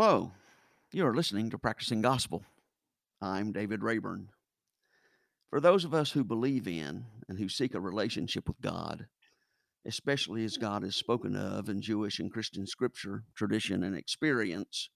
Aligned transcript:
Hello, 0.00 0.30
you 0.92 1.04
are 1.04 1.12
listening 1.12 1.50
to 1.50 1.58
Practicing 1.58 2.02
Gospel. 2.02 2.44
I'm 3.20 3.50
David 3.50 3.82
Rayburn. 3.82 4.28
For 5.50 5.60
those 5.60 5.84
of 5.84 5.92
us 5.92 6.12
who 6.12 6.22
believe 6.22 6.68
in 6.68 7.06
and 7.28 7.36
who 7.36 7.48
seek 7.48 7.74
a 7.74 7.80
relationship 7.80 8.46
with 8.46 8.60
God, 8.60 9.08
especially 9.84 10.44
as 10.44 10.56
God 10.56 10.84
is 10.84 10.94
spoken 10.94 11.34
of 11.34 11.68
in 11.68 11.82
Jewish 11.82 12.20
and 12.20 12.32
Christian 12.32 12.64
scripture, 12.64 13.24
tradition, 13.34 13.82
and 13.82 13.96
experience, 13.96 14.88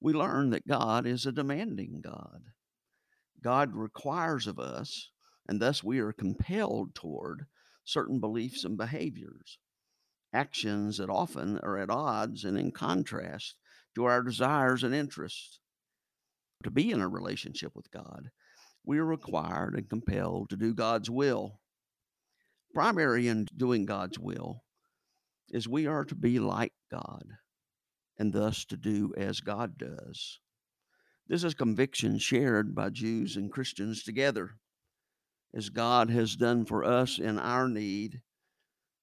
we 0.00 0.12
learn 0.12 0.50
that 0.50 0.68
God 0.68 1.04
is 1.04 1.26
a 1.26 1.32
demanding 1.32 2.00
God. 2.00 2.42
God 3.42 3.74
requires 3.74 4.46
of 4.46 4.60
us, 4.60 5.10
and 5.48 5.60
thus 5.60 5.82
we 5.82 5.98
are 5.98 6.12
compelled 6.12 6.94
toward 6.94 7.46
certain 7.84 8.20
beliefs 8.20 8.62
and 8.62 8.76
behaviors, 8.76 9.58
actions 10.32 10.98
that 10.98 11.10
often 11.10 11.58
are 11.58 11.76
at 11.76 11.90
odds 11.90 12.44
and 12.44 12.56
in 12.56 12.70
contrast 12.70 13.56
to 13.98 14.04
our 14.04 14.22
desires 14.22 14.84
and 14.84 14.94
interests. 14.94 15.58
To 16.62 16.70
be 16.70 16.92
in 16.92 17.00
a 17.00 17.08
relationship 17.08 17.72
with 17.74 17.90
God, 17.90 18.30
we 18.84 18.98
are 18.98 19.04
required 19.04 19.74
and 19.74 19.90
compelled 19.90 20.50
to 20.50 20.56
do 20.56 20.72
God's 20.72 21.10
will. 21.10 21.58
Primary 22.72 23.26
in 23.26 23.46
doing 23.56 23.86
God's 23.86 24.16
will 24.16 24.62
is 25.50 25.66
we 25.66 25.88
are 25.88 26.04
to 26.04 26.14
be 26.14 26.38
like 26.38 26.72
God 26.92 27.24
and 28.16 28.32
thus 28.32 28.64
to 28.66 28.76
do 28.76 29.12
as 29.16 29.40
God 29.40 29.76
does. 29.78 30.38
This 31.26 31.42
is 31.42 31.54
conviction 31.54 32.18
shared 32.18 32.76
by 32.76 32.90
Jews 32.90 33.36
and 33.36 33.50
Christians 33.50 34.04
together. 34.04 34.52
As 35.52 35.70
God 35.70 36.08
has 36.10 36.36
done 36.36 36.64
for 36.64 36.84
us 36.84 37.18
in 37.18 37.36
our 37.38 37.68
need, 37.68 38.20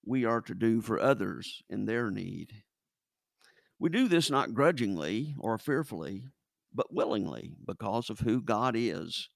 we 0.05 0.23
are 0.23 0.41
to 0.41 0.55
do 0.55 0.79
for 0.79 0.99
others 1.01 1.63
in 1.69 1.85
their 1.85 2.11
need. 2.11 2.63
We 3.85 3.91
do 3.91 4.07
this 4.07 4.31
not 4.31 4.55
grudgingly 4.55 5.35
or 5.37 5.59
fearfully, 5.59 6.23
but 6.73 6.91
willingly 6.91 7.53
because 7.67 8.09
of 8.09 8.21
who 8.21 8.41
God 8.41 8.73
is. 8.75 9.29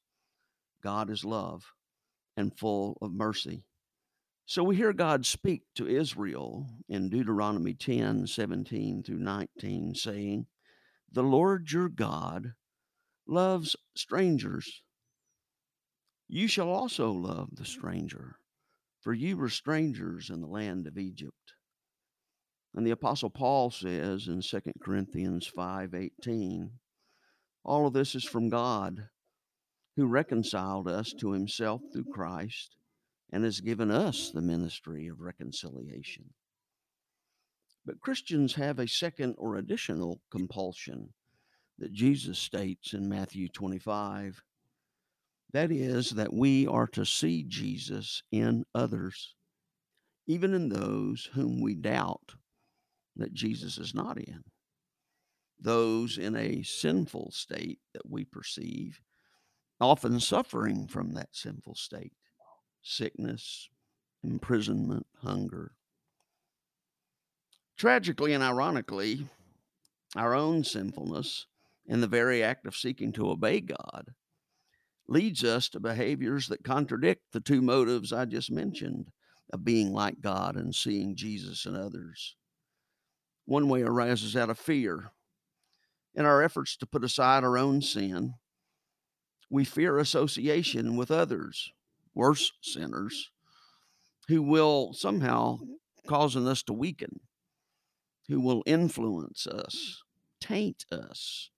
God 0.81 1.11
is 1.11 1.23
love 1.23 1.66
and 2.36 2.58
full 2.58 2.97
of 3.00 3.11
mercy. 3.11 3.61
So 4.47 4.64
we 4.64 4.75
hear 4.75 4.91
God 4.91 5.28
speak 5.28 5.66
to 5.75 5.88
Israel 5.88 6.66
in 6.88 7.09
Deuteronomy 7.09 7.75
10 7.75 8.25
17 8.25 9.03
through 9.03 9.19
19, 9.19 9.94
saying, 9.94 10.47
The 11.11 11.22
Lord 11.22 11.72
your 11.72 11.88
God 11.88 12.53
loves 13.28 13.75
strangers. 13.95 14.81
You 16.28 16.47
shall 16.47 16.69
also 16.69 17.11
love 17.11 17.50
the 17.52 17.66
stranger, 17.66 18.38
for 19.00 19.13
you 19.13 19.38
were 19.38 19.50
strangers 19.50 20.31
in 20.31 20.41
the 20.41 20.47
land 20.47 20.88
of 20.88 20.97
Egypt. 20.97 21.53
And 22.75 22.85
the 22.85 22.91
apostle 22.91 23.30
Paul 23.30 23.72
says 23.72 24.28
in 24.28 24.41
2 24.41 24.80
Corinthians 24.81 25.47
5:18, 25.47 26.80
all 27.63 27.88
of 27.88 27.94
this 27.94 28.16
is 28.16 28.24
from 28.24 28.50
God 28.50 29.09
who 29.96 30.06
reconciled 30.06 30.88
us 30.88 31.12
to 31.13 31.31
himself 31.31 31.81
through 31.91 32.06
Christ 32.06 32.75
and 33.31 33.44
has 33.44 33.59
given 33.59 33.91
us 33.91 34.31
the 34.31 34.41
ministry 34.41 35.08
of 35.08 35.19
reconciliation. 35.19 36.34
But 37.85 38.00
Christians 38.00 38.56
have 38.56 38.79
a 38.79 38.88
second 38.88 39.35
or 39.38 39.56
additional 39.56 40.22
compulsion 40.29 41.13
that 41.79 41.91
Jesus 41.91 42.38
states 42.40 42.94
in 42.94 43.09
Matthew 43.09 43.50
25. 43.50 44.44
That 45.52 45.72
is, 45.72 46.12
that 46.12 46.34
we 46.34 46.68
are 46.68 46.88
to 46.88 47.06
see 47.06 47.44
Jesus 47.44 48.22
in 48.31 48.66
others, 48.75 49.35
even 50.28 50.53
in 50.53 50.69
those 50.69 51.29
whom 51.34 51.62
we 51.62 51.74
doubt 51.74 52.35
that 53.19 53.34
Jesus 53.34 53.78
is 53.78 53.94
not 53.94 54.18
in. 54.18 54.44
Those 55.59 56.18
in 56.18 56.35
a 56.35 56.63
sinful 56.63 57.31
state 57.31 57.80
that 57.94 58.09
we 58.09 58.25
perceive, 58.25 59.02
often 59.80 60.19
suffering 60.19 60.88
from 60.88 61.13
that 61.13 61.29
sinful 61.31 61.75
state 61.75 62.13
sickness, 62.81 63.69
imprisonment, 64.24 65.06
hunger. 65.22 65.74
Tragically 67.78 68.34
and 68.34 68.44
ironically, 68.44 69.28
our 70.16 70.34
own 70.34 70.63
sinfulness 70.63 71.46
in 71.85 72.02
the 72.02 72.08
very 72.08 72.41
act 72.41 72.66
of 72.66 72.75
seeking 72.75 73.12
to 73.13 73.29
obey 73.29 73.59
God 73.59 74.13
leads 75.08 75.44
us 75.44 75.69
to 75.69 75.79
behaviors 75.79 76.47
that 76.47 76.63
contradict 76.63 77.24
the 77.31 77.40
two 77.40 77.62
motives 77.62 78.13
I 78.13 78.25
just 78.25 78.52
mentioned 78.52 79.12
of 79.52 79.66
being 79.66 79.91
like 79.91 80.22
God 80.22 80.56
and 80.56 80.74
seeing 80.74 81.16
Jesus 81.16 81.66
in 81.66 81.75
others. 81.75 82.35
One 83.49 83.67
way 83.67 83.81
arises 83.81 84.35
out 84.35 84.51
of 84.51 84.59
fear. 84.59 85.11
In 86.13 86.23
our 86.23 86.43
efforts 86.43 86.77
to 86.77 86.85
put 86.85 87.03
aside 87.03 87.43
our 87.43 87.57
own 87.57 87.81
sin, 87.81 88.35
we 89.49 89.65
fear 89.65 89.97
association 89.97 90.95
with 90.95 91.09
others, 91.09 91.71
worse 92.13 92.51
sinners, 92.61 93.31
who 94.27 94.43
will 94.43 94.93
somehow 94.93 95.61
causing 96.05 96.47
us 96.47 96.61
to 96.61 96.73
weaken, 96.73 97.21
who 98.27 98.39
will 98.39 98.61
influence 98.67 99.47
us, 99.47 100.03
taint 100.39 100.85
us, 100.91 101.49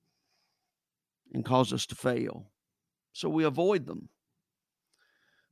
and 1.33 1.43
cause 1.43 1.73
us 1.73 1.85
to 1.87 1.95
fail. 1.95 2.53
So 3.11 3.27
we 3.27 3.43
avoid 3.43 3.85
them. 3.85 4.07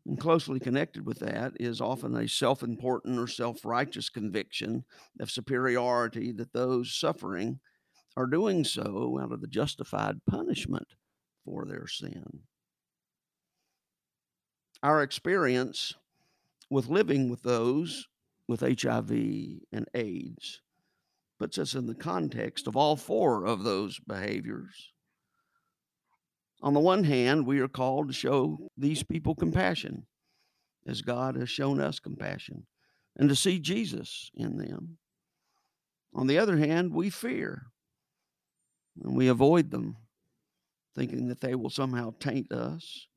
And 0.10 0.20
closely 0.20 0.60
connected 0.60 1.06
with 1.06 1.20
that 1.20 1.54
is 1.60 1.80
often 1.80 2.16
a 2.16 2.28
self 2.28 2.64
important 2.64 3.20
or 3.20 3.28
self 3.28 3.64
righteous 3.64 4.10
conviction 4.10 4.84
of 5.20 5.30
superiority 5.30 6.32
that 6.32 6.52
those 6.52 6.96
suffering 6.96 7.60
are 8.18 8.26
doing 8.26 8.64
so 8.64 9.20
out 9.22 9.32
of 9.32 9.40
the 9.40 9.48
justified 9.48 10.26
punishment 10.28 10.88
for 11.46 11.64
their 11.66 11.86
sin. 11.86 12.40
Our 14.82 15.04
experience 15.04 15.94
with 16.72 16.88
living 16.88 17.30
with 17.30 17.44
those 17.44 18.08
with 18.48 18.62
HIV 18.62 19.12
and 19.12 19.88
AIDS 19.94 20.62
puts 21.38 21.60
us 21.60 21.76
in 21.76 21.86
the 21.86 21.94
context 21.94 22.66
of 22.66 22.76
all 22.76 22.96
four 22.96 23.46
of 23.46 23.64
those 23.64 24.00
behaviors. 24.00 24.92
On 26.62 26.74
the 26.74 26.80
one 26.80 27.04
hand, 27.04 27.46
we 27.46 27.60
are 27.60 27.70
called 27.70 28.08
to 28.08 28.14
show 28.14 28.70
these 28.78 29.04
people 29.04 29.34
compassion 29.34 30.06
as 30.86 31.02
God 31.02 31.36
has 31.36 31.50
shown 31.50 31.80
us 31.80 32.00
compassion 32.00 32.66
and 33.16 33.30
to 33.30 33.36
see 33.36 33.60
Jesus 33.60 34.30
in 34.34 34.58
them. 34.58 34.98
On 36.14 36.28
the 36.28 36.38
other 36.38 36.58
hand, 36.58 36.94
we 36.94 37.10
fear 37.10 37.68
and 39.02 39.16
we 39.16 39.28
avoid 39.28 39.72
them, 39.72 39.96
thinking 40.96 41.28
that 41.28 41.40
they 41.40 41.56
will 41.56 41.70
somehow 41.70 42.14
taint 42.20 42.52
us. 42.52 43.08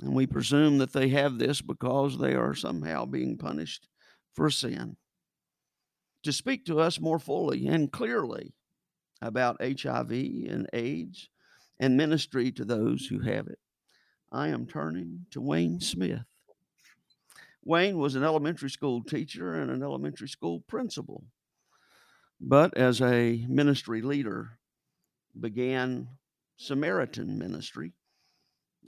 And 0.00 0.14
we 0.14 0.26
presume 0.26 0.78
that 0.78 0.92
they 0.92 1.08
have 1.08 1.38
this 1.38 1.60
because 1.60 2.18
they 2.18 2.34
are 2.34 2.54
somehow 2.54 3.04
being 3.04 3.38
punished 3.38 3.88
for 4.34 4.50
sin. 4.50 4.96
To 6.24 6.32
speak 6.32 6.66
to 6.66 6.80
us 6.80 7.00
more 7.00 7.18
fully 7.18 7.66
and 7.66 7.90
clearly 7.90 8.54
about 9.20 9.62
HIV 9.62 10.10
and 10.10 10.68
AIDS 10.72 11.28
and 11.78 11.96
ministry 11.96 12.52
to 12.52 12.64
those 12.64 13.06
who 13.06 13.20
have 13.20 13.46
it, 13.46 13.58
I 14.32 14.48
am 14.48 14.66
turning 14.66 15.26
to 15.30 15.40
Wayne 15.40 15.80
Smith. 15.80 16.24
Wayne 17.64 17.98
was 17.98 18.14
an 18.14 18.24
elementary 18.24 18.70
school 18.70 19.02
teacher 19.02 19.54
and 19.54 19.70
an 19.70 19.82
elementary 19.82 20.28
school 20.28 20.60
principal, 20.68 21.24
but 22.40 22.76
as 22.76 23.00
a 23.00 23.44
ministry 23.48 24.02
leader, 24.02 24.58
began 25.38 26.08
Samaritan 26.56 27.38
ministry 27.38 27.92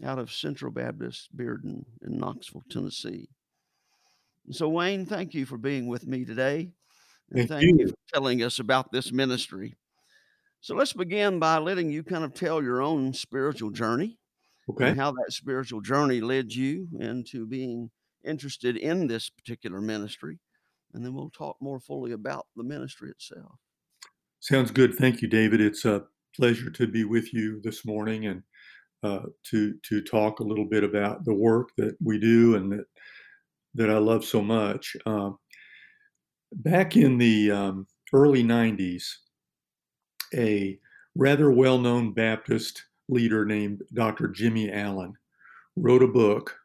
out 0.05 0.19
of 0.19 0.33
Central 0.33 0.71
Baptist 0.71 1.35
Bearden 1.37 1.85
in 2.03 2.19
Knoxville, 2.19 2.65
Tennessee. 2.71 3.29
So, 4.51 4.69
Wayne, 4.69 5.07
thank 5.07 5.35
you 5.35 5.47
for 5.47 5.59
being 5.59 5.89
with 5.89 6.07
me 6.07 6.25
today. 6.25 6.71
And 7.31 7.49
thank, 7.49 7.63
thank 7.63 7.63
you. 7.63 7.77
you 7.79 7.89
for 7.89 8.15
telling 8.15 8.43
us 8.43 8.59
about 8.59 8.93
this 8.93 9.11
ministry. 9.11 9.75
So, 10.61 10.75
let's 10.75 10.93
begin 10.93 11.39
by 11.39 11.59
letting 11.59 11.91
you 11.91 12.03
kind 12.03 12.25
of 12.25 12.35
tell 12.35 12.63
your 12.63 12.83
own 12.83 13.13
spiritual 13.13 13.71
journey. 13.71 14.19
Okay. 14.69 14.89
And 14.89 14.99
how 14.99 15.13
that 15.13 15.33
spiritual 15.33 15.81
journey 15.81 16.21
led 16.21 16.53
you 16.53 16.89
into 16.99 17.47
being 17.47 17.91
interested 18.25 18.77
in 18.77 19.07
this 19.07 19.31
particular 19.31 19.81
ministry. 19.81 20.41
And 20.93 21.05
then 21.05 21.15
we'll 21.15 21.31
talk 21.31 21.57
more 21.61 21.79
fully 21.79 22.13
about 22.13 22.47
the 22.57 22.65
ministry 22.65 23.11
itself. 23.11 23.53
Sounds 24.41 24.71
good. 24.71 24.95
Thank 24.95 25.23
you, 25.23 25.29
David. 25.29 25.61
It's 25.61 25.85
a 25.85 26.05
pleasure 26.35 26.71
to 26.71 26.87
be 26.87 27.05
with 27.05 27.33
you 27.33 27.61
this 27.63 27.85
morning 27.85 28.27
and 28.27 28.43
uh, 29.03 29.27
to 29.45 29.75
to 29.89 30.01
talk 30.01 30.41
a 30.41 30.45
little 30.45 30.65
bit 30.65 30.85
about 30.85 31.25
the 31.25 31.35
work 31.35 31.71
that 31.77 31.97
we 32.03 32.19
do 32.19 32.57
and 32.57 32.73
that 32.73 32.85
that 33.75 33.91
I 33.91 33.99
love 33.99 34.25
so 34.25 34.43
much. 34.43 34.97
Uh, 35.05 35.31
back 36.53 36.97
in 36.97 37.19
the 37.19 37.51
um, 37.51 37.87
early 38.13 38.43
'90s, 38.43 39.05
a 40.35 40.79
rather 41.15 41.51
well-known 41.51 42.13
Baptist 42.13 42.85
leader 43.09 43.45
named 43.45 43.83
Dr. 43.95 44.29
Jimmy 44.29 44.71
Allen 44.71 45.15
wrote 45.77 46.03
a 46.03 46.09
book 46.09 46.59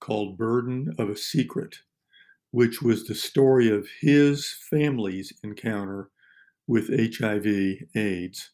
called 0.00 0.38
Burden 0.38 0.94
of 0.98 1.10
a 1.10 1.16
Secret, 1.16 1.76
which 2.50 2.82
was 2.82 3.06
the 3.06 3.14
story 3.14 3.70
of 3.70 3.88
his 4.00 4.54
family's 4.70 5.32
encounter 5.42 6.10
with 6.66 6.88
HIV 6.88 7.46
AIDS 7.94 8.50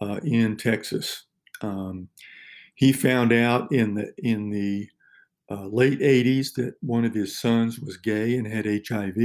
uh, 0.00 0.20
in 0.22 0.56
Texas. 0.56 1.24
Um, 1.60 2.08
he 2.74 2.92
found 2.92 3.32
out 3.32 3.72
in 3.72 3.94
the 3.94 4.12
in 4.18 4.50
the 4.50 4.88
uh, 5.50 5.66
late 5.66 5.98
80s 5.98 6.54
that 6.54 6.74
one 6.80 7.04
of 7.04 7.14
his 7.14 7.36
sons 7.36 7.80
was 7.80 7.96
gay 7.96 8.36
and 8.36 8.46
had 8.46 8.66
HIV, 8.66 9.16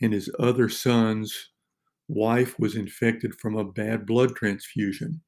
and 0.00 0.12
his 0.12 0.30
other 0.38 0.68
son's 0.68 1.50
wife 2.08 2.58
was 2.58 2.74
infected 2.74 3.34
from 3.34 3.56
a 3.56 3.70
bad 3.70 4.06
blood 4.06 4.34
transfusion. 4.34 5.20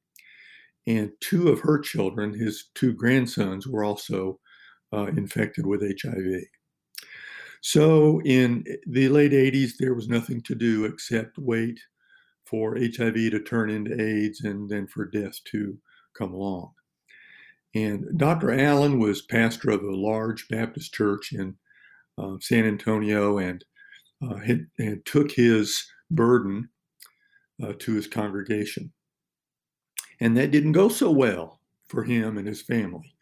And 0.87 1.11
two 1.21 1.49
of 1.49 1.59
her 1.61 1.79
children, 1.79 2.33
his 2.33 2.69
two 2.73 2.93
grandsons, 2.93 3.67
were 3.67 3.83
also 3.83 4.39
uh, 4.91 5.07
infected 5.07 5.65
with 5.65 5.81
HIV. 6.01 6.43
So 7.61 8.19
in 8.25 8.65
the 8.87 9.07
late 9.09 9.31
80s, 9.31 9.73
there 9.77 9.93
was 9.93 10.07
nothing 10.07 10.41
to 10.43 10.55
do 10.55 10.85
except 10.85 11.37
wait 11.37 11.79
for 12.45 12.75
HIV 12.75 13.13
to 13.13 13.39
turn 13.39 13.69
into 13.69 14.01
AIDS 14.01 14.41
and 14.41 14.67
then 14.67 14.87
for 14.87 15.05
death 15.05 15.39
to 15.51 15.77
come 16.17 16.33
along. 16.33 16.71
And 17.73 18.17
Dr. 18.17 18.51
Allen 18.51 18.99
was 18.99 19.21
pastor 19.21 19.69
of 19.69 19.83
a 19.83 19.95
large 19.95 20.47
Baptist 20.49 20.93
church 20.93 21.31
in 21.31 21.55
uh, 22.17 22.35
San 22.41 22.65
Antonio 22.65 23.37
and, 23.37 23.63
uh, 24.21 24.35
had, 24.35 24.67
and 24.77 25.05
took 25.05 25.31
his 25.31 25.85
burden 26.15 26.69
uh, 27.63 27.73
to 27.79 27.93
his 27.93 28.07
congregation. 28.07 28.91
And 30.19 30.37
that 30.37 30.51
didn't 30.51 30.73
go 30.73 30.89
so 30.89 31.11
well 31.11 31.59
for 31.87 32.03
him 32.03 32.37
and 32.37 32.47
his 32.47 32.61
family. 32.61 33.15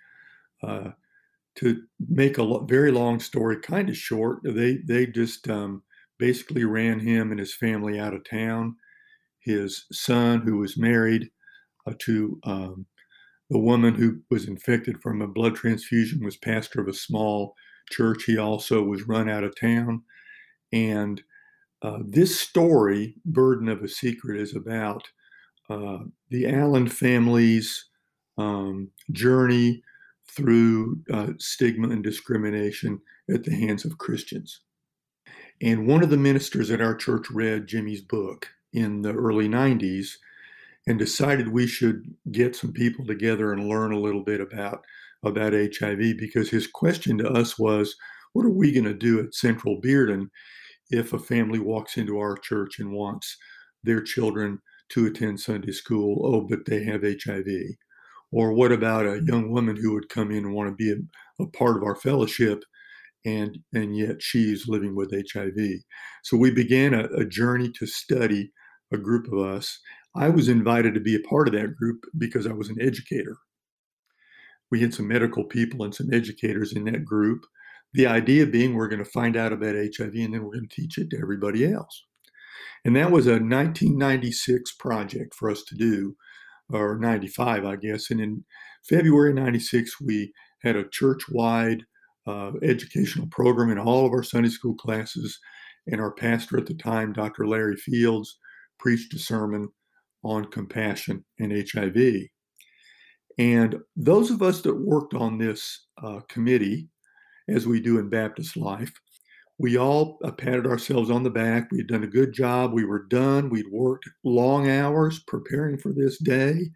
Uh, 0.62 0.92
to 1.56 1.84
make 2.10 2.38
a 2.38 2.66
very 2.66 2.92
long 2.92 3.20
story 3.20 3.58
kind 3.58 3.90
of 3.90 3.98
short, 3.98 4.40
they 4.44 4.78
they 4.86 5.06
just 5.06 5.50
um, 5.50 5.84
basically 6.18 6.64
ran 6.64 7.00
him 7.00 7.32
and 7.32 7.40
his 7.40 7.56
family 7.56 8.00
out 8.00 8.14
of 8.14 8.30
town. 8.30 8.76
His 9.40 9.86
son, 9.92 10.42
who 10.42 10.58
was 10.58 10.78
married 10.78 11.30
uh, 11.88 11.94
to 12.00 12.40
um, 12.44 12.86
the 13.50 13.58
woman 13.58 13.96
who 13.96 14.20
was 14.30 14.48
infected 14.48 15.02
from 15.02 15.22
a 15.22 15.28
blood 15.28 15.56
transfusion, 15.56 16.24
was 16.24 16.38
pastor 16.38 16.82
of 16.82 16.88
a 16.88 16.94
small 16.94 17.56
church. 17.90 18.24
He 18.26 18.38
also 18.38 18.84
was 18.84 19.08
run 19.08 19.30
out 19.30 19.44
of 19.44 19.60
town, 19.60 20.04
and 20.72 21.22
uh, 21.82 22.00
this 22.06 22.40
story, 22.40 23.16
"Burden 23.26 23.70
of 23.70 23.84
a 23.84 23.88
Secret," 23.88 24.40
is 24.40 24.56
about 24.56 25.04
uh, 25.70 26.00
the 26.30 26.48
Allen 26.48 26.88
family's 26.88 27.86
um, 28.38 28.90
journey 29.12 29.84
through 30.30 31.02
uh, 31.12 31.34
stigma 31.38 31.90
and 31.90 32.04
discrimination 32.04 33.02
at 33.34 33.44
the 33.44 33.56
hands 33.56 33.86
of 33.86 33.98
Christians. 33.98 34.62
And 35.62 35.88
one 35.88 36.04
of 36.04 36.10
the 36.10 36.18
ministers 36.18 36.72
at 36.72 36.82
our 36.82 36.96
church 36.96 37.30
read 37.30 37.68
Jimmy's 37.68 38.02
book 38.02 38.48
in 38.72 39.02
the 39.02 39.14
early 39.14 39.50
90s 39.50 40.12
and 40.88 40.98
decided 40.98 41.50
we 41.50 41.68
should 41.68 42.04
get 42.32 42.56
some 42.56 42.72
people 42.72 43.06
together 43.06 43.52
and 43.52 43.68
learn 43.68 43.92
a 43.92 44.00
little 44.00 44.24
bit 44.24 44.40
about, 44.40 44.84
about 45.24 45.54
HIV 45.54 46.18
because 46.18 46.50
his 46.50 46.68
question 46.68 47.18
to 47.18 47.30
us 47.30 47.60
was, 47.60 47.96
what 48.34 48.46
are 48.46 48.52
we 48.52 48.72
going 48.72 48.86
to 48.86 48.94
do 48.94 49.20
at 49.20 49.34
Central 49.34 49.82
Bearden 49.82 50.30
if 50.90 51.14
a 51.14 51.20
family 51.20 51.60
walks 51.60 51.98
into 51.98 52.18
our 52.18 52.38
church 52.38 52.80
and 52.80 52.92
wants 52.92 53.38
their 53.84 54.02
children 54.02 54.60
to 54.90 55.06
attend 55.06 55.40
Sunday 55.40 55.72
school? 55.72 56.22
Oh, 56.24 56.42
but 56.42 56.66
they 56.66 56.84
have 56.84 57.04
HIV. 57.04 57.48
Or 58.32 58.54
what 58.54 58.72
about 58.72 59.06
a 59.06 59.20
mm. 59.20 59.28
young 59.28 59.52
woman 59.52 59.76
who 59.76 59.94
would 59.94 60.10
come 60.10 60.32
in 60.32 60.46
and 60.46 60.54
want 60.54 60.70
to 60.70 60.76
be 60.76 60.92
a, 60.92 61.44
a 61.44 61.48
part 61.48 61.78
of 61.78 61.84
our 61.84 61.96
fellowship 61.96 62.64
and 63.26 63.58
and 63.74 63.98
yet 63.98 64.22
she's 64.22 64.68
living 64.68 64.96
with 64.96 65.12
HIV. 65.12 65.56
So 66.24 66.38
we 66.38 66.52
began 66.52 66.94
a, 66.94 67.06
a, 67.18 67.26
journey 67.26 67.70
to 67.72 67.86
study 67.86 68.52
a 68.94 68.98
group 68.98 69.32
of 69.32 69.40
us. 69.40 69.80
I 70.16 70.30
was 70.30 70.48
invited 70.48 70.94
to 70.94 71.00
be 71.00 71.16
a 71.16 71.28
part 71.28 71.48
of 71.48 71.54
that 71.54 71.76
group 71.76 72.06
because 72.18 72.48
I 72.48 72.54
was 72.54 72.70
an 72.70 72.78
educator. 72.82 73.38
We 74.72 74.82
had 74.82 74.94
some 74.94 75.08
medical 75.08 75.44
people 75.44 75.84
and 75.84 75.94
some 75.94 76.14
educators 76.14 76.74
in 76.74 76.86
that 76.86 77.06
group. 77.06 77.46
The 77.94 78.08
idea 78.08 78.46
being 78.46 78.76
we're 78.76 78.88
going 78.88 79.04
to 79.04 79.10
find 79.10 79.36
out 79.36 79.54
about 79.54 79.76
HIV 79.76 80.14
and 80.14 80.34
then 80.34 80.44
we're 80.44 80.54
going 80.54 80.70
to 80.70 80.76
teach 80.76 80.98
it 80.98 81.10
to 81.12 81.20
everybody 81.20 81.72
else. 81.72 82.06
And 82.86 82.96
that 82.96 83.12
was 83.12 83.28
a 83.28 83.32
1996 83.32 84.74
project 84.74 85.34
for 85.36 85.50
us 85.50 85.64
to 85.64 85.76
do 85.76 86.16
or 86.72 86.98
95, 86.98 87.66
I 87.66 87.76
guess. 87.76 88.12
And 88.12 88.22
in 88.22 88.46
February 88.88 89.34
96, 89.34 90.00
we 90.02 90.32
had 90.62 90.76
a 90.76 90.88
church 90.90 91.24
wide 91.30 91.84
uh, 92.28 92.52
educational 92.62 93.28
program 93.28 93.72
in 93.72 93.80
all 93.80 94.06
of 94.06 94.12
our 94.12 94.24
Sunday 94.24 94.50
school 94.50 94.76
classes. 94.76 95.40
And 95.88 96.00
our 96.00 96.12
pastor 96.12 96.58
at 96.58 96.68
the 96.68 96.76
time, 96.76 97.14
Dr. 97.14 97.48
Larry 97.48 97.76
Fields, 97.76 98.38
preached 98.78 99.14
a 99.14 99.20
sermon 99.20 99.70
on 100.24 100.46
compassion 100.46 101.26
and 101.40 101.52
HIV. 101.52 102.28
And 103.38 103.78
those 103.96 104.32
of 104.32 104.42
us 104.42 104.62
that 104.62 104.76
worked 104.76 105.14
on 105.14 105.38
this 105.38 105.88
uh, 106.04 106.20
committee, 106.28 106.90
as 107.50 107.68
we 107.68 107.80
do 107.80 108.00
in 108.00 108.10
Baptist 108.10 108.58
life, 108.58 108.92
we 109.58 109.78
all 109.78 110.18
uh, 110.24 110.32
patted 110.32 110.66
ourselves 110.66 111.10
on 111.10 111.24
the 111.24 111.30
back. 111.30 111.70
We'd 111.72 111.88
done 111.88 112.04
a 112.04 112.08
good 112.08 112.32
job. 112.32 112.72
We 112.72 112.86
were 112.86 113.06
done. 113.10 113.50
We'd 113.50 113.72
worked 113.72 114.10
long 114.24 114.70
hours 114.70 115.20
preparing 115.20 115.78
for 115.78 115.92
this 115.92 116.18
day, 116.18 116.72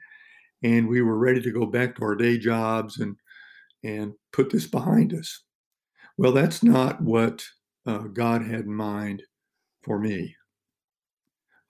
and 0.63 0.89
we 0.89 1.01
were 1.01 1.17
ready 1.17 1.41
to 1.41 1.51
go 1.51 1.65
back 1.65 1.95
to 1.95 2.03
our 2.03 2.15
day 2.15 2.37
jobs 2.37 2.99
and 2.99 3.15
and 3.83 4.13
put 4.31 4.49
this 4.49 4.67
behind 4.67 5.13
us. 5.13 5.43
Well, 6.17 6.31
that's 6.31 6.63
not 6.63 7.01
what 7.01 7.43
uh, 7.85 7.99
God 7.99 8.43
had 8.43 8.61
in 8.61 8.73
mind 8.73 9.23
for 9.83 9.99
me. 9.99 10.35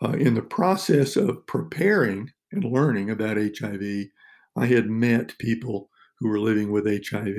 Uh, 0.03 0.12
in 0.12 0.33
the 0.33 0.41
process 0.41 1.15
of 1.15 1.45
preparing 1.48 2.29
and 2.51 2.63
learning 2.63 3.10
about 3.10 3.38
HIV, 3.38 4.07
I 4.55 4.65
had 4.65 4.89
met 4.89 5.38
people 5.39 5.89
who 6.19 6.27
were 6.27 6.39
living 6.39 6.72
with 6.72 6.86
HIV. 6.86 7.36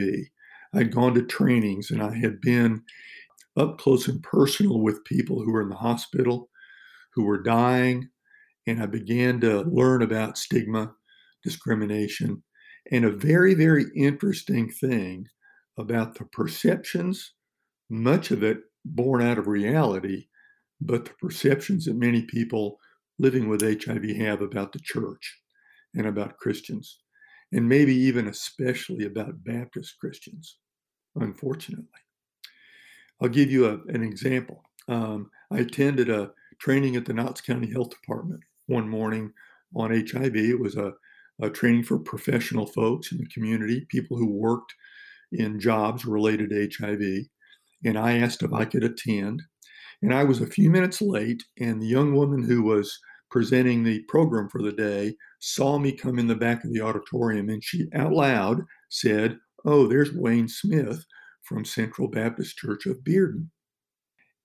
I'd 0.74 0.92
gone 0.92 1.14
to 1.14 1.22
trainings 1.22 1.90
and 1.90 2.02
I 2.02 2.16
had 2.16 2.40
been 2.40 2.82
up 3.56 3.78
close 3.78 4.08
and 4.08 4.22
personal 4.22 4.80
with 4.80 5.04
people 5.04 5.42
who 5.42 5.52
were 5.52 5.62
in 5.62 5.68
the 5.68 5.76
hospital, 5.76 6.50
who 7.14 7.24
were 7.24 7.42
dying, 7.42 8.08
and 8.66 8.82
I 8.82 8.86
began 8.86 9.40
to 9.40 9.62
learn 9.62 10.02
about 10.02 10.36
stigma, 10.36 10.92
discrimination, 11.44 12.42
and 12.90 13.04
a 13.04 13.10
very, 13.10 13.54
very 13.54 13.84
interesting 13.96 14.70
thing 14.70 15.26
about 15.78 16.16
the 16.16 16.24
perceptions, 16.24 17.34
much 17.88 18.30
of 18.30 18.42
it 18.42 18.58
born 18.84 19.22
out 19.22 19.38
of 19.38 19.46
reality, 19.46 20.26
but 20.80 21.04
the 21.04 21.14
perceptions 21.20 21.84
that 21.84 21.94
many 21.94 22.22
people 22.22 22.78
living 23.18 23.48
with 23.48 23.62
HIV 23.62 24.04
have 24.16 24.42
about 24.42 24.72
the 24.72 24.80
church 24.80 25.40
and 25.94 26.06
about 26.06 26.38
Christians, 26.38 26.98
and 27.52 27.68
maybe 27.68 27.94
even 27.94 28.26
especially 28.26 29.04
about 29.04 29.44
Baptist 29.44 29.94
Christians, 30.00 30.58
unfortunately. 31.16 31.86
I'll 33.20 33.28
give 33.28 33.50
you 33.50 33.66
a, 33.66 33.74
an 33.92 34.02
example. 34.02 34.62
Um, 34.88 35.30
I 35.50 35.58
attended 35.58 36.10
a 36.10 36.32
training 36.58 36.96
at 36.96 37.04
the 37.04 37.14
Knox 37.14 37.40
County 37.40 37.70
Health 37.70 37.90
Department 37.90 38.40
one 38.66 38.88
morning 38.88 39.32
on 39.74 39.90
HIV. 39.90 40.36
It 40.36 40.60
was 40.60 40.76
a, 40.76 40.92
a 41.40 41.50
training 41.50 41.84
for 41.84 41.98
professional 41.98 42.66
folks 42.66 43.12
in 43.12 43.18
the 43.18 43.26
community, 43.26 43.86
people 43.88 44.16
who 44.16 44.30
worked 44.30 44.74
in 45.32 45.60
jobs 45.60 46.04
related 46.04 46.50
to 46.50 46.68
HIV. 46.78 47.26
And 47.84 47.98
I 47.98 48.18
asked 48.18 48.42
if 48.42 48.52
I 48.52 48.64
could 48.64 48.84
attend. 48.84 49.42
And 50.02 50.12
I 50.12 50.24
was 50.24 50.40
a 50.40 50.46
few 50.46 50.70
minutes 50.70 51.00
late, 51.00 51.42
and 51.58 51.80
the 51.80 51.86
young 51.86 52.14
woman 52.14 52.42
who 52.42 52.62
was 52.62 52.98
presenting 53.30 53.82
the 53.82 54.00
program 54.02 54.48
for 54.48 54.62
the 54.62 54.72
day 54.72 55.16
saw 55.40 55.78
me 55.78 55.92
come 55.92 56.18
in 56.18 56.26
the 56.26 56.34
back 56.34 56.62
of 56.64 56.72
the 56.72 56.80
auditorium 56.80 57.48
and 57.48 57.64
she 57.64 57.86
out 57.94 58.12
loud 58.12 58.62
said, 58.90 59.38
Oh, 59.64 59.86
there's 59.86 60.12
Wayne 60.12 60.48
Smith 60.48 61.04
from 61.42 61.64
Central 61.64 62.08
Baptist 62.08 62.56
Church 62.56 62.86
of 62.86 62.98
Bearden. 62.98 63.48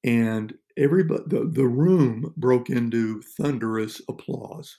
And 0.03 0.53
everybody, 0.77 1.23
the, 1.27 1.49
the 1.51 1.67
room 1.67 2.33
broke 2.37 2.69
into 2.69 3.21
thunderous 3.37 4.01
applause. 4.07 4.77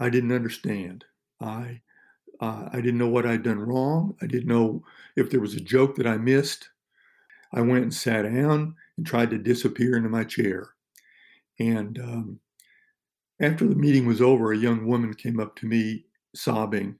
I 0.00 0.10
didn't 0.10 0.32
understand. 0.32 1.04
I 1.40 1.80
uh, 2.40 2.68
I 2.72 2.80
didn't 2.80 2.98
know 2.98 3.08
what 3.08 3.26
I'd 3.26 3.44
done 3.44 3.60
wrong. 3.60 4.16
I 4.20 4.26
didn't 4.26 4.48
know 4.48 4.82
if 5.16 5.30
there 5.30 5.40
was 5.40 5.54
a 5.54 5.60
joke 5.60 5.94
that 5.96 6.06
I 6.06 6.16
missed. 6.16 6.68
I 7.52 7.60
went 7.60 7.84
and 7.84 7.94
sat 7.94 8.22
down 8.22 8.74
and 8.96 9.06
tried 9.06 9.30
to 9.30 9.38
disappear 9.38 9.96
into 9.96 10.08
my 10.08 10.24
chair. 10.24 10.70
And 11.60 11.96
um, 12.00 12.40
after 13.40 13.66
the 13.68 13.76
meeting 13.76 14.06
was 14.06 14.20
over, 14.20 14.52
a 14.52 14.58
young 14.58 14.84
woman 14.84 15.14
came 15.14 15.38
up 15.38 15.54
to 15.56 15.66
me 15.66 16.06
sobbing 16.34 16.98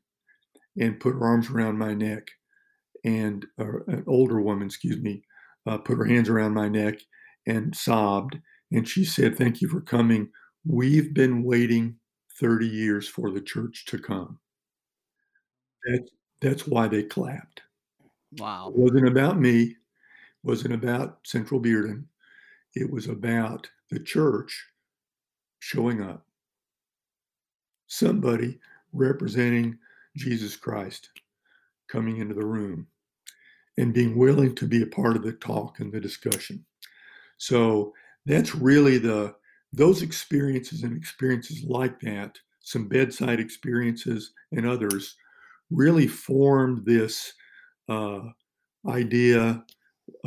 and 0.78 1.00
put 1.00 1.14
her 1.14 1.24
arms 1.24 1.50
around 1.50 1.78
my 1.78 1.94
neck 1.94 2.28
and 3.04 3.46
uh, 3.58 3.84
an 3.86 4.04
older 4.06 4.40
woman, 4.40 4.66
excuse 4.66 5.00
me, 5.00 5.22
uh, 5.66 5.78
put 5.78 5.98
her 5.98 6.06
hands 6.06 6.28
around 6.28 6.54
my 6.54 6.68
neck 6.68 7.00
and 7.46 7.74
sobbed. 7.76 8.38
And 8.72 8.88
she 8.88 9.04
said, 9.04 9.36
Thank 9.36 9.60
you 9.60 9.68
for 9.68 9.80
coming. 9.80 10.30
We've 10.66 11.12
been 11.12 11.44
waiting 11.44 11.96
30 12.40 12.66
years 12.66 13.08
for 13.08 13.30
the 13.30 13.40
church 13.40 13.84
to 13.86 13.98
come. 13.98 14.38
That's, 15.86 16.10
that's 16.40 16.66
why 16.66 16.88
they 16.88 17.02
clapped. 17.02 17.60
Wow. 18.38 18.72
It 18.74 18.78
wasn't 18.78 19.08
about 19.08 19.38
me, 19.38 19.62
it 19.62 19.76
wasn't 20.42 20.74
about 20.74 21.18
Central 21.24 21.60
Bearden. 21.60 22.04
It 22.74 22.90
was 22.90 23.06
about 23.06 23.70
the 23.90 24.00
church 24.00 24.66
showing 25.60 26.02
up 26.02 26.26
somebody 27.86 28.58
representing 28.92 29.78
Jesus 30.16 30.56
Christ 30.56 31.10
coming 31.88 32.18
into 32.18 32.34
the 32.34 32.46
room 32.46 32.86
and 33.76 33.94
being 33.94 34.16
willing 34.16 34.54
to 34.54 34.66
be 34.66 34.82
a 34.82 34.86
part 34.86 35.16
of 35.16 35.22
the 35.22 35.32
talk 35.32 35.80
and 35.80 35.92
the 35.92 36.00
discussion. 36.00 36.64
So 37.38 37.92
that's 38.26 38.54
really 38.54 38.98
the 38.98 39.34
those 39.72 40.02
experiences 40.02 40.84
and 40.84 40.96
experiences 40.96 41.64
like 41.64 41.98
that, 42.00 42.38
some 42.60 42.88
bedside 42.88 43.40
experiences 43.40 44.32
and 44.52 44.66
others, 44.66 45.16
really 45.70 46.06
formed 46.06 46.86
this 46.86 47.32
uh, 47.88 48.20
idea 48.88 49.64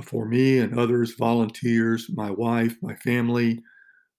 for 0.03 0.25
me 0.25 0.59
and 0.59 0.77
others, 0.77 1.15
volunteers, 1.15 2.09
my 2.13 2.29
wife, 2.29 2.75
my 2.81 2.95
family, 2.95 3.63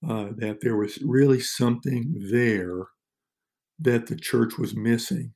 uh, 0.08 0.28
that 0.36 0.60
there 0.62 0.76
was 0.76 0.98
really 1.02 1.40
something 1.40 2.14
there 2.30 2.84
that 3.78 4.06
the 4.06 4.16
church 4.16 4.56
was 4.56 4.74
missing 4.74 5.32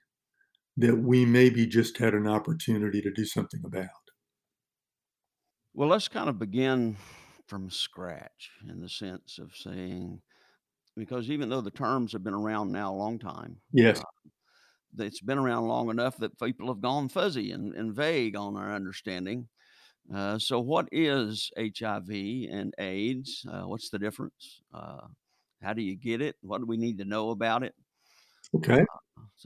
that 0.76 0.96
we 0.96 1.24
maybe 1.24 1.66
just 1.66 1.98
had 1.98 2.14
an 2.14 2.26
opportunity 2.26 3.02
to 3.02 3.10
do 3.10 3.24
something 3.24 3.60
about. 3.64 3.88
Well, 5.74 5.88
let's 5.88 6.08
kind 6.08 6.28
of 6.28 6.38
begin 6.38 6.96
from 7.46 7.70
scratch 7.70 8.50
in 8.68 8.80
the 8.80 8.88
sense 8.88 9.38
of 9.38 9.54
saying, 9.54 10.20
because 10.96 11.30
even 11.30 11.48
though 11.48 11.60
the 11.60 11.70
terms 11.70 12.12
have 12.12 12.24
been 12.24 12.34
around 12.34 12.72
now 12.72 12.92
a 12.92 12.96
long 12.96 13.18
time, 13.18 13.60
Yes. 13.72 14.00
uh, 14.00 14.04
it's 14.98 15.20
been 15.20 15.38
around 15.38 15.68
long 15.68 15.90
enough 15.90 16.16
that 16.18 16.38
people 16.38 16.68
have 16.68 16.80
gone 16.80 17.08
fuzzy 17.08 17.52
and, 17.52 17.74
and 17.74 17.94
vague 17.94 18.36
on 18.36 18.56
our 18.56 18.72
understanding. 18.72 19.48
Uh, 20.12 20.38
so, 20.38 20.60
what 20.60 20.88
is 20.92 21.50
HIV 21.56 22.48
and 22.50 22.74
AIDS? 22.78 23.46
Uh, 23.48 23.62
what's 23.62 23.90
the 23.90 23.98
difference? 23.98 24.62
Uh, 24.74 25.06
how 25.62 25.72
do 25.72 25.82
you 25.82 25.96
get 25.96 26.20
it? 26.20 26.36
What 26.42 26.58
do 26.58 26.66
we 26.66 26.76
need 26.76 26.98
to 26.98 27.04
know 27.04 27.30
about 27.30 27.62
it? 27.62 27.74
Okay. 28.54 28.84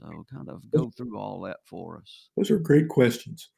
Uh, 0.03 0.09
so, 0.09 0.25
kind 0.31 0.49
of 0.49 0.61
go 0.71 0.91
through 0.95 1.17
all 1.17 1.41
that 1.41 1.57
for 1.65 1.97
us. 1.97 2.29
Those 2.35 2.51
are 2.51 2.59
great 2.59 2.87
questions. 2.87 3.49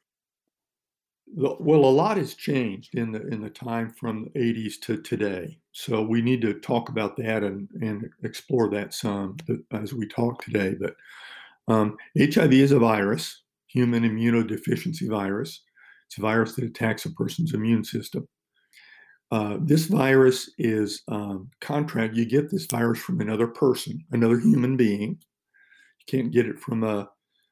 Well, 1.32 1.84
a 1.84 1.86
lot 1.86 2.16
has 2.16 2.34
changed 2.34 2.96
in 2.96 3.12
the 3.12 3.24
in 3.28 3.40
the 3.40 3.50
time 3.50 3.90
from 3.90 4.24
the 4.24 4.40
80s 4.40 4.80
to 4.82 5.00
today. 5.00 5.58
So 5.72 6.02
we 6.02 6.22
need 6.22 6.40
to 6.42 6.54
talk 6.54 6.88
about 6.88 7.16
that 7.18 7.44
and, 7.44 7.68
and 7.80 8.08
explore 8.24 8.68
that 8.70 8.92
some 8.92 9.36
as 9.72 9.94
we 9.94 10.08
talk 10.08 10.42
today. 10.42 10.74
But 10.80 10.96
um, 11.68 11.96
HIV 12.18 12.52
is 12.52 12.72
a 12.72 12.80
virus, 12.80 13.42
human 13.68 14.02
immunodeficiency 14.02 15.08
virus. 15.08 15.62
It's 16.08 16.18
a 16.18 16.22
virus 16.22 16.56
that 16.56 16.64
attacks 16.64 17.04
a 17.04 17.12
person's 17.12 17.54
immune 17.54 17.84
system. 17.84 18.26
Uh, 19.30 19.58
this 19.60 19.86
virus 19.86 20.50
is 20.58 21.02
um, 21.06 21.48
contract. 21.60 22.16
You 22.16 22.24
get 22.24 22.50
this 22.50 22.66
virus 22.66 22.98
from 22.98 23.20
another 23.20 23.46
person, 23.46 24.04
another 24.10 24.40
human 24.40 24.76
being. 24.76 25.18
Can't 26.10 26.32
get 26.32 26.46
it 26.46 26.58
from 26.58 26.82
a 26.82 27.08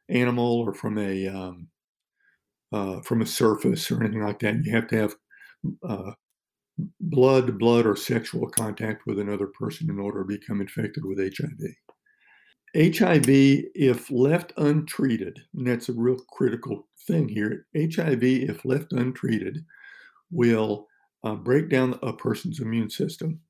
animal 0.09 0.61
or 0.61 0.75
from 0.75 0.99
a 0.99 1.29
um, 1.29 1.69
uh, 2.73 3.01
from 3.03 3.23
a 3.23 3.27
surface 3.27 3.91
or 3.91 4.03
anything 4.03 4.25
like 4.25 4.41
that. 4.41 4.65
You 4.65 4.73
have 4.73 4.89
to 4.89 4.97
have 4.97 5.15
uh, 5.87 6.13
blood 7.01 7.59
blood 7.59 7.87
or 7.87 7.97
sexual 7.97 8.49
contact 8.49 9.07
with 9.07 9.19
another 9.19 9.47
person 9.47 9.91
in 9.91 9.99
order 9.99 10.23
to 10.23 10.39
become 10.39 10.61
infected 10.61 11.05
with 11.05 11.19
HIV. 11.19 11.75
HIV, 12.77 13.29
if 13.75 14.11
left 14.11 14.53
untreated, 14.57 15.39
and 15.55 15.67
that's 15.67 15.89
a 15.89 15.95
real 15.95 16.19
critical 16.31 16.87
thing 17.07 17.29
here, 17.29 17.67
HIV, 17.75 18.23
if 18.23 18.65
left 18.65 18.93
untreated, 18.93 19.65
will 20.31 20.87
uh, 21.25 21.35
break 21.35 21.71
down 21.71 21.99
a 22.03 22.13
person's 22.13 22.61
immune 22.61 22.91
system. 22.91 23.41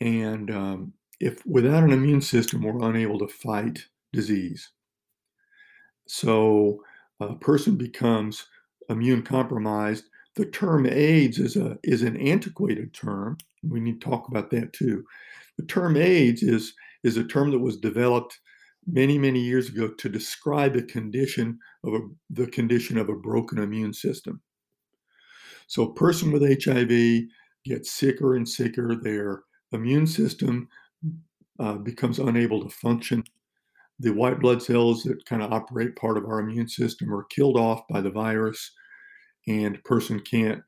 And 0.00 0.50
um, 0.50 0.92
if 1.22 1.46
without 1.46 1.84
an 1.84 1.92
immune 1.92 2.20
system, 2.20 2.62
we're 2.62 2.88
unable 2.88 3.18
to 3.20 3.28
fight 3.28 3.86
disease. 4.12 4.70
So 6.08 6.82
a 7.20 7.36
person 7.36 7.76
becomes 7.76 8.44
immune 8.88 9.22
compromised. 9.22 10.06
The 10.34 10.46
term 10.46 10.84
AIDS 10.84 11.38
is 11.38 11.56
a 11.56 11.78
is 11.84 12.02
an 12.02 12.16
antiquated 12.16 12.92
term. 12.92 13.38
We 13.62 13.78
need 13.78 14.00
to 14.00 14.10
talk 14.10 14.26
about 14.28 14.50
that 14.50 14.72
too. 14.72 15.04
The 15.58 15.64
term 15.66 15.96
AIDS 15.96 16.42
is 16.42 16.74
is 17.04 17.16
a 17.16 17.24
term 17.24 17.52
that 17.52 17.60
was 17.60 17.76
developed 17.76 18.40
many 18.84 19.16
many 19.16 19.38
years 19.38 19.68
ago 19.68 19.88
to 19.88 20.08
describe 20.08 20.74
the 20.74 20.82
condition 20.82 21.56
of 21.84 21.94
a, 21.94 22.00
the 22.30 22.48
condition 22.48 22.98
of 22.98 23.08
a 23.08 23.14
broken 23.14 23.58
immune 23.58 23.94
system. 23.94 24.40
So 25.68 25.84
a 25.84 25.94
person 25.94 26.32
with 26.32 26.64
HIV 26.64 27.28
gets 27.64 27.92
sicker 27.92 28.34
and 28.34 28.48
sicker. 28.48 28.96
Their 28.96 29.44
immune 29.70 30.08
system 30.08 30.68
uh, 31.60 31.74
becomes 31.74 32.18
unable 32.18 32.62
to 32.62 32.68
function 32.68 33.24
the 33.98 34.12
white 34.12 34.40
blood 34.40 34.62
cells 34.62 35.02
that 35.04 35.24
kind 35.26 35.42
of 35.42 35.52
operate 35.52 35.94
part 35.96 36.18
of 36.18 36.24
our 36.24 36.40
immune 36.40 36.68
system 36.68 37.14
are 37.14 37.24
killed 37.24 37.56
off 37.56 37.82
by 37.88 38.00
the 38.00 38.10
virus, 38.10 38.72
and 39.46 39.82
person 39.84 40.18
can't 40.20 40.62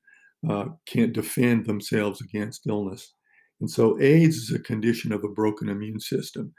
uh, 0.48 0.66
can't 0.86 1.12
defend 1.12 1.66
themselves 1.66 2.20
against 2.20 2.66
illness. 2.66 3.14
And 3.60 3.70
so 3.70 4.00
AIDS 4.00 4.36
is 4.36 4.52
a 4.52 4.58
condition 4.58 5.10
of 5.12 5.24
a 5.24 5.28
broken 5.28 5.68
immune 5.68 6.00
system. 6.00 6.52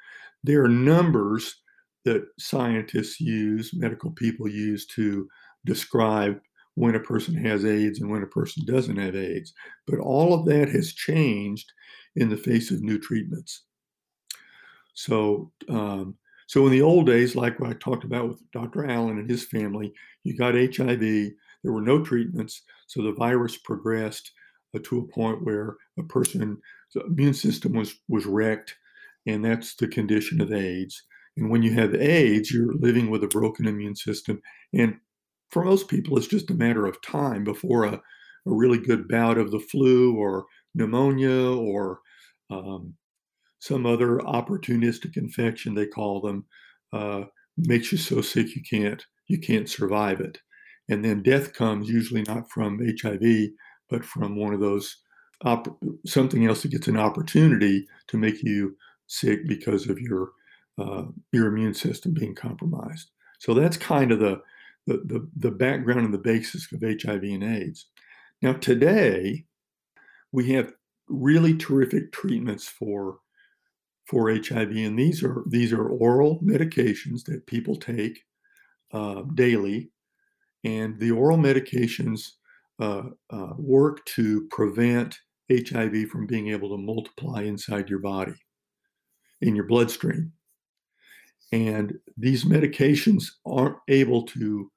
There 0.43 0.63
are 0.63 0.69
numbers 0.69 1.61
that 2.03 2.25
scientists 2.39 3.19
use, 3.19 3.71
medical 3.73 4.11
people 4.11 4.47
use 4.47 4.85
to 4.87 5.27
describe 5.65 6.39
when 6.75 6.95
a 6.95 6.99
person 6.99 7.35
has 7.35 7.63
AIDS 7.63 8.01
and 8.01 8.09
when 8.09 8.23
a 8.23 8.27
person 8.27 8.63
doesn't 8.65 8.97
have 8.97 9.15
AIDS. 9.15 9.53
But 9.87 9.99
all 9.99 10.33
of 10.33 10.45
that 10.47 10.69
has 10.69 10.93
changed 10.93 11.71
in 12.15 12.29
the 12.29 12.37
face 12.37 12.71
of 12.71 12.81
new 12.81 12.99
treatments. 12.99 13.64
So 14.95 15.51
um, 15.69 16.17
so 16.47 16.65
in 16.65 16.71
the 16.71 16.81
old 16.81 17.07
days, 17.07 17.35
like 17.35 17.59
what 17.59 17.69
I 17.69 17.73
talked 17.73 18.03
about 18.03 18.27
with 18.27 18.51
Dr. 18.51 18.89
Allen 18.89 19.17
and 19.17 19.29
his 19.29 19.45
family, 19.45 19.93
you 20.23 20.37
got 20.37 20.53
HIV. 20.53 20.99
There 20.99 21.73
were 21.73 21.81
no 21.81 22.03
treatments, 22.03 22.61
so 22.87 23.01
the 23.01 23.13
virus 23.13 23.57
progressed 23.57 24.31
uh, 24.75 24.79
to 24.83 24.99
a 24.99 25.13
point 25.13 25.43
where 25.43 25.77
a 25.97 26.03
person's 26.03 26.59
immune 26.95 27.33
system 27.33 27.73
was 27.73 27.95
was 28.07 28.25
wrecked, 28.25 28.75
and 29.25 29.43
that's 29.43 29.75
the 29.75 29.87
condition 29.87 30.41
of 30.41 30.53
AIDS. 30.53 31.01
And 31.37 31.49
when 31.49 31.63
you 31.63 31.73
have 31.73 31.95
AIDS, 31.95 32.51
you're 32.51 32.73
living 32.73 33.09
with 33.09 33.23
a 33.23 33.27
broken 33.27 33.67
immune 33.67 33.95
system, 33.95 34.41
and 34.73 34.97
for 35.49 35.63
most 35.63 35.87
people, 35.87 36.17
it's 36.17 36.27
just 36.27 36.51
a 36.51 36.55
matter 36.55 36.85
of 36.85 37.01
time 37.01 37.43
before 37.43 37.85
a, 37.85 37.93
a 37.93 38.01
really 38.45 38.77
good 38.77 39.07
bout 39.07 39.37
of 39.37 39.51
the 39.51 39.59
flu 39.59 40.15
or 40.15 40.45
pneumonia 40.75 41.51
or 41.51 42.01
um, 42.49 42.93
some 43.65 43.87
other 43.87 44.19
opportunistic 44.19 45.17
infection 45.17 45.73
they 45.73 45.87
call 45.87 46.21
them 46.21 46.45
uh, 46.93 47.23
makes 47.57 47.91
you 47.91 47.97
so 47.97 48.21
sick 48.21 48.55
you 48.55 48.61
can't 48.61 49.03
you 49.27 49.39
can't 49.39 49.67
survive 49.67 50.21
it. 50.21 50.37
And 50.87 51.03
then 51.03 51.23
death 51.23 51.53
comes 51.53 51.89
usually 51.89 52.21
not 52.21 52.51
from 52.51 52.79
hiv 53.01 53.23
but 53.89 54.05
from 54.05 54.35
one 54.35 54.53
of 54.53 54.59
those 54.59 54.97
op- 55.43 55.79
something 56.05 56.45
else 56.45 56.61
that 56.61 56.71
gets 56.71 56.87
an 56.87 56.97
opportunity 56.97 57.87
to 58.07 58.17
make 58.17 58.43
you 58.43 58.77
sick 59.07 59.47
because 59.47 59.89
of 59.89 59.99
your 59.99 60.29
uh, 60.77 61.05
your 61.31 61.47
immune 61.47 61.73
system 61.73 62.13
being 62.13 62.35
compromised. 62.35 63.09
So 63.39 63.55
that's 63.55 63.77
kind 63.77 64.11
of 64.11 64.19
the, 64.19 64.41
the 64.85 64.97
the 65.05 65.29
the 65.37 65.51
background 65.51 66.05
and 66.05 66.13
the 66.13 66.19
basis 66.19 66.71
of 66.71 66.81
hiv 66.81 67.23
and 67.23 67.43
aids. 67.43 67.87
Now 68.43 68.53
today 68.53 69.45
we 70.31 70.51
have 70.51 70.71
really 71.07 71.57
terrific 71.57 72.11
treatments 72.11 72.67
for 72.67 73.19
for 74.05 74.31
HIV, 74.31 74.71
and 74.71 74.97
these 74.97 75.23
are 75.23 75.43
these 75.47 75.73
are 75.73 75.89
oral 75.89 76.39
medications 76.41 77.23
that 77.25 77.47
people 77.47 77.75
take 77.75 78.23
uh, 78.93 79.23
daily, 79.33 79.89
and 80.63 80.99
the 80.99 81.11
oral 81.11 81.37
medications 81.37 82.33
uh, 82.79 83.03
uh, 83.29 83.53
work 83.57 84.05
to 84.05 84.47
prevent 84.51 85.17
HIV 85.51 86.07
from 86.09 86.27
being 86.27 86.49
able 86.49 86.69
to 86.69 86.77
multiply 86.77 87.43
inside 87.43 87.89
your 87.89 87.99
body, 87.99 88.35
in 89.41 89.55
your 89.55 89.65
bloodstream. 89.65 90.33
And 91.51 91.93
these 92.17 92.45
medications 92.45 93.25
aren't 93.45 93.77
able 93.87 94.23
to 94.23 94.71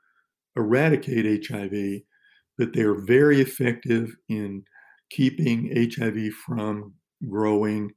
eradicate 0.56 1.46
HIV, 1.48 2.02
but 2.58 2.72
they're 2.72 3.00
very 3.00 3.40
effective 3.40 4.14
in 4.28 4.64
keeping 5.10 5.72
HIV 5.74 6.34
from 6.34 6.94
growing 7.28 7.92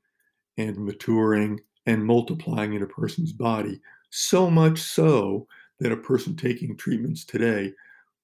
and 0.67 0.77
maturing 0.77 1.59
and 1.85 2.05
multiplying 2.05 2.73
in 2.73 2.83
a 2.83 2.87
person's 2.87 3.31
body. 3.31 3.79
So 4.09 4.49
much 4.49 4.79
so 4.79 5.47
that 5.79 5.91
a 5.91 5.97
person 5.97 6.35
taking 6.35 6.77
treatments 6.77 7.25
today 7.25 7.73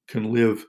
can 0.07 0.31
live 0.31 0.65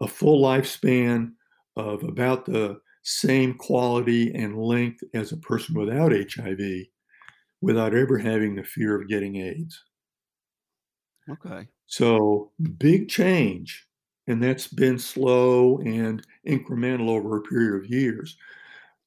a 0.00 0.08
full 0.08 0.42
lifespan 0.42 1.32
of 1.76 2.02
about 2.04 2.44
the 2.44 2.80
same 3.02 3.54
quality 3.54 4.32
and 4.34 4.56
length 4.56 5.02
as 5.14 5.32
a 5.32 5.36
person 5.36 5.74
without 5.78 6.12
HIV 6.12 6.86
without 7.62 7.94
ever 7.94 8.18
having 8.18 8.54
the 8.54 8.64
fear 8.64 9.00
of 9.00 9.08
getting 9.08 9.36
AIDS. 9.36 9.82
Okay. 11.30 11.66
So, 11.86 12.50
big 12.76 13.08
change. 13.08 13.86
And 14.26 14.42
that's 14.42 14.68
been 14.68 14.98
slow 14.98 15.78
and 15.78 16.24
incremental 16.46 17.08
over 17.08 17.38
a 17.38 17.42
period 17.42 17.82
of 17.82 17.90
years. 17.90 18.36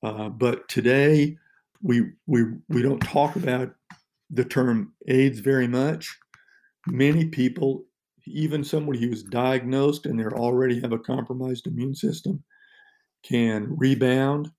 Uh, 0.03 0.29
but 0.29 0.67
today, 0.67 1.37
we 1.81 2.11
we 2.27 2.43
we 2.69 2.81
don't 2.81 2.99
talk 2.99 3.35
about 3.35 3.73
the 4.29 4.45
term 4.45 4.93
AIDS 5.07 5.39
very 5.39 5.67
much. 5.67 6.15
Many 6.87 7.25
people, 7.25 7.85
even 8.25 8.63
somebody 8.63 8.99
who 8.99 9.11
is 9.11 9.23
diagnosed 9.23 10.05
and 10.05 10.19
they 10.19 10.25
already 10.25 10.79
have 10.81 10.91
a 10.91 10.99
compromised 10.99 11.67
immune 11.67 11.95
system, 11.95 12.43
can 13.23 13.67
rebound, 13.75 14.51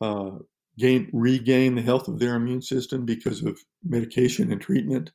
uh, 0.00 0.30
gain 0.78 1.10
regain 1.12 1.74
the 1.74 1.82
health 1.82 2.08
of 2.08 2.18
their 2.18 2.36
immune 2.36 2.62
system 2.62 3.04
because 3.04 3.42
of 3.42 3.58
medication 3.84 4.52
and 4.52 4.60
treatment, 4.60 5.10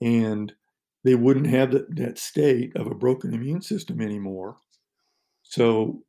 and 0.00 0.52
they 1.04 1.14
wouldn't 1.14 1.46
have 1.46 1.70
that, 1.72 1.94
that 1.96 2.18
state 2.18 2.74
of 2.76 2.86
a 2.86 2.94
broken 2.94 3.32
immune 3.32 3.62
system 3.62 4.00
anymore. 4.00 4.56
So 5.42 6.02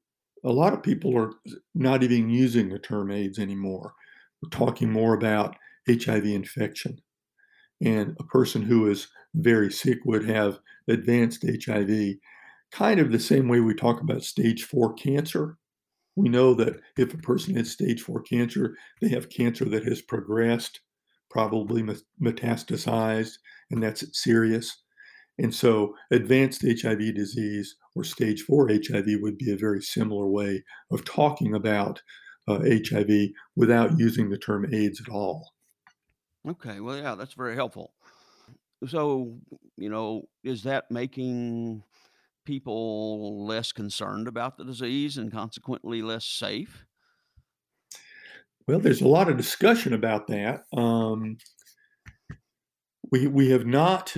a 0.43 0.51
lot 0.51 0.73
of 0.73 0.83
people 0.83 1.17
are 1.17 1.31
not 1.75 2.03
even 2.03 2.29
using 2.29 2.69
the 2.69 2.79
term 2.79 3.11
AIDS 3.11 3.39
anymore. 3.39 3.93
We're 4.41 4.49
talking 4.49 4.91
more 4.91 5.13
about 5.13 5.55
HIV 5.87 6.25
infection. 6.25 6.99
And 7.81 8.15
a 8.19 8.23
person 8.23 8.61
who 8.61 8.89
is 8.89 9.07
very 9.35 9.71
sick 9.71 9.99
would 10.05 10.27
have 10.27 10.59
advanced 10.87 11.45
HIV, 11.45 12.15
kind 12.71 12.99
of 12.99 13.11
the 13.11 13.19
same 13.19 13.47
way 13.47 13.59
we 13.59 13.73
talk 13.73 14.01
about 14.01 14.23
stage 14.23 14.63
four 14.63 14.93
cancer. 14.93 15.57
We 16.15 16.29
know 16.29 16.53
that 16.55 16.79
if 16.97 17.13
a 17.13 17.17
person 17.17 17.55
has 17.55 17.71
stage 17.71 18.01
four 18.01 18.21
cancer, 18.21 18.75
they 19.01 19.09
have 19.09 19.29
cancer 19.29 19.65
that 19.65 19.85
has 19.85 20.01
progressed, 20.01 20.81
probably 21.29 21.83
metastasized, 22.21 23.33
and 23.71 23.81
that's 23.81 24.03
serious. 24.21 24.83
And 25.37 25.55
so, 25.55 25.95
advanced 26.11 26.63
HIV 26.63 27.15
disease 27.15 27.75
or 27.95 28.03
stage 28.03 28.41
four 28.41 28.67
HIV 28.69 29.05
would 29.21 29.37
be 29.37 29.51
a 29.51 29.57
very 29.57 29.81
similar 29.81 30.27
way 30.27 30.63
of 30.91 31.05
talking 31.05 31.55
about 31.55 32.01
uh, 32.49 32.59
HIV 32.63 33.29
without 33.55 33.97
using 33.97 34.29
the 34.29 34.37
term 34.37 34.73
AIDS 34.73 35.01
at 35.01 35.09
all. 35.09 35.53
Okay, 36.47 36.79
well, 36.79 36.97
yeah, 36.97 37.15
that's 37.15 37.33
very 37.33 37.55
helpful. 37.55 37.93
So, 38.87 39.37
you 39.75 39.89
know, 39.89 40.23
is 40.43 40.63
that 40.63 40.89
making 40.89 41.83
people 42.45 43.45
less 43.45 43.71
concerned 43.71 44.27
about 44.27 44.57
the 44.57 44.63
disease 44.63 45.17
and 45.17 45.31
consequently 45.31 46.01
less 46.01 46.25
safe? 46.25 46.85
Well, 48.67 48.79
there's 48.79 49.01
a 49.01 49.07
lot 49.07 49.29
of 49.29 49.37
discussion 49.37 49.93
about 49.93 50.27
that. 50.27 50.63
Um, 50.75 51.37
we 53.11 53.27
we 53.27 53.49
have 53.49 53.65
not 53.65 54.15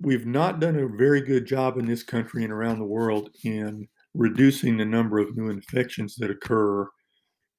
we've 0.00 0.26
not 0.26 0.60
done 0.60 0.76
a 0.76 0.86
very 0.86 1.20
good 1.20 1.46
job 1.46 1.78
in 1.78 1.86
this 1.86 2.02
country 2.02 2.44
and 2.44 2.52
around 2.52 2.78
the 2.78 2.84
world 2.84 3.30
in 3.44 3.88
reducing 4.14 4.76
the 4.76 4.84
number 4.84 5.18
of 5.18 5.36
new 5.36 5.48
infections 5.50 6.16
that 6.16 6.30
occur 6.30 6.88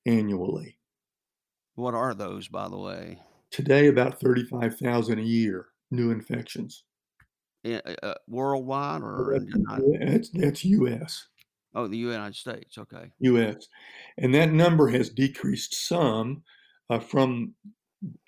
annually. 0.05 0.77
What 1.75 1.93
are 1.93 2.13
those, 2.13 2.47
by 2.47 2.69
the 2.69 2.77
way? 2.77 3.19
Today, 3.51 3.87
about 3.87 4.19
35,000 4.19 5.19
a 5.19 5.21
year 5.21 5.67
new 5.91 6.11
infections. 6.11 6.83
Uh, 7.65 7.79
uh, 8.03 8.13
worldwide 8.27 9.01
or 9.01 9.39
that's, 9.99 10.29
that's 10.29 10.65
U.S. 10.65 11.27
Oh, 11.73 11.87
the 11.87 11.97
United 11.97 12.35
States. 12.35 12.77
Okay. 12.77 13.11
U.S. 13.19 13.67
And 14.17 14.33
that 14.35 14.51
number 14.51 14.87
has 14.89 15.09
decreased 15.09 15.87
some 15.87 16.43
uh, 16.89 16.99
from 16.99 17.55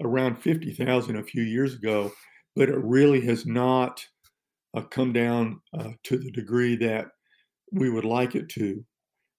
around 0.01 0.37
50,000 0.37 1.15
a 1.15 1.23
few 1.23 1.43
years 1.43 1.75
ago 1.75 2.11
but 2.57 2.69
it 2.69 2.83
really 2.83 3.21
has 3.21 3.45
not 3.45 4.03
uh, 4.73 4.81
come 4.81 5.13
down 5.13 5.61
uh, 5.77 5.91
to 6.03 6.17
the 6.17 6.31
degree 6.31 6.75
that 6.75 7.05
we 7.71 7.87
would 7.87 8.03
like 8.03 8.33
it 8.33 8.49
to. 8.49 8.83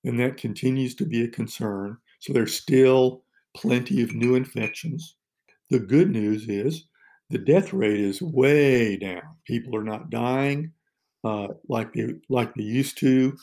And 0.05 0.21
that 0.21 0.37
continues 0.37 0.95
to 0.95 1.05
be 1.05 1.25
a 1.25 1.29
concern. 1.29 1.99
So 2.19 2.33
there's 2.33 2.55
still 2.55 3.23
plenty 3.57 4.03
of 4.03 4.15
new 4.15 4.35
infections. 4.35 5.17
The 5.71 5.79
good 5.79 6.11
news 6.11 6.49
is 6.49 6.85
the 7.31 7.39
death 7.39 7.73
rate 7.73 8.01
is 8.01 8.23
way 8.23 8.97
down. 8.97 9.23
People 9.47 9.77
are 9.77 9.85
not 9.85 10.11
dying 10.11 10.73
uh, 11.25 11.49
like 11.69 11.93
they 11.93 12.15
like 12.29 12.55
they 12.55 12.63
used 12.63 12.99
to. 12.99 13.37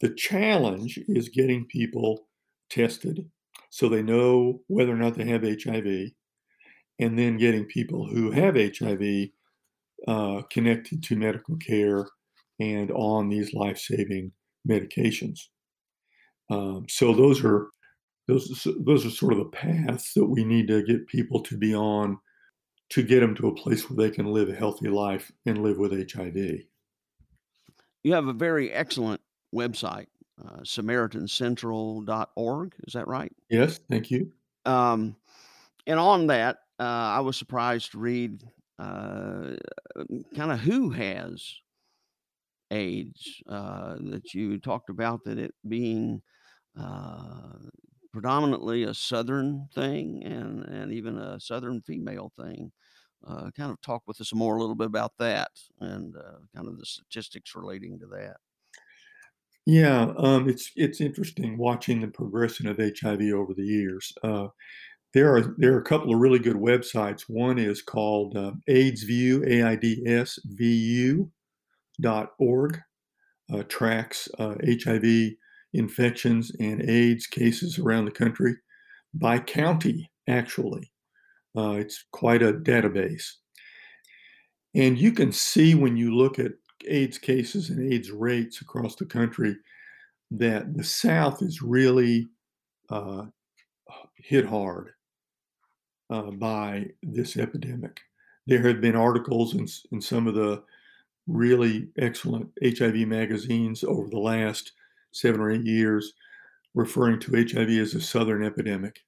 The 0.00 0.10
challenge 0.14 0.98
is 1.08 1.28
getting 1.28 1.66
people 1.66 2.26
tested 2.68 3.28
so 3.70 3.88
they 3.88 4.02
know 4.02 4.60
whether 4.66 4.92
or 4.92 4.96
not 4.96 5.14
they 5.14 5.24
have 5.24 5.42
HIV 5.42 6.10
and 6.98 7.18
then 7.18 7.38
getting 7.38 7.64
people 7.64 8.06
who 8.06 8.30
have 8.30 8.56
HIV 8.56 9.28
uh, 10.06 10.42
connected 10.50 11.02
to 11.04 11.16
medical 11.16 11.56
care 11.56 12.06
and 12.60 12.90
on 12.90 13.28
these 13.28 13.54
life-saving 13.54 14.30
medications. 14.68 15.38
Um, 16.50 16.84
so 16.88 17.14
those 17.14 17.42
are 17.44 17.68
those 18.28 18.66
those 18.80 19.04
are 19.04 19.10
sort 19.10 19.32
of 19.32 19.38
the 19.38 19.46
paths 19.46 20.14
that 20.14 20.24
we 20.24 20.44
need 20.44 20.68
to 20.68 20.82
get 20.82 21.06
people 21.06 21.40
to 21.42 21.56
be 21.56 21.74
on 21.74 22.18
to 22.90 23.02
get 23.02 23.20
them 23.20 23.34
to 23.34 23.48
a 23.48 23.54
place 23.54 23.88
where 23.88 23.96
they 23.96 24.10
can 24.14 24.26
live 24.26 24.50
a 24.50 24.54
healthy 24.54 24.88
life 24.88 25.32
and 25.46 25.62
live 25.62 25.78
with 25.78 26.12
HIV. 26.12 26.36
You 28.04 28.12
have 28.12 28.26
a 28.26 28.34
very 28.34 28.70
excellent 28.70 29.22
website, 29.54 30.08
uh, 30.44 30.60
SamaritanCentral.org. 30.60 32.74
Is 32.86 32.92
that 32.92 33.08
right? 33.08 33.32
Yes, 33.48 33.80
thank 33.88 34.10
you. 34.10 34.30
Um, 34.66 35.16
and 35.86 35.98
on 35.98 36.26
that, 36.26 36.58
uh, 36.78 36.82
I 36.82 37.20
was 37.20 37.38
surprised 37.38 37.92
to 37.92 37.98
read 37.98 38.44
uh, 38.78 39.52
kind 40.34 40.52
of 40.52 40.60
who 40.60 40.90
has 40.90 41.54
AIDS 42.70 43.42
uh, 43.48 43.96
that 44.00 44.34
you 44.34 44.58
talked 44.58 44.90
about 44.90 45.24
that 45.24 45.38
it 45.38 45.54
being 45.66 46.20
uh, 46.78 47.54
predominantly 48.12 48.82
a 48.84 48.94
southern 48.94 49.68
thing 49.74 50.22
and 50.24 50.64
and 50.64 50.92
even 50.92 51.18
a 51.18 51.40
southern 51.40 51.82
female 51.82 52.32
thing. 52.36 52.72
Uh, 53.26 53.50
kind 53.52 53.70
of 53.70 53.80
talk 53.80 54.02
with 54.06 54.20
us 54.20 54.34
more 54.34 54.56
a 54.56 54.60
little 54.60 54.74
bit 54.74 54.88
about 54.88 55.12
that 55.18 55.52
and 55.80 56.16
uh, 56.16 56.38
kind 56.54 56.66
of 56.66 56.76
the 56.78 56.86
statistics 56.86 57.54
relating 57.54 57.98
to 58.00 58.06
that. 58.06 58.36
Yeah, 59.66 60.12
um, 60.16 60.48
it's 60.48 60.72
it's 60.74 61.00
interesting 61.00 61.56
watching 61.56 62.00
the 62.00 62.08
progression 62.08 62.66
of 62.66 62.78
HIV 62.78 63.20
over 63.32 63.54
the 63.54 63.62
years. 63.64 64.12
Uh, 64.22 64.48
there 65.14 65.34
are 65.36 65.54
there 65.58 65.74
are 65.74 65.80
a 65.80 65.84
couple 65.84 66.14
of 66.14 66.20
really 66.20 66.40
good 66.40 66.56
websites. 66.56 67.22
One 67.28 67.58
is 67.58 67.82
called 67.82 68.36
uh, 68.36 68.52
AIDSVU, 68.68 69.46
A-I-D-S-V-U 69.48 71.32
dot 72.00 72.32
org, 72.38 72.80
uh, 73.52 73.62
tracks 73.64 74.28
uh, 74.38 74.56
HIV 74.64 75.36
infections 75.72 76.52
and 76.58 76.88
AIDS 76.88 77.26
cases 77.26 77.78
around 77.78 78.04
the 78.04 78.10
country 78.10 78.56
by 79.14 79.38
county. 79.38 80.10
Actually, 80.28 80.92
uh, 81.56 81.72
it's 81.72 82.04
quite 82.12 82.42
a 82.42 82.52
database, 82.52 83.32
and 84.74 84.98
you 84.98 85.12
can 85.12 85.32
see 85.32 85.74
when 85.74 85.96
you 85.96 86.14
look 86.14 86.38
at 86.38 86.52
AIDS 86.88 87.18
cases 87.18 87.70
and 87.70 87.92
AIDS 87.92 88.10
rates 88.10 88.60
across 88.60 88.96
the 88.96 89.06
country 89.06 89.56
that 90.30 90.74
the 90.74 90.84
South 90.84 91.42
is 91.42 91.60
really 91.60 92.28
uh, 92.88 93.24
hit 94.16 94.46
hard 94.46 94.90
uh, 96.10 96.30
by 96.30 96.86
this 97.02 97.36
epidemic. 97.36 98.00
There 98.46 98.66
have 98.66 98.80
been 98.80 98.96
articles 98.96 99.54
in, 99.54 99.66
in 99.92 100.00
some 100.00 100.26
of 100.26 100.34
the 100.34 100.62
really 101.26 101.88
excellent 101.98 102.50
HIV 102.62 103.06
magazines 103.06 103.84
over 103.84 104.08
the 104.08 104.18
last 104.18 104.72
seven 105.12 105.40
or 105.40 105.50
eight 105.50 105.64
years 105.64 106.12
referring 106.74 107.20
to 107.20 107.32
HIV 107.32 107.68
as 107.70 107.94
a 107.94 108.00
Southern 108.00 108.44
epidemic. 108.44 109.00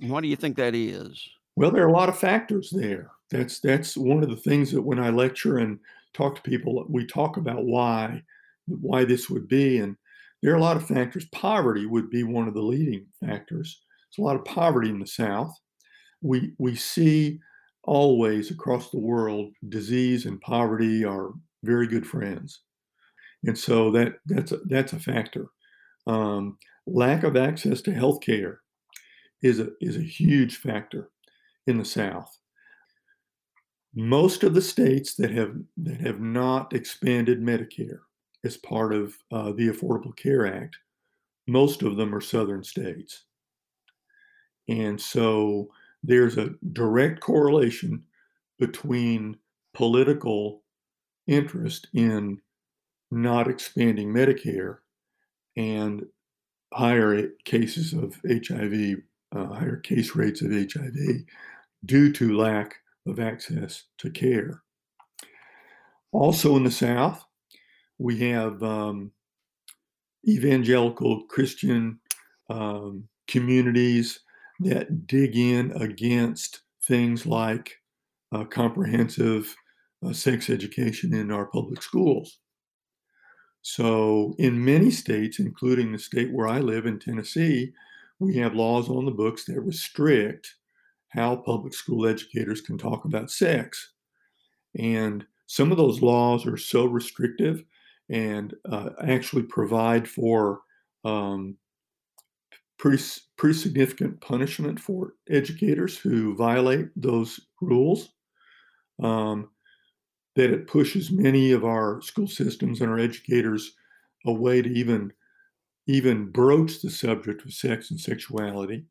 Why 0.00 0.20
do 0.20 0.28
you 0.28 0.36
think 0.36 0.56
that 0.56 0.74
is? 0.74 1.28
Well, 1.56 1.70
there 1.70 1.84
are 1.84 1.88
a 1.88 1.92
lot 1.92 2.08
of 2.08 2.18
factors 2.18 2.70
there. 2.70 3.10
That's 3.30 3.60
that's 3.60 3.96
one 3.96 4.22
of 4.22 4.30
the 4.30 4.36
things 4.36 4.70
that 4.72 4.82
when 4.82 4.98
I 4.98 5.10
lecture 5.10 5.58
and 5.58 5.78
talk 6.14 6.36
to 6.36 6.42
people, 6.42 6.84
we 6.88 7.06
talk 7.06 7.36
about 7.36 7.64
why 7.64 8.22
why 8.66 9.04
this 9.04 9.28
would 9.28 9.48
be, 9.48 9.78
and 9.78 9.96
there 10.42 10.52
are 10.52 10.56
a 10.56 10.62
lot 10.62 10.76
of 10.76 10.86
factors. 10.86 11.26
Poverty 11.32 11.86
would 11.86 12.10
be 12.10 12.22
one 12.22 12.48
of 12.48 12.54
the 12.54 12.62
leading 12.62 13.06
factors. 13.20 13.80
There's 14.10 14.22
a 14.22 14.26
lot 14.26 14.36
of 14.36 14.44
poverty 14.44 14.88
in 14.90 14.98
the 14.98 15.06
South 15.06 15.54
we 16.22 16.52
we 16.58 16.74
see 16.74 17.40
always 17.84 18.50
across 18.50 18.90
the 18.90 18.98
world 18.98 19.52
disease 19.68 20.24
and 20.24 20.40
poverty 20.40 21.04
are 21.04 21.32
very 21.64 21.86
good 21.86 22.06
friends 22.06 22.60
and 23.44 23.58
so 23.58 23.90
that 23.92 24.14
that's 24.26 24.52
a, 24.52 24.58
that's 24.66 24.92
a 24.92 25.00
factor. 25.00 25.46
Um, 26.06 26.58
lack 26.86 27.22
of 27.22 27.36
access 27.36 27.80
to 27.82 27.92
health 27.92 28.20
care 28.20 28.60
is 29.42 29.60
a 29.60 29.68
is 29.80 29.96
a 29.96 30.02
huge 30.02 30.56
factor 30.56 31.10
in 31.66 31.78
the 31.78 31.84
south. 31.84 32.38
Most 33.94 34.42
of 34.42 34.54
the 34.54 34.62
states 34.62 35.14
that 35.16 35.30
have 35.30 35.54
that 35.78 36.00
have 36.00 36.20
not 36.20 36.72
expanded 36.72 37.40
medicare 37.40 38.00
as 38.44 38.56
part 38.56 38.92
of 38.92 39.16
uh, 39.30 39.52
the 39.52 39.68
affordable 39.68 40.16
care 40.16 40.46
act 40.46 40.76
most 41.46 41.82
of 41.82 41.96
them 41.96 42.14
are 42.14 42.20
southern 42.20 42.62
states. 42.62 43.24
And 44.68 45.00
so 45.00 45.68
there's 46.02 46.38
a 46.38 46.54
direct 46.72 47.20
correlation 47.20 48.04
between 48.58 49.36
political 49.74 50.62
interest 51.26 51.88
in 51.94 52.40
not 53.12 53.46
expanding 53.46 54.08
Medicare 54.08 54.78
and 55.54 56.06
higher 56.72 57.28
cases 57.44 57.92
of 57.92 58.18
HIV, 58.26 59.02
uh, 59.36 59.54
higher 59.54 59.76
case 59.76 60.16
rates 60.16 60.40
of 60.40 60.50
HIV 60.50 60.96
due 61.84 62.10
to 62.14 62.36
lack 62.36 62.76
of 63.06 63.20
access 63.20 63.84
to 63.98 64.10
care. 64.10 64.62
Also 66.10 66.56
in 66.56 66.64
the 66.64 66.70
South, 66.70 67.22
we 67.98 68.30
have 68.30 68.62
um, 68.62 69.12
evangelical 70.26 71.24
Christian 71.24 72.00
um, 72.48 73.08
communities 73.28 74.20
that 74.60 75.06
dig 75.06 75.36
in 75.36 75.72
against 75.72 76.62
things 76.86 77.26
like 77.26 77.76
uh, 78.32 78.44
comprehensive 78.44 79.54
uh, 80.04 80.14
sex 80.14 80.48
education 80.48 81.12
in 81.12 81.30
our 81.30 81.46
public 81.46 81.82
schools. 81.82 82.38
So, 83.62 84.34
in 84.38 84.64
many 84.64 84.90
states, 84.90 85.38
including 85.38 85.92
the 85.92 85.98
state 85.98 86.32
where 86.32 86.48
I 86.48 86.58
live 86.58 86.84
in 86.84 86.98
Tennessee, 86.98 87.72
we 88.18 88.36
have 88.36 88.54
laws 88.54 88.88
on 88.88 89.04
the 89.04 89.12
books 89.12 89.44
that 89.44 89.60
restrict 89.60 90.56
how 91.08 91.36
public 91.36 91.74
school 91.74 92.06
educators 92.06 92.60
can 92.60 92.78
talk 92.78 93.04
about 93.04 93.30
sex. 93.30 93.92
And 94.78 95.24
some 95.46 95.70
of 95.70 95.76
those 95.76 96.00
laws 96.00 96.46
are 96.46 96.56
so 96.56 96.86
restrictive 96.86 97.64
and 98.08 98.54
uh, 98.70 98.90
actually 99.06 99.42
provide 99.42 100.08
for 100.08 100.60
um, 101.04 101.56
pretty, 102.78 103.02
pretty 103.36 103.58
significant 103.58 104.20
punishment 104.20 104.80
for 104.80 105.14
educators 105.28 105.98
who 105.98 106.34
violate 106.34 106.88
those 106.96 107.38
rules. 107.60 108.08
Um, 109.02 109.50
that 110.34 110.50
it 110.50 110.66
pushes 110.66 111.10
many 111.10 111.52
of 111.52 111.64
our 111.64 112.00
school 112.02 112.26
systems 112.26 112.80
and 112.80 112.90
our 112.90 112.98
educators 112.98 113.74
away 114.26 114.62
to 114.62 114.70
even 114.70 115.12
even 115.88 116.30
broach 116.30 116.80
the 116.80 116.90
subject 116.90 117.44
of 117.44 117.52
sex 117.52 117.90
and 117.90 117.98
sexuality. 117.98 118.84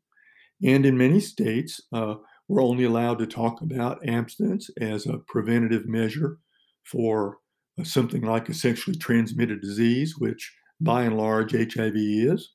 And 0.62 0.84
in 0.84 0.98
many 0.98 1.20
states, 1.20 1.80
uh, 1.90 2.16
we're 2.48 2.62
only 2.62 2.84
allowed 2.84 3.18
to 3.20 3.26
talk 3.26 3.62
about 3.62 4.06
abstinence 4.06 4.68
as 4.78 5.06
a 5.06 5.18
preventative 5.26 5.86
measure 5.86 6.38
for 6.84 7.38
uh, 7.80 7.84
something 7.84 8.20
like 8.22 8.50
a 8.50 8.54
sexually 8.54 8.98
transmitted 8.98 9.62
disease, 9.62 10.18
which 10.18 10.54
by 10.80 11.04
and 11.04 11.16
large 11.16 11.52
HIV 11.52 11.94
is. 11.96 12.50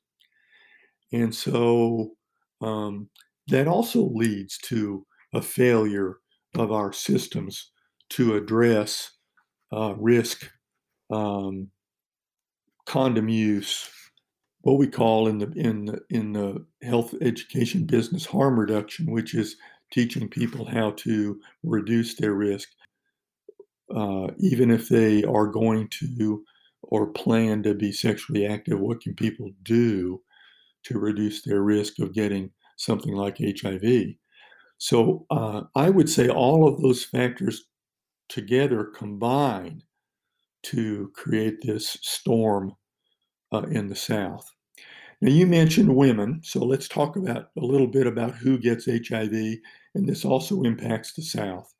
And 1.12 1.34
so 1.34 2.12
um, 2.60 3.08
that 3.48 3.66
also 3.66 4.08
leads 4.14 4.58
to 4.58 5.04
a 5.34 5.42
failure 5.42 6.18
of 6.54 6.70
our 6.70 6.92
systems 6.92 7.72
to 8.10 8.34
address 8.36 9.12
uh, 9.72 9.94
risk 9.96 10.50
um, 11.10 11.70
condom 12.86 13.28
use, 13.28 13.88
what 14.62 14.78
we 14.78 14.86
call 14.86 15.28
in 15.28 15.38
the 15.38 15.52
in 15.54 15.84
the 15.86 16.00
in 16.10 16.32
the 16.32 16.64
health 16.82 17.14
education 17.20 17.84
business 17.84 18.26
harm 18.26 18.58
reduction, 18.58 19.10
which 19.10 19.34
is 19.34 19.56
teaching 19.92 20.28
people 20.28 20.64
how 20.64 20.90
to 20.92 21.40
reduce 21.62 22.16
their 22.16 22.34
risk, 22.34 22.68
uh, 23.94 24.28
even 24.38 24.70
if 24.70 24.88
they 24.88 25.22
are 25.24 25.46
going 25.46 25.88
to 25.88 26.44
or 26.82 27.06
plan 27.08 27.62
to 27.62 27.74
be 27.74 27.92
sexually 27.92 28.46
active. 28.46 28.80
What 28.80 29.00
can 29.00 29.14
people 29.14 29.50
do 29.62 30.20
to 30.84 30.98
reduce 30.98 31.42
their 31.42 31.62
risk 31.62 31.98
of 31.98 32.14
getting 32.14 32.50
something 32.76 33.12
like 33.12 33.38
HIV? 33.38 34.14
So 34.78 35.26
uh, 35.30 35.62
I 35.74 35.90
would 35.90 36.08
say 36.08 36.28
all 36.28 36.66
of 36.66 36.80
those 36.80 37.04
factors 37.04 37.64
together 38.28 38.84
combine 38.84 39.82
to 40.64 41.10
create 41.14 41.60
this 41.62 41.98
storm 42.02 42.74
uh, 43.52 43.62
in 43.70 43.88
the 43.88 43.96
South. 43.96 44.50
Now, 45.20 45.30
you 45.30 45.46
mentioned 45.46 45.94
women, 45.94 46.40
so 46.44 46.64
let's 46.64 46.86
talk 46.86 47.16
about 47.16 47.50
a 47.58 47.64
little 47.64 47.86
bit 47.86 48.06
about 48.06 48.34
who 48.34 48.58
gets 48.58 48.86
HIV, 48.86 49.32
and 49.94 50.08
this 50.08 50.24
also 50.24 50.62
impacts 50.62 51.12
the 51.14 51.22
South. 51.22 51.72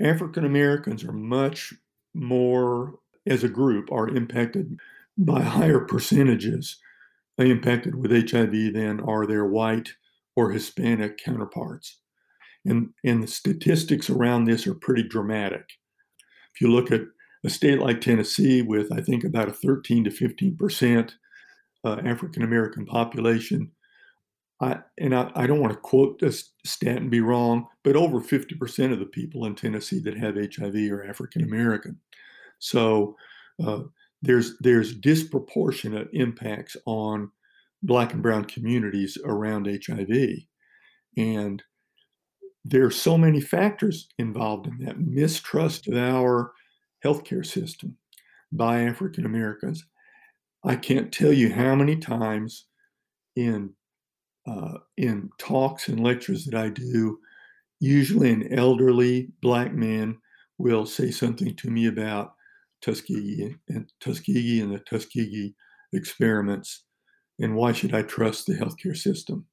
African 0.00 0.44
Americans 0.44 1.04
are 1.04 1.12
much 1.12 1.72
more, 2.14 2.98
as 3.26 3.44
a 3.44 3.48
group, 3.48 3.92
are 3.92 4.08
impacted 4.08 4.76
by 5.16 5.42
higher 5.42 5.80
percentages 5.80 6.78
impacted 7.38 7.94
with 7.94 8.30
HIV 8.30 8.74
than 8.74 9.00
are 9.00 9.26
their 9.26 9.44
white 9.44 9.92
or 10.36 10.50
Hispanic 10.50 11.18
counterparts. 11.18 11.98
And, 12.64 12.90
and 13.04 13.22
the 13.22 13.26
statistics 13.26 14.08
around 14.08 14.44
this 14.44 14.66
are 14.66 14.74
pretty 14.74 15.02
dramatic. 15.02 15.64
If 16.54 16.60
you 16.60 16.68
look 16.68 16.90
at 16.90 17.02
a 17.44 17.50
state 17.50 17.78
like 17.78 18.00
Tennessee, 18.00 18.62
with 18.62 18.90
I 18.92 19.00
think 19.00 19.24
about 19.24 19.48
a 19.48 19.52
13 19.52 20.04
to 20.04 20.10
15 20.10 20.56
percent 20.56 21.14
uh, 21.84 22.00
African 22.04 22.42
American 22.42 22.86
population, 22.86 23.70
I, 24.60 24.78
and 24.98 25.14
I, 25.14 25.30
I, 25.34 25.46
don't 25.46 25.60
want 25.60 25.72
to 25.72 25.78
quote 25.78 26.18
this 26.18 26.52
stat 26.64 26.96
and 26.96 27.10
be 27.10 27.20
wrong, 27.20 27.66
but 27.82 27.96
over 27.96 28.20
50 28.20 28.54
percent 28.54 28.92
of 28.92 28.98
the 28.98 29.06
people 29.06 29.44
in 29.44 29.54
Tennessee 29.54 30.00
that 30.00 30.16
have 30.16 30.36
HIV 30.36 30.74
are 30.90 31.04
African 31.04 31.42
American. 31.42 31.98
So 32.60 33.16
uh, 33.62 33.80
there's 34.22 34.56
there's 34.58 34.94
disproportionate 34.94 36.08
impacts 36.12 36.76
on 36.86 37.30
Black 37.82 38.14
and 38.14 38.22
Brown 38.22 38.46
communities 38.46 39.18
around 39.24 39.66
HIV, 39.66 40.08
and 41.18 41.62
there 42.64 42.84
are 42.84 42.90
so 42.90 43.18
many 43.18 43.40
factors 43.40 44.08
involved 44.18 44.66
in 44.66 44.78
that 44.84 44.98
mistrust 44.98 45.86
of 45.88 45.94
our 45.96 46.52
healthcare 47.04 47.44
system 47.44 47.96
by 48.52 48.82
African 48.82 49.26
Americans. 49.26 49.84
I 50.64 50.76
can't 50.76 51.12
tell 51.12 51.32
you 51.32 51.52
how 51.52 51.74
many 51.74 51.96
times 51.96 52.66
in 53.36 53.74
uh, 54.46 54.78
in 54.96 55.30
talks 55.38 55.88
and 55.88 56.00
lectures 56.00 56.44
that 56.44 56.54
I 56.54 56.68
do, 56.68 57.18
usually 57.80 58.30
an 58.30 58.52
elderly 58.52 59.30
black 59.40 59.72
man 59.72 60.18
will 60.58 60.84
say 60.84 61.10
something 61.10 61.56
to 61.56 61.70
me 61.70 61.86
about 61.86 62.34
Tuskegee 62.82 63.56
and 63.68 63.90
Tuskegee 64.00 64.60
and 64.60 64.74
the 64.74 64.80
Tuskegee 64.80 65.54
experiments, 65.94 66.84
and 67.38 67.54
why 67.54 67.72
should 67.72 67.94
I 67.94 68.02
trust 68.02 68.46
the 68.46 68.54
healthcare 68.54 68.96
system? 68.96 69.46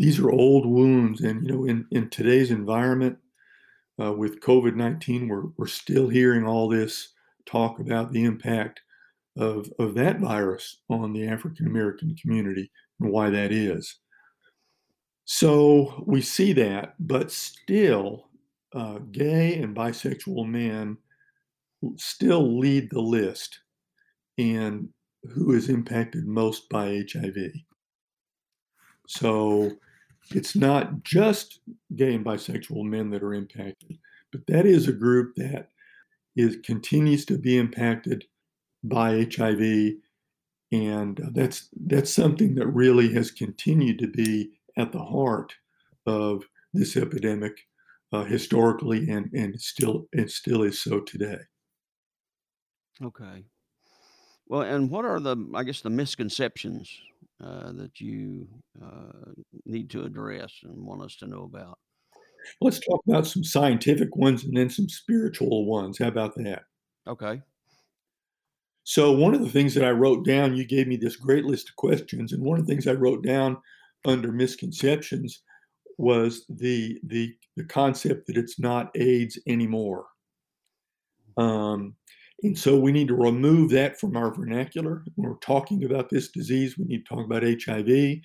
These 0.00 0.18
are 0.18 0.30
old 0.30 0.64
wounds. 0.64 1.20
And, 1.20 1.46
you 1.46 1.52
know, 1.52 1.64
in, 1.66 1.86
in 1.90 2.08
today's 2.08 2.50
environment 2.50 3.18
uh, 4.02 4.12
with 4.12 4.40
COVID 4.40 4.74
19, 4.74 5.28
we're, 5.28 5.44
we're 5.58 5.66
still 5.66 6.08
hearing 6.08 6.46
all 6.46 6.68
this 6.68 7.12
talk 7.44 7.78
about 7.80 8.10
the 8.12 8.24
impact 8.24 8.80
of, 9.36 9.70
of 9.78 9.94
that 9.94 10.18
virus 10.20 10.78
on 10.88 11.12
the 11.12 11.28
African 11.28 11.66
American 11.66 12.16
community 12.16 12.70
and 12.98 13.10
why 13.10 13.28
that 13.28 13.52
is. 13.52 13.98
So 15.26 16.02
we 16.06 16.22
see 16.22 16.54
that, 16.54 16.94
but 16.98 17.30
still, 17.30 18.30
uh, 18.74 18.98
gay 19.10 19.60
and 19.60 19.76
bisexual 19.76 20.48
men 20.48 20.96
still 21.96 22.58
lead 22.58 22.88
the 22.90 23.00
list 23.00 23.60
in 24.38 24.88
who 25.34 25.54
is 25.54 25.68
impacted 25.68 26.26
most 26.26 26.68
by 26.68 27.02
HIV. 27.12 27.34
So 29.06 29.72
it's 30.34 30.54
not 30.54 31.02
just 31.02 31.60
gay 31.96 32.14
and 32.14 32.24
bisexual 32.24 32.84
men 32.84 33.10
that 33.10 33.22
are 33.22 33.34
impacted, 33.34 33.98
but 34.32 34.46
that 34.46 34.66
is 34.66 34.88
a 34.88 34.92
group 34.92 35.34
that 35.36 35.70
is 36.36 36.58
continues 36.64 37.24
to 37.26 37.38
be 37.38 37.58
impacted 37.58 38.24
by 38.84 39.28
HIV, 39.34 39.94
and 40.72 41.20
that's 41.32 41.68
that's 41.86 42.12
something 42.12 42.54
that 42.54 42.68
really 42.68 43.12
has 43.12 43.30
continued 43.30 43.98
to 43.98 44.06
be 44.06 44.52
at 44.76 44.92
the 44.92 45.02
heart 45.02 45.54
of 46.06 46.44
this 46.72 46.96
epidemic 46.96 47.66
uh, 48.12 48.24
historically, 48.24 49.10
and 49.10 49.32
and 49.32 49.60
still 49.60 50.06
it 50.12 50.30
still 50.30 50.62
is 50.62 50.80
so 50.80 51.00
today. 51.00 51.40
Okay. 53.02 53.44
Well, 54.46 54.62
and 54.62 54.90
what 54.90 55.04
are 55.04 55.20
the, 55.20 55.36
I 55.54 55.62
guess, 55.62 55.80
the 55.80 55.90
misconceptions 55.90 56.90
uh, 57.42 57.72
that 57.72 58.00
you 58.00 58.48
uh, 58.82 59.30
need 59.64 59.90
to 59.90 60.04
address 60.04 60.52
and 60.62 60.84
want 60.84 61.02
us 61.02 61.16
to 61.16 61.26
know 61.26 61.44
about? 61.44 61.78
Let's 62.60 62.80
talk 62.80 63.02
about 63.06 63.26
some 63.26 63.44
scientific 63.44 64.16
ones 64.16 64.44
and 64.44 64.56
then 64.56 64.70
some 64.70 64.88
spiritual 64.88 65.66
ones. 65.66 65.98
How 65.98 66.08
about 66.08 66.34
that? 66.36 66.62
Okay. 67.06 67.40
So, 68.84 69.12
one 69.12 69.34
of 69.34 69.40
the 69.40 69.50
things 69.50 69.74
that 69.74 69.84
I 69.84 69.90
wrote 69.90 70.24
down, 70.24 70.56
you 70.56 70.64
gave 70.64 70.88
me 70.88 70.96
this 70.96 71.16
great 71.16 71.44
list 71.44 71.68
of 71.68 71.76
questions, 71.76 72.32
and 72.32 72.42
one 72.42 72.58
of 72.58 72.66
the 72.66 72.72
things 72.72 72.86
I 72.86 72.94
wrote 72.94 73.22
down 73.22 73.58
under 74.04 74.32
misconceptions 74.32 75.42
was 75.98 76.46
the 76.48 76.98
the 77.04 77.34
the 77.56 77.64
concept 77.64 78.26
that 78.26 78.38
it's 78.38 78.58
not 78.58 78.90
AIDS 78.96 79.38
anymore. 79.46 80.06
Um, 81.36 81.94
and 82.42 82.58
so 82.58 82.78
we 82.78 82.92
need 82.92 83.08
to 83.08 83.14
remove 83.14 83.70
that 83.70 84.00
from 84.00 84.16
our 84.16 84.32
vernacular. 84.32 85.02
When 85.14 85.28
we're 85.28 85.36
talking 85.36 85.84
about 85.84 86.08
this 86.08 86.28
disease, 86.28 86.78
we 86.78 86.86
need 86.86 87.04
to 87.04 87.14
talk 87.14 87.24
about 87.24 87.42
HIV. 87.42 88.18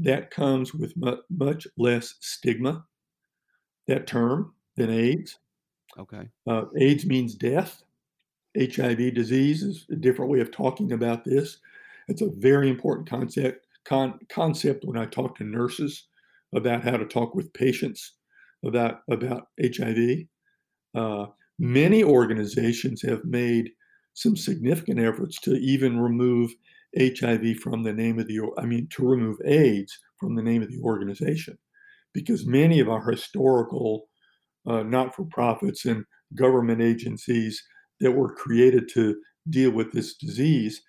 That 0.00 0.30
comes 0.30 0.74
with 0.74 0.94
much 1.30 1.66
less 1.76 2.14
stigma, 2.20 2.84
that 3.86 4.06
term, 4.06 4.52
than 4.76 4.90
AIDS. 4.90 5.38
Okay. 5.98 6.28
Uh, 6.46 6.66
AIDS 6.78 7.06
means 7.06 7.34
death. 7.34 7.82
HIV 8.56 9.14
disease 9.14 9.62
is 9.62 9.86
a 9.90 9.96
different 9.96 10.30
way 10.30 10.40
of 10.40 10.50
talking 10.50 10.92
about 10.92 11.24
this. 11.24 11.58
It's 12.08 12.22
a 12.22 12.30
very 12.36 12.68
important 12.70 13.08
concept 13.08 13.66
con- 13.84 14.18
concept 14.28 14.84
when 14.84 14.96
I 14.96 15.06
talk 15.06 15.36
to 15.36 15.44
nurses 15.44 16.08
about 16.54 16.84
how 16.84 16.96
to 16.96 17.04
talk 17.04 17.34
with 17.34 17.52
patients 17.52 18.14
about 18.64 19.00
about 19.10 19.48
HIV. 19.60 20.26
Uh, 20.94 21.26
many 21.58 22.02
organizations 22.04 23.02
have 23.02 23.24
made 23.24 23.70
some 24.14 24.36
significant 24.36 24.98
efforts 24.98 25.40
to 25.40 25.54
even 25.54 26.00
remove 26.00 26.50
HIV 26.98 27.56
from 27.58 27.82
the 27.82 27.92
name 27.92 28.18
of 28.18 28.26
the, 28.26 28.40
I 28.58 28.64
mean, 28.64 28.88
to 28.92 29.06
remove 29.06 29.38
AIDS 29.44 29.96
from 30.18 30.34
the 30.34 30.42
name 30.42 30.62
of 30.62 30.70
the 30.70 30.80
organization, 30.80 31.58
because 32.12 32.46
many 32.46 32.80
of 32.80 32.88
our 32.88 33.10
historical 33.10 34.08
uh, 34.66 34.82
not 34.82 35.14
for 35.14 35.24
profits 35.24 35.84
and 35.84 36.04
government 36.34 36.82
agencies 36.82 37.62
that 38.00 38.12
were 38.12 38.34
created 38.34 38.88
to 38.94 39.16
deal 39.50 39.70
with 39.70 39.92
this 39.92 40.14
disease 40.16 40.82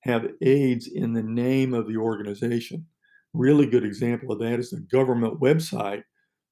have 0.00 0.30
AIDS 0.42 0.88
in 0.92 1.12
the 1.12 1.22
name 1.22 1.74
of 1.74 1.88
the 1.88 1.96
organization. 1.96 2.86
Really 3.32 3.66
good 3.66 3.84
example 3.84 4.32
of 4.32 4.38
that 4.40 4.60
is 4.60 4.70
the 4.70 4.80
government 4.80 5.40
website 5.40 6.02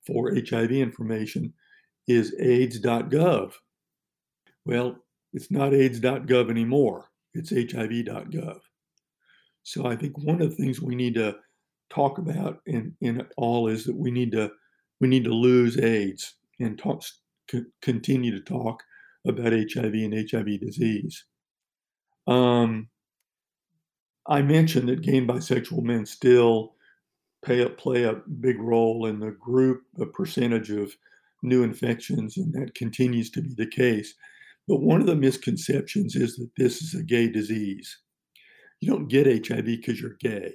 for 0.06 0.35
HIV 0.35 0.72
information 0.72 1.52
is 2.07 2.35
aids.gov. 2.38 3.53
Well, 4.65 4.97
it's 5.33 5.51
not 5.51 5.75
aids.gov 5.75 6.51
anymore. 6.51 7.07
It's 7.35 7.51
hiv.gov. 7.51 8.61
So 9.62 9.87
I 9.87 9.97
think 9.97 10.19
one 10.19 10.41
of 10.43 10.51
the 10.51 10.57
things 10.57 10.81
we 10.81 10.95
need 10.95 11.15
to 11.15 11.37
talk 11.91 12.19
about 12.19 12.61
in, 12.67 12.95
in 13.01 13.21
it 13.21 13.33
all 13.37 13.69
is 13.69 13.85
that 13.85 13.97
we 13.97 14.11
need 14.11 14.33
to 14.33 14.51
we 15.01 15.09
need 15.09 15.25
to 15.25 15.35
lose 15.35 15.79
AIDS 15.79 16.35
and 16.61 16.79
talk, 16.79 17.03
c- 17.51 17.65
continue 17.81 18.31
to 18.31 18.41
talk 18.41 18.81
about 19.27 19.53
HIV 19.53 19.95
and 19.95 20.31
HIV 20.31 20.61
disease. 20.61 21.25
Um, 22.29 22.88
I 24.27 24.43
mentioned 24.43 24.88
that 24.88 25.03
gay 25.03 25.17
and 25.19 25.29
bisexual 25.29 25.83
men 25.83 26.07
still 26.07 26.75
pay, 27.45 27.69
play 27.69 28.05
a 28.05 28.21
big 28.41 28.61
role 28.61 29.07
in 29.07 29.19
the 29.19 29.33
group, 29.33 29.83
the 29.95 30.07
percentage 30.07 30.71
of 30.71 30.95
new 31.42 31.62
infections, 31.62 32.37
and 32.37 32.52
that 32.55 32.74
continues 32.74 33.31
to 33.31 33.42
be 33.42 33.55
the 33.55 33.66
case. 33.66 34.14
But 34.68 34.81
one 34.81 35.00
of 35.00 35.07
the 35.07 35.16
misconceptions 35.16 36.14
is 36.14 36.37
that 36.37 36.50
this 36.57 36.83
is 36.83 36.94
a 36.94 37.02
gay 37.02 37.28
disease. 37.28 37.98
You 38.81 38.90
don't 38.90 39.09
get 39.09 39.46
HIV 39.46 39.64
because 39.64 40.00
you're 40.00 40.16
gay. 40.20 40.55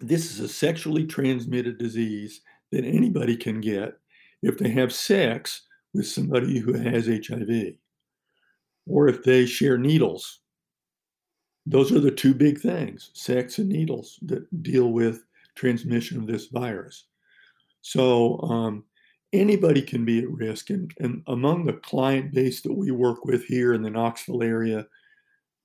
This 0.00 0.30
is 0.30 0.40
a 0.40 0.48
sexually 0.48 1.06
transmitted 1.06 1.78
disease 1.78 2.40
that 2.72 2.84
anybody 2.84 3.36
can 3.36 3.60
get 3.60 3.94
if 4.42 4.58
they 4.58 4.68
have 4.70 4.92
sex 4.92 5.62
with 5.94 6.06
somebody 6.06 6.58
who 6.58 6.74
has 6.74 7.06
HIV 7.06 7.74
or 8.86 9.08
if 9.08 9.22
they 9.22 9.46
share 9.46 9.78
needles. 9.78 10.40
Those 11.64 11.90
are 11.92 12.00
the 12.00 12.10
two 12.10 12.34
big 12.34 12.60
things 12.60 13.10
sex 13.14 13.58
and 13.58 13.68
needles 13.68 14.18
that 14.22 14.62
deal 14.62 14.92
with 14.92 15.24
transmission 15.56 16.18
of 16.18 16.26
this 16.26 16.46
virus. 16.46 17.06
So, 17.80 18.40
um, 18.42 18.84
anybody 19.38 19.82
can 19.82 20.04
be 20.04 20.20
at 20.20 20.30
risk. 20.30 20.70
And, 20.70 20.92
and 20.98 21.22
among 21.26 21.64
the 21.64 21.74
client 21.74 22.32
base 22.32 22.62
that 22.62 22.72
we 22.72 22.90
work 22.90 23.24
with 23.24 23.44
here 23.44 23.74
in 23.74 23.82
the 23.82 23.90
Knoxville 23.90 24.42
area, 24.42 24.86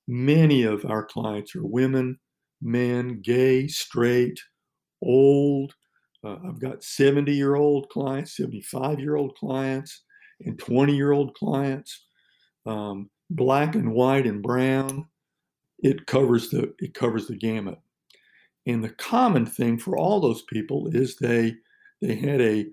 many 0.06 0.62
of 0.64 0.84
our 0.84 1.04
clients 1.04 1.54
are 1.56 1.64
women, 1.64 2.18
men, 2.60 3.20
gay, 3.22 3.66
straight, 3.68 4.38
old. 5.02 5.74
Uh, 6.24 6.36
I've 6.46 6.60
got 6.60 6.84
70 6.84 7.32
year 7.32 7.56
old 7.56 7.88
clients, 7.88 8.36
75 8.36 9.00
year 9.00 9.16
old 9.16 9.36
clients, 9.36 10.02
and 10.44 10.58
20 10.58 10.94
year 10.94 11.12
old 11.12 11.34
clients, 11.34 12.06
um, 12.66 13.10
black 13.30 13.74
and 13.74 13.92
white 13.92 14.26
and 14.26 14.42
brown. 14.42 15.06
It 15.80 16.06
covers 16.06 16.50
the 16.50 16.72
it 16.78 16.94
covers 16.94 17.26
the 17.26 17.36
gamut. 17.36 17.78
And 18.66 18.84
the 18.84 18.90
common 18.90 19.44
thing 19.44 19.78
for 19.78 19.96
all 19.96 20.20
those 20.20 20.42
people 20.42 20.88
is 20.92 21.16
they 21.16 21.56
they 22.00 22.14
had 22.14 22.40
a 22.40 22.66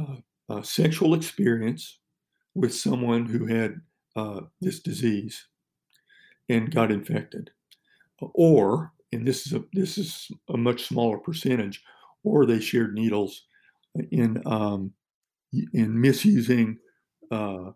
uh, 0.00 0.16
uh, 0.48 0.62
sexual 0.62 1.14
experience 1.14 1.98
with 2.54 2.74
someone 2.74 3.26
who 3.26 3.46
had 3.46 3.80
uh, 4.16 4.40
this 4.60 4.80
disease 4.80 5.46
and 6.48 6.74
got 6.74 6.90
infected, 6.90 7.50
or 8.20 8.92
and 9.12 9.26
this 9.26 9.46
is 9.46 9.52
a 9.52 9.64
this 9.72 9.98
is 9.98 10.28
a 10.48 10.56
much 10.56 10.84
smaller 10.84 11.18
percentage, 11.18 11.82
or 12.24 12.44
they 12.44 12.60
shared 12.60 12.94
needles 12.94 13.44
in 14.10 14.42
um, 14.46 14.92
in 15.72 16.00
misusing 16.00 16.78
uh, 17.30 17.70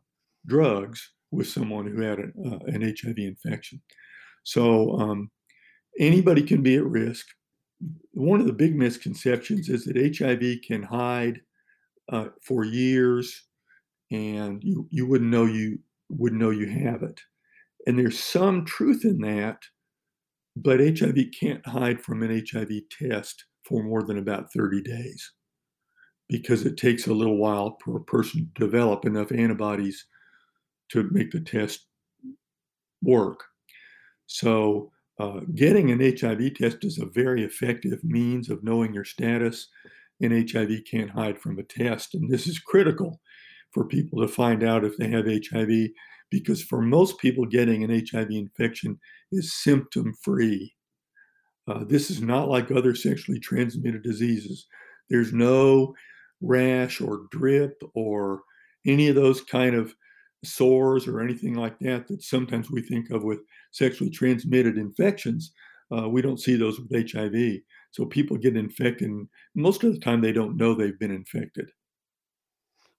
drugs 0.46 1.12
with 1.31 1.48
someone 1.48 1.87
who 1.87 2.00
had 2.00 2.18
an, 2.18 2.33
uh, 2.44 2.59
an 2.66 2.83
HIV 2.83 3.18
infection. 3.18 3.83
So 4.44 4.92
um, 4.98 5.31
anybody 5.98 6.42
can 6.42 6.62
be 6.62 6.76
at 6.76 6.85
risk. 6.85 7.26
One 8.12 8.40
of 8.40 8.46
the 8.46 8.52
big 8.52 8.76
misconceptions 8.76 9.68
is 9.68 9.85
that 9.85 10.16
HIV 10.18 10.62
can 10.66 10.83
hide 10.83 11.40
uh, 12.11 12.29
for 12.42 12.64
years, 12.64 13.45
and 14.11 14.62
you 14.62 14.87
you 14.90 15.07
wouldn't 15.07 15.31
know 15.31 15.47
you 15.47 15.79
wouldn't 16.09 16.40
know 16.40 16.51
you 16.51 16.66
have 16.66 17.03
it. 17.03 17.21
And 17.87 17.99
there's 17.99 18.19
some 18.19 18.64
truth 18.64 19.05
in 19.05 19.19
that, 19.21 19.62
but 20.57 20.81
HIV 20.81 21.16
can't 21.38 21.66
hide 21.66 22.01
from 22.03 22.23
an 22.23 22.42
HIV 22.51 22.71
test 22.90 23.45
for 23.64 23.83
more 23.83 24.03
than 24.03 24.19
about 24.19 24.53
30 24.53 24.83
days 24.83 25.33
because 26.29 26.64
it 26.66 26.77
takes 26.77 27.07
a 27.07 27.14
little 27.14 27.37
while 27.37 27.77
for 27.85 27.97
a 27.97 28.05
person 28.05 28.51
to 28.55 28.64
develop 28.66 29.05
enough 29.05 29.31
antibodies 29.31 30.07
to 30.90 31.09
make 31.12 31.31
the 31.31 31.40
test 31.40 31.87
work. 33.03 33.45
So, 34.27 34.92
uh, 35.19 35.40
getting 35.55 35.90
an 35.90 36.01
HIV 36.01 36.55
test 36.55 36.85
is 36.85 36.99
a 36.99 37.07
very 37.07 37.42
effective 37.45 38.03
means 38.05 38.51
of 38.51 38.62
knowing 38.62 38.92
your 38.92 39.05
status 39.05 39.69
and 40.20 40.50
HIV 40.50 40.70
can't 40.90 41.11
hide 41.11 41.38
from 41.38 41.59
a 41.59 41.62
test. 41.62 42.14
And 42.14 42.31
this 42.31 42.46
is 42.46 42.59
critical 42.59 43.20
for 43.72 43.85
people 43.85 44.20
to 44.22 44.29
find 44.29 44.62
out 44.62 44.85
if 44.85 44.96
they 44.96 45.09
have 45.09 45.26
HIV 45.26 45.90
because 46.31 46.62
for 46.62 46.81
most 46.81 47.18
people, 47.18 47.44
getting 47.44 47.85
an 47.85 47.90
HIV 48.11 48.31
infection 48.31 48.98
is 49.31 49.55
symptom 49.55 50.14
free. 50.22 50.74
Uh, 51.68 51.85
this 51.85 52.11
is 52.11 52.20
not 52.20 52.48
like 52.48 52.70
other 52.70 52.94
sexually 52.94 53.40
transmitted 53.40 54.02
diseases. 54.02 54.66
There's 55.09 55.33
no 55.33 55.94
rash 56.40 57.00
or 57.00 57.22
drip 57.31 57.81
or 57.94 58.42
any 58.87 59.09
of 59.09 59.14
those 59.14 59.40
kind 59.40 59.74
of 59.74 59.94
sores 60.44 61.09
or 61.09 61.20
anything 61.20 61.55
like 61.55 61.79
that 61.81 62.07
that 62.09 62.22
sometimes 62.22 62.70
we 62.70 62.83
think 62.83 63.11
of 63.11 63.24
with 63.24 63.40
sexually 63.72 64.11
transmitted 64.11 64.76
infections. 64.76 65.52
Uh, 65.96 66.09
we 66.09 66.22
don't 66.22 66.40
see 66.40 66.57
those 66.57 66.79
with 66.81 67.11
HIV. 67.11 67.61
So 67.96 68.04
people 68.04 68.37
get 68.37 68.59
infected, 68.59 69.09
and 69.09 69.26
most 69.54 69.82
of 69.82 69.90
the 69.90 69.98
time 69.98 70.20
they 70.20 70.32
don't 70.32 70.59
know 70.59 70.74
they've 70.74 70.98
been 70.98 71.11
infected. 71.11 71.70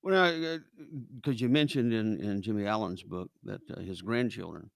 Well, 0.01 0.59
because 1.15 1.35
uh, 1.35 1.43
you 1.43 1.49
mentioned 1.49 1.93
in, 1.93 2.19
in 2.19 2.41
Jimmy 2.41 2.65
Allen's 2.65 3.03
book 3.03 3.29
that 3.43 3.61
uh, 3.71 3.79
his 3.81 4.01
grandchildren 4.01 4.71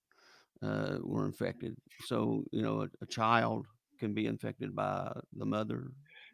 uh, 0.62 0.98
were 1.02 1.26
infected. 1.26 1.76
So, 2.06 2.44
you 2.52 2.62
know, 2.62 2.84
a, 2.84 2.90
a, 3.02 3.08
child 3.08 3.66
can 4.00 4.14
be 4.14 4.28
infected 4.28 4.76
by 4.76 5.12
the 5.36 5.46
mother. 5.46 5.92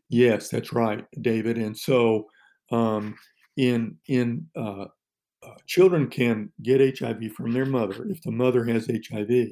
Yes, 0.10 0.50
that's 0.50 0.74
right, 0.74 1.06
David. 1.22 1.58
And 1.58 1.78
so, 1.78 2.28
um, 2.72 3.16
in 3.56 3.96
in 4.10 4.48
uh, 4.58 4.88
uh 5.46 5.56
children 5.66 6.10
can 6.10 6.52
get 6.62 7.00
HIV 7.00 7.32
from 7.32 7.54
their 7.54 7.66
mother 7.66 8.06
if 8.10 8.22
the 8.22 8.32
mother 8.32 8.66
has 8.66 8.88
HIV. 8.88 9.48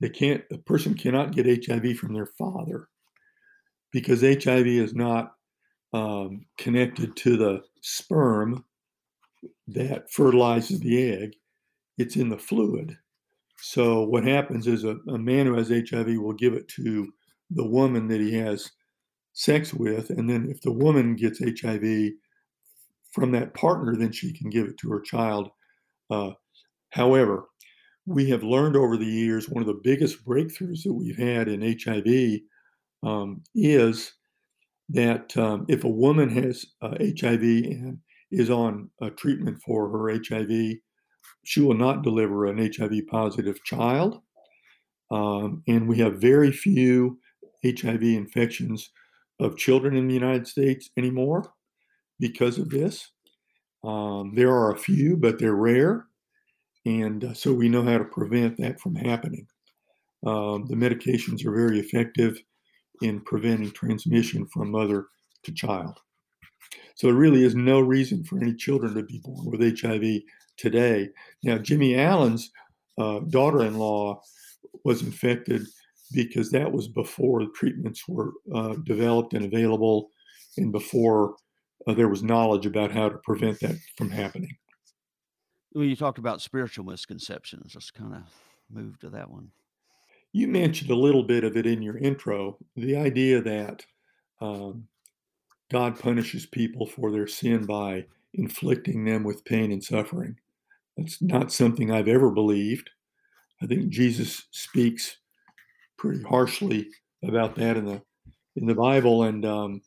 They 0.00 0.08
can't, 0.08 0.44
a 0.52 0.58
person 0.58 0.94
cannot 0.94 1.32
get 1.32 1.66
HIV 1.66 1.96
from 1.96 2.12
their 2.12 2.26
father 2.26 2.88
because 3.92 4.20
HIV 4.20 4.66
is 4.66 4.94
not 4.94 5.32
um, 5.92 6.44
connected 6.58 7.16
to 7.16 7.36
the 7.36 7.62
sperm 7.80 8.64
that 9.68 10.10
fertilizes 10.10 10.80
the 10.80 11.12
egg. 11.12 11.36
It's 11.98 12.16
in 12.16 12.28
the 12.28 12.38
fluid. 12.38 12.98
So 13.58 14.02
what 14.02 14.24
happens 14.24 14.66
is 14.66 14.84
a, 14.84 14.96
a 15.08 15.18
man 15.18 15.46
who 15.46 15.56
has 15.56 15.70
HIV 15.70 16.18
will 16.18 16.34
give 16.34 16.52
it 16.52 16.68
to 16.68 17.12
the 17.50 17.66
woman 17.66 18.08
that 18.08 18.20
he 18.20 18.34
has 18.34 18.70
sex 19.32 19.72
with, 19.72 20.10
and 20.10 20.28
then 20.28 20.48
if 20.50 20.60
the 20.60 20.72
woman 20.72 21.14
gets 21.14 21.38
HIV 21.38 22.12
from 23.12 23.32
that 23.32 23.54
partner, 23.54 23.96
then 23.96 24.12
she 24.12 24.32
can 24.32 24.50
give 24.50 24.66
it 24.66 24.76
to 24.78 24.90
her 24.90 25.00
child. 25.00 25.50
Uh, 26.10 26.32
however, 26.90 27.46
we 28.06 28.30
have 28.30 28.44
learned 28.44 28.76
over 28.76 28.96
the 28.96 29.04
years 29.04 29.48
one 29.48 29.62
of 29.62 29.66
the 29.66 29.80
biggest 29.82 30.24
breakthroughs 30.24 30.84
that 30.84 30.94
we've 30.94 31.18
had 31.18 31.48
in 31.48 31.76
HIV 31.78 32.40
um, 33.02 33.42
is 33.54 34.12
that 34.88 35.36
um, 35.36 35.66
if 35.68 35.82
a 35.82 35.88
woman 35.88 36.28
has 36.28 36.64
uh, 36.80 36.94
HIV 37.00 37.42
and 37.42 37.98
is 38.30 38.48
on 38.48 38.90
a 39.00 39.10
treatment 39.10 39.60
for 39.64 39.88
her 39.90 40.10
HIV, 40.10 40.76
she 41.44 41.60
will 41.60 41.74
not 41.74 42.02
deliver 42.02 42.46
an 42.46 42.58
HIV 42.58 43.08
positive 43.08 43.62
child. 43.64 44.20
Um, 45.10 45.62
and 45.66 45.88
we 45.88 45.98
have 45.98 46.20
very 46.20 46.52
few 46.52 47.18
HIV 47.64 48.02
infections 48.02 48.90
of 49.40 49.56
children 49.56 49.96
in 49.96 50.08
the 50.08 50.14
United 50.14 50.46
States 50.46 50.90
anymore 50.96 51.52
because 52.18 52.58
of 52.58 52.70
this. 52.70 53.10
Um, 53.84 54.32
there 54.34 54.50
are 54.50 54.72
a 54.72 54.78
few, 54.78 55.16
but 55.16 55.38
they're 55.38 55.54
rare. 55.54 56.06
And 56.86 57.24
uh, 57.24 57.34
so 57.34 57.52
we 57.52 57.68
know 57.68 57.82
how 57.82 57.98
to 57.98 58.04
prevent 58.04 58.56
that 58.58 58.80
from 58.80 58.94
happening. 58.94 59.46
Um, 60.24 60.66
the 60.66 60.76
medications 60.76 61.44
are 61.44 61.54
very 61.54 61.80
effective 61.80 62.40
in 63.02 63.20
preventing 63.20 63.72
transmission 63.72 64.46
from 64.46 64.70
mother 64.70 65.06
to 65.42 65.52
child. 65.52 65.98
So 66.94 67.08
there 67.08 67.16
really 67.16 67.44
is 67.44 67.54
no 67.54 67.80
reason 67.80 68.24
for 68.24 68.38
any 68.38 68.54
children 68.54 68.94
to 68.94 69.02
be 69.02 69.20
born 69.22 69.50
with 69.50 69.80
HIV 69.80 70.22
today. 70.56 71.10
Now, 71.42 71.58
Jimmy 71.58 71.98
Allen's 71.98 72.50
uh, 72.98 73.18
daughter 73.28 73.64
in 73.64 73.76
law 73.76 74.22
was 74.84 75.02
infected 75.02 75.66
because 76.12 76.50
that 76.52 76.70
was 76.70 76.88
before 76.88 77.40
the 77.40 77.50
treatments 77.54 78.06
were 78.08 78.32
uh, 78.54 78.76
developed 78.84 79.34
and 79.34 79.44
available 79.44 80.10
and 80.56 80.72
before 80.72 81.34
uh, 81.86 81.94
there 81.94 82.08
was 82.08 82.22
knowledge 82.22 82.64
about 82.64 82.92
how 82.92 83.08
to 83.08 83.18
prevent 83.18 83.58
that 83.60 83.76
from 83.96 84.08
happening. 84.08 84.56
When 85.72 85.88
you 85.88 85.96
talked 85.96 86.18
about 86.18 86.40
spiritual 86.40 86.84
misconceptions, 86.84 87.72
let's 87.74 87.90
kind 87.90 88.14
of 88.14 88.22
move 88.70 88.98
to 89.00 89.10
that 89.10 89.30
one. 89.30 89.50
You 90.32 90.48
mentioned 90.48 90.90
a 90.90 90.96
little 90.96 91.22
bit 91.22 91.44
of 91.44 91.56
it 91.56 91.66
in 91.66 91.82
your 91.82 91.98
intro 91.98 92.58
the 92.76 92.96
idea 92.96 93.40
that 93.42 93.84
um, 94.40 94.88
God 95.70 95.98
punishes 95.98 96.46
people 96.46 96.86
for 96.86 97.10
their 97.10 97.26
sin 97.26 97.64
by 97.64 98.06
inflicting 98.34 99.04
them 99.04 99.24
with 99.24 99.44
pain 99.44 99.72
and 99.72 99.82
suffering. 99.82 100.36
That's 100.96 101.20
not 101.20 101.52
something 101.52 101.90
I've 101.90 102.08
ever 102.08 102.30
believed. 102.30 102.90
I 103.62 103.66
think 103.66 103.88
Jesus 103.88 104.46
speaks 104.50 105.18
pretty 105.98 106.22
harshly 106.22 106.88
about 107.24 107.54
that 107.56 107.76
in 107.76 107.86
the 107.86 108.02
in 108.56 108.66
the 108.66 108.74
Bible, 108.74 109.24
and 109.24 109.44
um, 109.44 109.82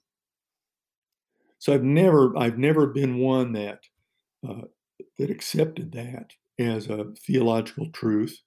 so 1.58 1.74
I've 1.74 1.84
never 1.84 2.38
I've 2.38 2.58
never 2.58 2.88
been 2.88 3.18
one 3.18 3.54
that 3.54 3.80
uh, 4.48 4.62
that 5.20 5.30
accepted 5.30 5.92
that 5.92 6.32
as 6.58 6.88
a 6.88 7.06
theological 7.26 7.90
truth. 7.92 8.42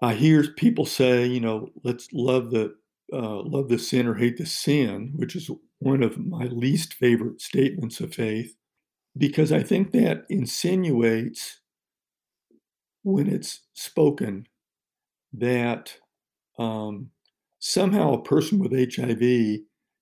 I 0.00 0.14
hear 0.14 0.44
people 0.56 0.86
say, 0.86 1.26
you 1.26 1.40
know, 1.40 1.68
let's 1.84 2.08
love 2.12 2.50
the 2.50 2.74
uh, 3.12 3.42
love 3.42 3.68
the 3.68 3.78
sinner, 3.78 4.14
hate 4.14 4.38
the 4.38 4.46
sin, 4.46 5.12
which 5.14 5.36
is 5.36 5.50
one 5.78 6.02
of 6.02 6.18
my 6.18 6.44
least 6.44 6.94
favorite 6.94 7.40
statements 7.40 8.00
of 8.00 8.14
faith, 8.14 8.56
because 9.16 9.52
I 9.52 9.62
think 9.62 9.92
that 9.92 10.24
insinuates 10.30 11.60
when 13.02 13.28
it's 13.28 13.60
spoken 13.74 14.48
that 15.34 15.94
um, 16.58 17.10
somehow 17.58 18.14
a 18.14 18.22
person 18.22 18.58
with 18.58 18.72
HIV 18.72 19.22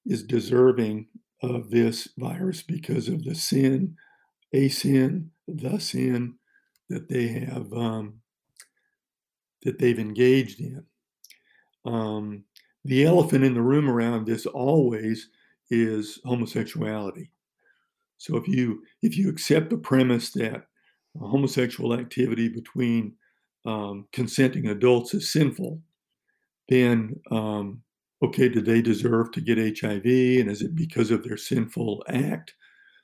is 0.07 0.23
deserving 0.23 1.09
of 1.43 1.71
this 1.71 2.09
virus 2.17 2.63
because 2.63 3.09
of 3.09 3.25
the 3.25 3.35
sin, 3.35 3.97
a 4.53 4.69
sin, 4.69 5.31
the 5.49 5.79
sin 5.79 6.35
that 6.89 7.09
they 7.09 7.29
have 7.29 7.73
um, 7.73 8.21
that 9.63 9.79
they've 9.79 9.99
engaged 9.99 10.61
in. 10.61 10.85
Um, 11.85 12.45
the 12.85 13.05
elephant 13.05 13.45
in 13.45 13.55
the 13.55 13.63
room 13.63 13.89
around 13.89 14.27
this 14.27 14.47
always 14.47 15.29
is 15.71 16.21
homosexuality. 16.25 17.31
So 18.19 18.37
if 18.37 18.47
you 18.47 18.83
if 19.03 19.17
you 19.17 19.29
accept 19.29 19.71
the 19.71 19.79
premise 19.79 20.31
that 20.33 20.67
homosexual 21.19 21.95
activity 21.95 22.49
between 22.49 23.15
um, 23.65 24.07
consenting 24.13 24.69
adults 24.69 25.15
is 25.15 25.33
sinful, 25.33 25.81
then 26.69 27.21
um, 27.31 27.83
okay, 28.23 28.49
do 28.49 28.61
they 28.61 28.83
deserve 28.83 29.33
to 29.33 29.41
get 29.41 29.59
HIV? 29.59 30.05
And 30.05 30.51
is 30.51 30.63
it 30.63 30.75
because 30.75 31.11
of 31.11 31.25
their 31.25 31.37
sinful 31.37 32.05
act 32.09 32.55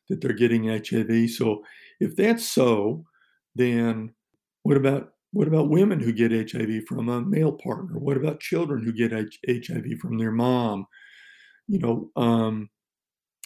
that 0.09 0.21
they're 0.21 0.33
getting 0.33 0.69
HIV? 0.69 1.31
So 1.31 1.63
if 2.01 2.17
that's 2.17 2.49
so, 2.49 3.05
then 3.55 4.15
what 4.63 4.77
about 4.77 5.13
what 5.33 5.49
about 5.49 5.69
women 5.69 6.01
who 6.01 6.13
get 6.13 6.33
HIV 6.33 6.85
from 6.89 7.09
a 7.09 7.21
male 7.21 7.53
partner? 7.53 7.99
What 7.99 8.17
about 8.17 8.41
children 8.41 8.83
who 8.83 8.93
get 8.93 9.13
HIV 9.13 9.99
from 10.01 10.17
their 10.17 10.33
mom? 10.33 10.87
You 11.67 11.79
know, 11.79 12.11
um, 12.17 12.71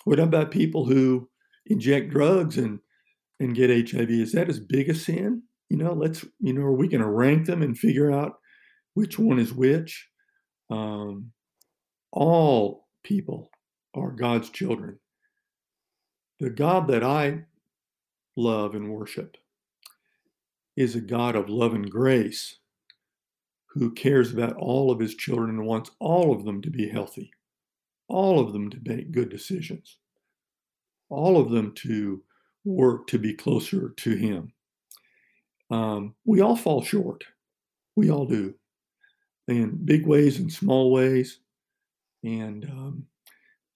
what 0.05 0.21
about 0.21 0.53
people 0.53 0.87
who 0.87 1.29
inject 1.67 2.11
drugs 2.11 2.57
and 2.57 2.79
and 3.41 3.55
get 3.55 3.71
HIV? 3.71 4.11
Is 4.11 4.33
that 4.33 4.49
as 4.49 4.61
big 4.61 4.89
a 4.89 4.95
sin? 4.95 5.43
You 5.69 5.79
know, 5.79 5.93
let's 5.93 6.25
you 6.41 6.53
know, 6.53 6.63
are 6.63 6.73
we 6.73 6.89
going 6.89 7.01
to 7.01 7.09
rank 7.09 7.47
them 7.47 7.63
and 7.63 7.77
figure 7.77 8.13
out 8.13 8.35
which 8.95 9.19
one 9.19 9.39
is 9.39 9.53
which? 9.53 10.09
Um, 10.71 11.33
all 12.13 12.89
people 13.03 13.51
are 13.95 14.11
God's 14.11 14.51
children. 14.51 14.99
The 16.43 16.51
God 16.51 16.89
that 16.89 17.05
I 17.05 17.45
love 18.35 18.75
and 18.75 18.91
worship 18.91 19.37
is 20.77 20.97
a 20.97 21.01
God 21.01 21.37
of 21.37 21.49
love 21.49 21.73
and 21.73 21.89
grace 21.89 22.57
who 23.67 23.93
cares 23.93 24.33
about 24.33 24.57
all 24.57 24.91
of 24.91 24.99
his 24.99 25.15
children 25.15 25.51
and 25.51 25.65
wants 25.65 25.93
all 26.01 26.35
of 26.35 26.45
them 26.45 26.61
to 26.63 26.69
be 26.69 26.89
healthy, 26.89 27.31
all 28.09 28.41
of 28.41 28.53
them 28.53 28.71
to 28.71 28.81
make 28.85 29.13
good 29.13 29.29
decisions, 29.29 29.99
all 31.11 31.41
of 31.41 31.51
them 31.51 31.75
to 31.77 32.21
work 32.65 33.07
to 33.07 33.21
be 33.21 33.35
closer 33.35 33.91
to 33.91 34.11
him. 34.17 34.53
Um, 35.71 36.17
we 36.25 36.41
all 36.41 36.57
fall 36.57 36.83
short. 36.83 37.23
We 37.95 38.11
all 38.11 38.27
do, 38.27 38.53
in 39.47 39.79
big 39.85 40.09
ways 40.09 40.41
and 40.41 40.53
small 40.53 40.91
ways. 40.91 41.39
And 42.25 42.65
um, 42.65 43.07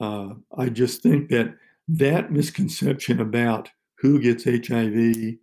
uh, 0.00 0.34
I 0.60 0.68
just 0.68 1.00
think 1.00 1.28
that 1.28 1.54
that 1.88 2.32
misconception 2.32 3.20
about 3.20 3.70
who 3.98 4.20
gets 4.20 4.44
HIV 4.44 5.36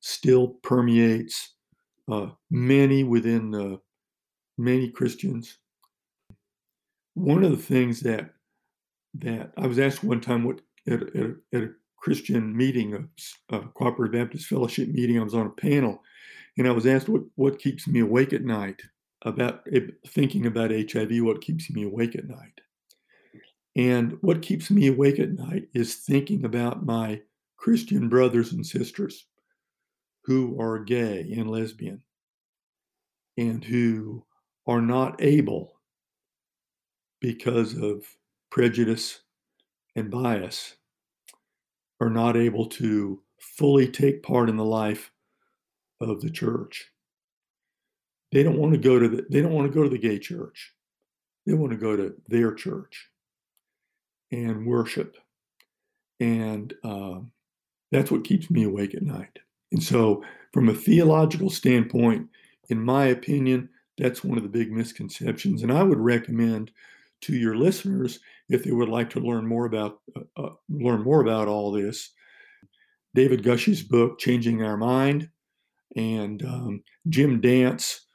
still 0.00 0.48
permeates 0.62 1.54
uh, 2.10 2.28
many 2.50 3.04
within 3.04 3.50
the 3.50 3.80
many 4.58 4.90
Christians. 4.90 5.58
One 7.14 7.44
of 7.44 7.50
the 7.50 7.56
things 7.56 8.00
that 8.00 8.30
that 9.20 9.52
I 9.58 9.66
was 9.66 9.78
asked 9.78 10.02
one 10.02 10.20
time 10.20 10.44
what 10.44 10.60
at, 10.88 11.02
at, 11.02 11.16
a, 11.16 11.34
at 11.52 11.62
a 11.62 11.70
Christian 11.96 12.56
meeting, 12.56 12.94
a, 12.94 13.56
a 13.56 13.68
cooperative 13.68 14.20
Baptist 14.20 14.46
fellowship 14.46 14.88
meeting, 14.88 15.18
I 15.18 15.22
was 15.22 15.34
on 15.34 15.46
a 15.46 15.50
panel, 15.50 16.02
and 16.58 16.66
I 16.66 16.72
was 16.72 16.86
asked 16.86 17.08
what 17.08 17.22
what 17.36 17.58
keeps 17.58 17.86
me 17.86 18.00
awake 18.00 18.32
at 18.32 18.42
night 18.42 18.82
about 19.22 19.66
thinking 20.06 20.46
about 20.46 20.70
HIV. 20.70 21.10
What 21.22 21.40
keeps 21.40 21.70
me 21.70 21.84
awake 21.84 22.16
at 22.16 22.28
night? 22.28 22.60
And 23.74 24.18
what 24.20 24.42
keeps 24.42 24.70
me 24.70 24.86
awake 24.88 25.18
at 25.18 25.32
night 25.32 25.68
is 25.72 25.94
thinking 25.94 26.44
about 26.44 26.84
my 26.84 27.22
Christian 27.56 28.08
brothers 28.08 28.52
and 28.52 28.66
sisters 28.66 29.26
who 30.24 30.60
are 30.60 30.78
gay 30.78 31.32
and 31.36 31.50
lesbian 31.50 32.02
and 33.36 33.64
who 33.64 34.24
are 34.66 34.82
not 34.82 35.22
able 35.22 35.80
because 37.20 37.76
of 37.76 38.04
prejudice 38.50 39.20
and 39.96 40.10
bias 40.10 40.76
are 42.00 42.10
not 42.10 42.36
able 42.36 42.66
to 42.66 43.22
fully 43.38 43.88
take 43.88 44.22
part 44.22 44.48
in 44.48 44.56
the 44.56 44.64
life 44.64 45.10
of 46.00 46.20
the 46.20 46.30
church. 46.30 46.90
They 48.32 48.42
don't 48.42 48.58
want 48.58 48.72
to 48.72 48.78
go 48.78 48.98
to 48.98 49.08
the 49.08 49.26
they 49.30 49.40
don't 49.40 49.52
want 49.52 49.70
to 49.70 49.74
go 49.74 49.82
to 49.82 49.88
the 49.88 49.98
gay 49.98 50.18
church. 50.18 50.72
They 51.46 51.54
want 51.54 51.72
to 51.72 51.78
go 51.78 51.96
to 51.96 52.14
their 52.28 52.52
church 52.52 53.08
and 54.32 54.66
worship 54.66 55.16
and 56.18 56.74
uh, 56.82 57.20
that's 57.92 58.10
what 58.10 58.24
keeps 58.24 58.50
me 58.50 58.64
awake 58.64 58.94
at 58.94 59.02
night 59.02 59.38
and 59.72 59.82
so, 59.82 60.22
from 60.52 60.68
a 60.68 60.74
theological 60.74 61.48
standpoint, 61.48 62.28
in 62.68 62.84
my 62.84 63.06
opinion, 63.06 63.70
that's 63.98 64.22
one 64.22 64.36
of 64.36 64.44
the 64.44 64.50
big 64.50 64.70
misconceptions. 64.70 65.62
And 65.62 65.72
I 65.72 65.82
would 65.82 65.98
recommend 65.98 66.70
to 67.22 67.34
your 67.34 67.56
listeners, 67.56 68.20
if 68.48 68.64
they 68.64 68.70
would 68.70 68.88
like 68.88 69.08
to 69.10 69.20
learn 69.20 69.46
more 69.46 69.64
about 69.64 70.00
uh, 70.14 70.20
uh, 70.36 70.50
learn 70.68 71.02
more 71.02 71.22
about 71.22 71.48
all 71.48 71.72
this, 71.72 72.10
David 73.14 73.42
Gushee's 73.42 73.82
book 73.82 74.18
"Changing 74.18 74.62
Our 74.62 74.76
Mind" 74.76 75.30
and 75.96 76.44
um, 76.44 76.82
Jim 77.08 77.40
Dant's 77.40 78.06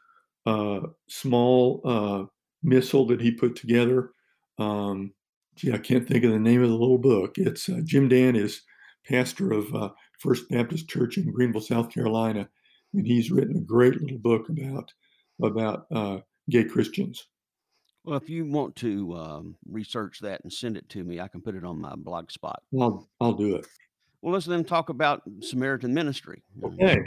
uh, 0.46 0.82
small 1.10 1.82
uh, 1.86 2.26
missal 2.62 3.08
that 3.08 3.22
he 3.22 3.32
put 3.32 3.56
together. 3.56 4.12
Um, 4.60 5.14
gee, 5.58 5.74
I 5.74 5.78
can't 5.78 6.08
think 6.08 6.24
of 6.24 6.32
the 6.32 6.40
name 6.40 6.64
of 6.64 6.70
the 6.70 6.76
little 6.76 6.98
book. 6.98 7.38
It's 7.38 7.68
uh, 7.68 7.82
Jim 7.84 8.08
Dant 8.08 8.38
is 8.38 8.62
pastor 9.06 9.52
of 9.52 9.74
uh, 9.74 9.90
First 10.20 10.50
Baptist 10.50 10.88
Church 10.88 11.18
in 11.18 11.32
Greenville, 11.32 11.62
South 11.62 11.92
Carolina, 11.92 12.48
and 12.94 13.06
he's 13.06 13.32
written 13.32 13.58
a 13.58 13.62
great 13.62 14.00
little 14.02 14.20
book 14.20 14.50
about 14.50 14.92
about 15.42 15.86
uh, 15.92 16.20
gay 16.50 16.64
Christians. 16.64 17.28
Well, 18.04 18.18
if 18.18 18.30
you 18.30 18.46
want 18.46 18.76
to 18.78 19.14
um, 19.16 19.56
research 19.70 20.20
that 20.22 20.42
and 20.44 20.54
send 20.54 20.78
it 20.78 20.88
to 20.90 21.04
me, 21.04 21.20
I 21.20 21.28
can 21.28 21.42
put 21.42 21.56
it 21.56 21.66
on 21.66 21.82
my 21.82 21.96
blog 21.96 22.32
spot. 22.32 22.64
I'll 22.80 23.10
I'll 23.20 23.34
do 23.34 23.56
it. 23.56 23.66
Well, 24.22 24.34
let's 24.34 24.46
then 24.46 24.64
talk 24.64 24.90
about 24.90 25.24
Samaritan 25.42 25.94
ministry. 25.94 26.44
Okay. 26.64 27.00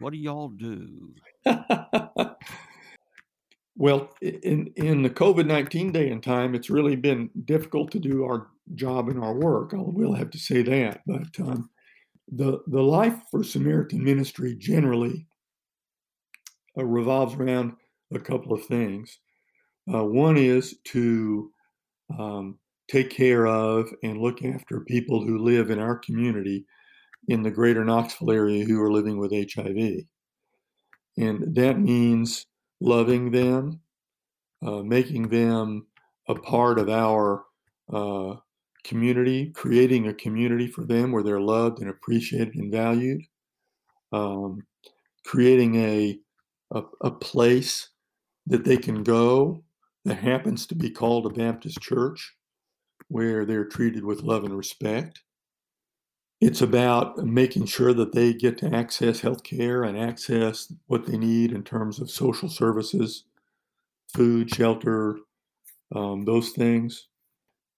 What 0.00 0.12
do 0.12 0.18
y'all 0.18 0.48
do? 0.48 1.14
well, 3.78 4.12
in 4.20 4.72
in 4.76 5.02
the 5.02 5.10
COVID 5.10 5.46
nineteen 5.46 5.92
day 5.92 6.10
and 6.10 6.20
time, 6.22 6.56
it's 6.56 6.68
really 6.68 6.96
been 6.96 7.30
difficult 7.44 7.92
to 7.92 8.00
do 8.00 8.24
our 8.24 8.48
job 8.74 9.08
and 9.08 9.22
our 9.22 9.34
work. 9.34 9.72
I 9.72 9.78
will 9.78 10.14
have 10.14 10.30
to 10.30 10.38
say 10.38 10.62
that. 10.62 11.02
But 11.06 11.40
um, 11.40 11.70
the 12.26 12.58
the 12.66 12.82
life 12.82 13.14
for 13.30 13.44
Samaritan 13.44 14.02
ministry 14.02 14.56
generally 14.58 15.28
uh, 16.76 16.84
revolves 16.84 17.36
around 17.36 17.74
a 18.12 18.18
couple 18.18 18.52
of 18.52 18.64
things. 18.64 19.20
Uh, 19.92 20.04
one 20.04 20.36
is 20.36 20.76
to 20.86 21.52
um, 22.18 22.58
take 22.90 23.10
care 23.10 23.46
of 23.46 23.88
and 24.02 24.20
look 24.20 24.44
after 24.44 24.80
people 24.80 25.24
who 25.24 25.38
live 25.38 25.70
in 25.70 25.78
our 25.78 25.96
community 25.96 26.66
in 27.28 27.44
the 27.44 27.50
greater 27.50 27.84
Knoxville 27.84 28.32
area 28.32 28.64
who 28.64 28.82
are 28.82 28.90
living 28.90 29.18
with 29.18 29.30
HIV. 29.30 30.02
And 31.16 31.54
that 31.54 31.78
means 31.78 32.46
loving 32.80 33.30
them, 33.30 33.80
uh, 34.64 34.82
making 34.82 35.28
them 35.28 35.86
a 36.28 36.34
part 36.34 36.78
of 36.78 36.88
our 36.88 37.44
uh, 37.92 38.36
community, 38.84 39.50
creating 39.50 40.08
a 40.08 40.14
community 40.14 40.66
for 40.66 40.84
them 40.84 41.12
where 41.12 41.22
they're 41.22 41.40
loved 41.40 41.80
and 41.80 41.90
appreciated 41.90 42.54
and 42.54 42.72
valued, 42.72 43.20
um, 44.12 44.62
creating 45.24 45.74
a, 45.76 46.18
a, 46.72 46.82
a 47.02 47.10
place 47.10 47.90
that 48.46 48.64
they 48.64 48.76
can 48.76 49.02
go 49.02 49.62
that 50.04 50.18
happens 50.18 50.66
to 50.66 50.74
be 50.74 50.90
called 50.90 51.26
a 51.26 51.30
Baptist 51.30 51.80
church 51.80 52.34
where 53.08 53.44
they're 53.44 53.64
treated 53.64 54.04
with 54.04 54.22
love 54.22 54.44
and 54.44 54.56
respect. 54.56 55.20
It's 56.40 56.60
about 56.62 57.18
making 57.18 57.66
sure 57.66 57.92
that 57.92 58.12
they 58.12 58.32
get 58.32 58.58
to 58.58 58.72
access 58.72 59.20
health 59.20 59.42
care 59.42 59.82
and 59.82 59.98
access 59.98 60.72
what 60.86 61.04
they 61.06 61.18
need 61.18 61.50
in 61.50 61.64
terms 61.64 61.98
of 61.98 62.10
social 62.10 62.48
services, 62.48 63.24
food, 64.14 64.54
shelter, 64.54 65.18
um, 65.94 66.24
those 66.24 66.50
things. 66.50 67.08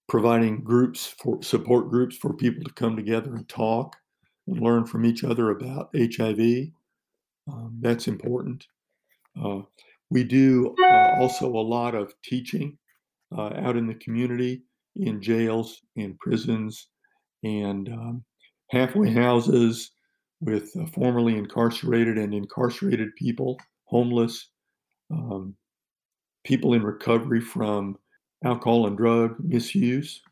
Providing 0.09 0.65
groups 0.65 1.07
for 1.07 1.41
support 1.41 1.89
groups 1.89 2.17
for 2.17 2.35
people 2.35 2.65
to 2.65 2.73
come 2.73 2.97
together 2.97 3.35
and 3.35 3.49
talk 3.49 3.97
and 4.49 4.61
learn 4.61 4.85
from 4.85 5.07
each 5.07 5.23
other 5.23 5.51
about 5.51 5.91
HIV. 5.95 6.71
Um, 7.47 7.77
that's 7.81 8.09
important. 8.09 8.67
Uh, 9.41 9.61
we 10.11 10.25
do 10.25 10.75
uh, 10.83 11.21
also 11.21 11.47
a 11.47 11.63
lot 11.63 11.95
of 11.95 12.13
teaching 12.23 12.77
uh, 13.37 13.53
out 13.55 13.77
in 13.77 13.87
the 13.87 13.95
community, 13.95 14.63
in 14.97 15.23
jails, 15.23 15.81
in 15.95 16.17
prisons, 16.21 16.89
and 17.45 17.89
um, 17.89 18.25
halfway 18.71 19.13
houses 19.13 19.91
with 20.41 20.75
uh, 20.77 20.87
formerly 20.87 21.37
incarcerated 21.37 22.17
and 22.17 22.33
incarcerated 22.33 23.15
people, 23.17 23.59
homeless, 23.85 24.49
um, 25.11 25.55
people 26.45 26.73
in 26.75 26.83
recovery 26.83 27.41
from 27.41 27.99
alcohol 28.45 28.87
and 28.87 28.97
drug 28.97 29.37
misuse. 29.41 30.23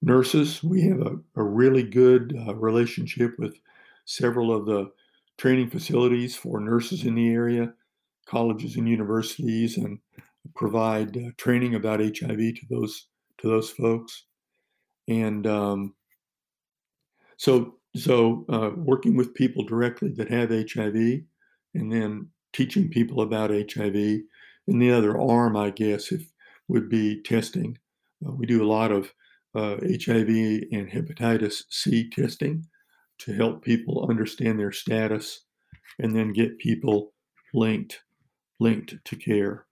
Nurses, 0.00 0.62
we 0.62 0.82
have 0.82 1.00
a, 1.00 1.16
a 1.36 1.42
really 1.42 1.82
good 1.82 2.34
uh, 2.46 2.54
relationship 2.54 3.34
with 3.38 3.58
several 4.04 4.54
of 4.54 4.64
the 4.64 4.90
training 5.36 5.70
facilities 5.70 6.36
for 6.36 6.60
nurses 6.60 7.04
in 7.04 7.14
the 7.14 7.28
area, 7.28 7.72
colleges 8.26 8.76
and 8.76 8.88
universities, 8.88 9.76
and 9.76 9.98
provide 10.54 11.16
uh, 11.16 11.30
training 11.36 11.74
about 11.74 12.00
HIV 12.00 12.38
to 12.38 12.66
those 12.70 13.08
to 13.38 13.48
those 13.48 13.70
folks. 13.70 14.24
And 15.08 15.46
um, 15.46 15.94
so, 17.38 17.76
so 17.96 18.44
uh, 18.48 18.70
working 18.76 19.16
with 19.16 19.34
people 19.34 19.64
directly 19.64 20.10
that 20.16 20.30
have 20.30 20.50
HIV, 20.50 21.22
and 21.74 21.92
then 21.92 22.28
teaching 22.52 22.90
people 22.90 23.22
about 23.22 23.50
HIV. 23.50 23.94
And 24.66 24.82
the 24.82 24.90
other 24.90 25.18
arm, 25.18 25.56
I 25.56 25.70
guess, 25.70 26.12
if 26.12 26.30
would 26.68 26.90
be 26.90 27.22
testing. 27.22 27.78
Uh, 28.24 28.32
we 28.32 28.44
do 28.44 28.62
a 28.62 28.68
lot 28.68 28.92
of 28.92 29.14
uh, 29.54 29.76
HIV 29.76 30.28
and 30.70 30.90
hepatitis 30.90 31.62
C 31.70 32.10
testing 32.10 32.66
to 33.20 33.32
help 33.32 33.64
people 33.64 34.06
understand 34.08 34.58
their 34.58 34.72
status 34.72 35.44
and 35.98 36.14
then 36.14 36.32
get 36.32 36.58
people 36.58 37.14
linked 37.54 38.02
linked 38.60 38.96
to 39.04 39.16
care. 39.16 39.66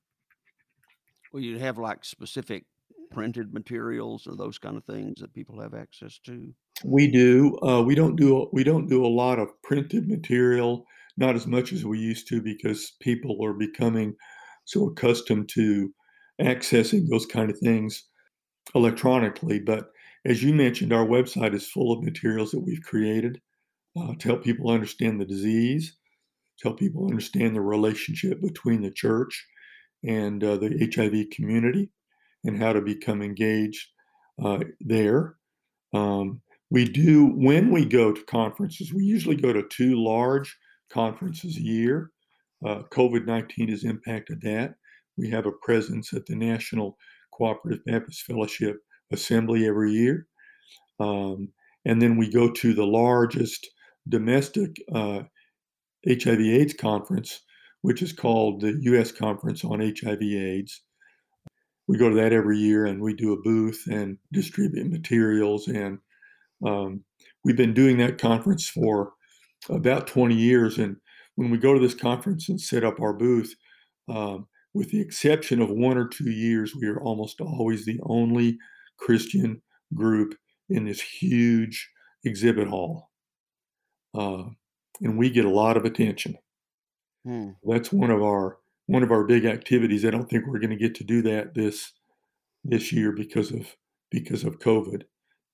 Well, 1.32 1.42
you'd 1.42 1.60
have 1.60 1.76
like 1.76 2.04
specific 2.04 2.64
printed 3.10 3.52
materials 3.52 4.26
or 4.26 4.36
those 4.36 4.58
kind 4.58 4.76
of 4.76 4.84
things 4.84 5.20
that 5.20 5.34
people 5.34 5.60
have 5.60 5.74
access 5.74 6.18
to. 6.26 6.52
We 6.84 7.10
do. 7.10 7.58
Uh, 7.62 7.82
we 7.82 7.94
don't 7.94 8.16
do. 8.16 8.48
We 8.52 8.64
don't 8.64 8.88
do 8.88 9.04
a 9.04 9.08
lot 9.08 9.38
of 9.38 9.50
printed 9.62 10.08
material. 10.08 10.84
Not 11.16 11.34
as 11.34 11.46
much 11.46 11.72
as 11.72 11.84
we 11.84 11.98
used 11.98 12.28
to 12.28 12.42
because 12.42 12.92
people 13.00 13.38
are 13.42 13.54
becoming 13.54 14.14
so 14.66 14.88
accustomed 14.88 15.48
to 15.50 15.92
accessing 16.40 17.08
those 17.08 17.24
kind 17.24 17.50
of 17.50 17.58
things 17.58 18.04
electronically. 18.74 19.60
But 19.60 19.90
as 20.26 20.42
you 20.42 20.52
mentioned, 20.52 20.92
our 20.92 21.06
website 21.06 21.54
is 21.54 21.68
full 21.68 21.92
of 21.92 22.02
materials 22.02 22.50
that 22.50 22.60
we've 22.60 22.82
created 22.82 23.40
uh, 23.98 24.14
to 24.18 24.28
help 24.28 24.44
people 24.44 24.70
understand 24.70 25.20
the 25.20 25.24
disease, 25.24 25.96
to 26.58 26.68
help 26.68 26.78
people 26.78 27.06
understand 27.06 27.56
the 27.56 27.62
relationship 27.62 28.42
between 28.42 28.82
the 28.82 28.90
church 28.90 29.46
and 30.04 30.42
uh, 30.44 30.56
the 30.56 30.90
HIV 30.94 31.30
community 31.30 31.90
and 32.44 32.58
how 32.60 32.72
to 32.72 32.80
become 32.80 33.22
engaged 33.22 33.88
uh, 34.42 34.60
there. 34.80 35.36
Um, 35.92 36.40
we 36.70 36.84
do, 36.84 37.26
when 37.26 37.70
we 37.70 37.84
go 37.84 38.12
to 38.12 38.24
conferences, 38.24 38.92
we 38.92 39.04
usually 39.04 39.36
go 39.36 39.52
to 39.52 39.62
two 39.68 40.02
large 40.02 40.56
conferences 40.90 41.56
a 41.56 41.62
year. 41.62 42.10
Uh, 42.64 42.82
COVID 42.92 43.26
19 43.26 43.68
has 43.68 43.84
impacted 43.84 44.40
that. 44.42 44.74
We 45.16 45.30
have 45.30 45.46
a 45.46 45.52
presence 45.52 46.12
at 46.12 46.26
the 46.26 46.34
National 46.34 46.96
Cooperative 47.32 47.84
Baptist 47.84 48.22
Fellowship 48.22 48.78
Assembly 49.12 49.66
every 49.66 49.92
year. 49.92 50.26
Um, 50.98 51.48
and 51.84 52.02
then 52.02 52.16
we 52.16 52.30
go 52.30 52.50
to 52.50 52.74
the 52.74 52.86
largest 52.86 53.68
domestic 54.08 54.76
uh, 54.92 55.22
HIV 56.06 56.40
AIDS 56.40 56.74
conference, 56.74 57.42
which 57.82 58.02
is 58.02 58.12
called 58.12 58.60
the 58.60 58.76
U.S. 58.82 59.12
Conference 59.12 59.64
on 59.64 59.80
HIV 59.80 60.22
AIDS. 60.22 60.82
We 61.88 61.98
go 61.98 62.08
to 62.08 62.16
that 62.16 62.32
every 62.32 62.58
year 62.58 62.86
and 62.86 63.00
we 63.00 63.14
do 63.14 63.32
a 63.32 63.40
booth 63.40 63.84
and 63.90 64.18
distribute 64.32 64.90
materials. 64.90 65.68
And 65.68 65.98
um, 66.66 67.04
we've 67.44 67.56
been 67.56 67.74
doing 67.74 67.98
that 67.98 68.18
conference 68.18 68.68
for 68.68 69.12
about 69.68 70.06
20 70.06 70.34
years. 70.34 70.78
And 70.78 70.96
when 71.36 71.50
we 71.50 71.58
go 71.58 71.74
to 71.74 71.80
this 71.80 71.94
conference 71.94 72.48
and 72.48 72.60
set 72.60 72.84
up 72.84 73.00
our 73.00 73.12
booth, 73.12 73.54
um, 74.08 74.48
with 74.74 74.90
the 74.90 75.00
exception 75.00 75.62
of 75.62 75.70
one 75.70 75.96
or 75.96 76.06
two 76.06 76.30
years, 76.30 76.74
we 76.74 76.86
are 76.86 77.00
almost 77.00 77.40
always 77.40 77.84
the 77.84 78.00
only 78.02 78.58
Christian 78.98 79.62
group 79.94 80.34
in 80.68 80.84
this 80.84 81.00
huge 81.00 81.88
exhibit 82.24 82.68
hall. 82.68 83.10
Uh, 84.14 84.44
and 85.00 85.18
we 85.18 85.30
get 85.30 85.44
a 85.44 85.50
lot 85.50 85.76
of 85.76 85.84
attention. 85.84 86.36
Hmm. 87.24 87.50
That's 87.64 87.92
one 87.92 88.10
of 88.10 88.22
our 88.22 88.58
one 88.86 89.02
of 89.02 89.10
our 89.10 89.24
big 89.24 89.44
activities. 89.44 90.04
I 90.04 90.10
don't 90.10 90.28
think 90.28 90.46
we're 90.46 90.60
going 90.60 90.70
to 90.70 90.76
get 90.76 90.94
to 90.96 91.04
do 91.04 91.22
that 91.22 91.54
this 91.54 91.92
this 92.64 92.92
year 92.92 93.12
because 93.12 93.52
of 93.52 93.76
because 94.10 94.44
of 94.44 94.58
COVID, 94.58 95.02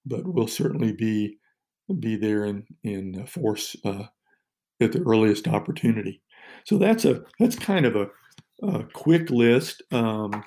but 0.07 0.27
we'll 0.27 0.47
certainly 0.47 0.93
be 0.93 1.39
be 1.99 2.17
there 2.17 2.45
in 2.45 2.65
in 2.85 3.27
force 3.27 3.77
uh, 3.85 4.05
at 4.81 4.93
the 4.93 5.03
earliest 5.03 5.49
opportunity. 5.49 6.23
So 6.65 6.79
that's 6.79 7.05
a 7.05 7.23
that's 7.39 7.57
kind 7.57 7.87
of 7.87 7.97
a, 7.97 8.09
a 8.63 8.85
quick 8.93 9.31
list 9.31 9.83
um, 9.93 10.43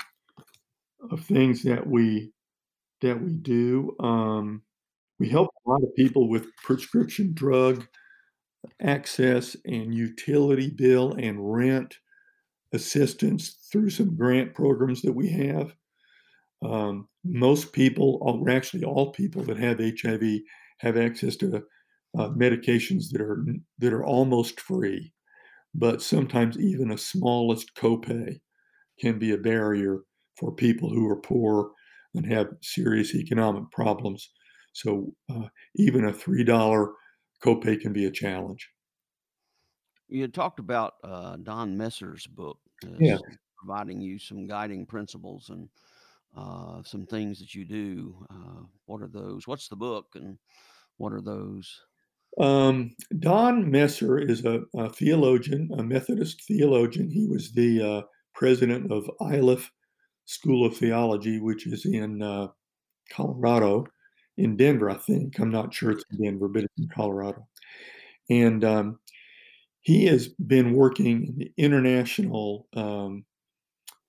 of 1.12 1.22
things 1.26 1.64
that 1.64 1.86
we 1.86 2.32
that 3.02 3.22
we 3.22 3.34
do. 3.34 3.96
Um, 4.00 4.62
we 5.20 5.30
help 5.30 5.50
a 5.66 5.70
lot 5.70 5.84
of 5.84 5.96
people 5.96 6.30
with 6.30 6.48
prescription 6.64 7.34
drug 7.34 7.88
access 8.82 9.56
and 9.66 9.94
utility 9.94 10.70
bill 10.70 11.14
and 11.14 11.54
rent 11.54 11.98
assistance 12.74 13.68
through 13.72 13.90
some 13.90 14.16
grant 14.16 14.54
programs 14.54 15.02
that 15.02 15.14
we 15.14 15.30
have. 15.30 15.74
Um, 16.64 17.08
most 17.24 17.74
people, 17.74 18.20
or 18.22 18.50
actually 18.50 18.84
all 18.84 19.12
people 19.12 19.44
that 19.44 19.58
have 19.58 19.80
HIV, 19.80 20.44
have 20.80 20.98
access 20.98 21.36
to 21.38 21.64
uh, 22.18 22.30
medications 22.30 23.12
that 23.12 23.22
are 23.22 23.46
that 23.80 23.94
are 23.94 24.06
almost 24.06 24.60
free, 24.62 25.14
but 25.74 26.02
sometimes 26.02 26.60
even 26.60 26.92
a 26.92 26.98
smallest 26.98 27.76
copay 27.76 28.40
can 29.00 29.20
be 29.20 29.32
a 29.34 29.38
barrier 29.38 30.02
for 30.38 30.54
people 30.54 30.90
who 30.90 31.08
are 31.10 31.22
poor 31.22 31.72
and 32.16 32.26
have 32.26 32.48
serious 32.62 33.16
economic 33.16 33.70
problems. 33.72 34.30
So 34.74 35.14
uh, 35.30 35.48
even 35.76 36.06
a 36.06 36.14
three 36.14 36.44
dollar 36.44 36.94
copay 37.44 37.80
can 37.80 37.94
be 37.94 38.06
a 38.06 38.12
challenge. 38.12 38.70
You 40.08 40.28
talked 40.28 40.60
about 40.60 40.96
uh, 41.04 41.38
Don 41.38 41.78
Messer's 41.78 42.28
book, 42.28 42.60
yeah. 43.00 43.18
providing 43.58 44.02
you 44.02 44.20
some 44.20 44.48
guiding 44.48 44.86
principles 44.86 45.50
and 45.50 45.68
uh, 46.38 46.84
some 46.84 47.06
things 47.06 47.40
that 47.40 47.56
you 47.56 47.66
do. 47.66 48.16
Uh, 48.30 48.64
what 48.86 49.02
are 49.02 49.08
those? 49.08 49.48
What's 49.48 49.68
the 49.68 49.76
book 49.76 50.08
and 50.16 50.38
what 50.98 51.14
are 51.14 51.22
those? 51.22 51.82
Um, 52.40 52.96
Don 53.20 53.70
Messer 53.72 54.20
is 54.20 54.44
a, 54.46 54.62
a, 54.76 54.90
theologian, 54.90 55.70
a 55.78 55.84
Methodist 55.84 56.44
theologian. 56.44 57.10
He 57.10 57.28
was 57.28 57.52
the 57.54 57.82
uh, 57.82 58.02
president 58.34 58.92
of 58.92 59.10
Iliff 59.22 59.72
School 60.26 60.66
of 60.66 60.76
Theology, 60.76 61.40
which 61.40 61.66
is 61.68 61.86
in 61.86 62.22
uh, 62.22 62.48
Colorado, 63.10 63.86
in 64.38 64.58
Denver, 64.58 64.90
I 64.90 64.96
think. 64.96 65.40
I'm 65.40 65.52
not 65.52 65.74
sure 65.74 65.92
it's 65.92 66.04
in 66.12 66.24
Denver, 66.24 66.50
but 66.50 66.64
it's 66.66 66.74
in 66.78 66.90
Colorado. 66.90 67.48
And 68.30 68.66
um, 68.66 69.00
he 69.86 70.06
has 70.06 70.30
been 70.30 70.74
working 70.74 71.28
in 71.28 71.38
the 71.38 71.54
international 71.58 72.68
um, 72.76 73.24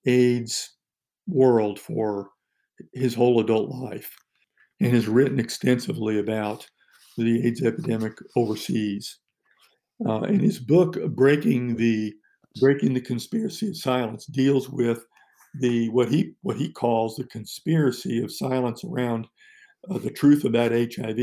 AIDS 0.06 0.74
world 1.26 1.78
for 1.78 2.30
his 2.94 3.14
whole 3.14 3.40
adult 3.40 3.68
life 3.68 4.16
and 4.80 4.94
has 4.94 5.06
written 5.06 5.38
extensively 5.38 6.18
about 6.18 6.66
the 7.18 7.46
AIDS 7.46 7.62
epidemic 7.62 8.14
overseas. 8.36 9.18
Uh, 10.06 10.20
and 10.20 10.40
his 10.40 10.58
book, 10.58 10.98
Breaking 11.10 11.76
the 11.76 12.14
Breaking 12.58 12.94
the 12.94 13.00
Conspiracy 13.02 13.68
of 13.68 13.76
Silence, 13.76 14.24
deals 14.24 14.70
with 14.70 15.04
the 15.60 15.90
what 15.90 16.10
he 16.10 16.32
what 16.40 16.56
he 16.56 16.72
calls 16.72 17.16
the 17.16 17.24
conspiracy 17.24 18.22
of 18.22 18.32
silence 18.32 18.82
around 18.82 19.26
uh, 19.90 19.98
the 19.98 20.10
truth 20.10 20.44
about 20.44 20.72
HIV 20.72 21.18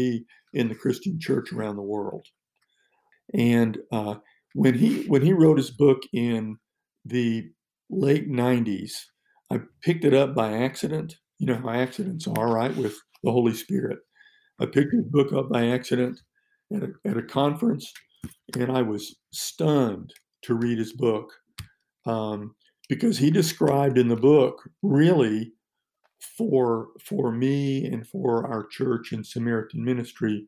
in 0.54 0.70
the 0.70 0.76
Christian 0.76 1.20
church 1.20 1.52
around 1.52 1.76
the 1.76 1.82
world. 1.82 2.28
And 3.34 3.80
uh, 3.92 4.16
when 4.54 4.76
he 4.76 5.04
when 5.06 5.22
he 5.22 5.34
wrote 5.34 5.58
his 5.58 5.72
book 5.72 6.04
in 6.14 6.58
the 7.06 7.50
late 7.90 8.30
90s, 8.30 8.92
I 9.52 9.60
picked 9.82 10.06
it 10.06 10.14
up 10.14 10.34
by 10.36 10.54
accident. 10.54 11.18
You 11.40 11.48
know 11.48 11.58
how 11.58 11.70
accidents 11.70 12.28
are, 12.28 12.48
right? 12.48 12.76
With 12.76 12.96
the 13.24 13.32
Holy 13.32 13.54
Spirit. 13.54 14.00
I 14.60 14.66
picked 14.66 14.94
his 14.94 15.06
book 15.06 15.34
up 15.34 15.50
by 15.50 15.68
accident 15.68 16.20
at 16.74 16.84
a, 16.84 16.90
at 17.06 17.18
a 17.18 17.24
conference, 17.24 17.92
and 18.58 18.72
I 18.72 18.82
was 18.82 19.16
stunned 19.32 20.14
to 20.44 20.56
read 20.56 20.78
his 20.78 20.94
book 20.94 21.32
um, 22.06 22.56
because 22.90 23.18
he 23.18 23.32
described 23.32 23.98
in 23.98 24.08
the 24.08 24.16
book 24.16 24.62
really 24.82 25.52
for 26.38 26.90
for 27.04 27.32
me 27.32 27.86
and 27.86 28.08
for 28.08 28.48
our 28.48 28.66
church 28.68 29.12
and 29.12 29.26
Samaritan 29.26 29.84
ministry 29.84 30.48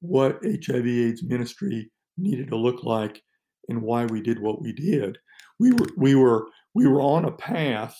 what 0.00 0.38
HIV/AIDS 0.42 1.22
ministry 1.22 1.90
needed 2.18 2.48
to 2.48 2.56
look 2.56 2.82
like 2.82 3.22
and 3.68 3.82
why 3.82 4.06
we 4.06 4.20
did 4.20 4.38
what 4.40 4.62
we 4.62 4.72
did. 4.72 5.18
We 5.58 5.72
were 5.72 5.88
we 5.96 6.14
were 6.14 6.46
we 6.74 6.86
were 6.86 7.00
on 7.00 7.24
a 7.24 7.32
path 7.32 7.96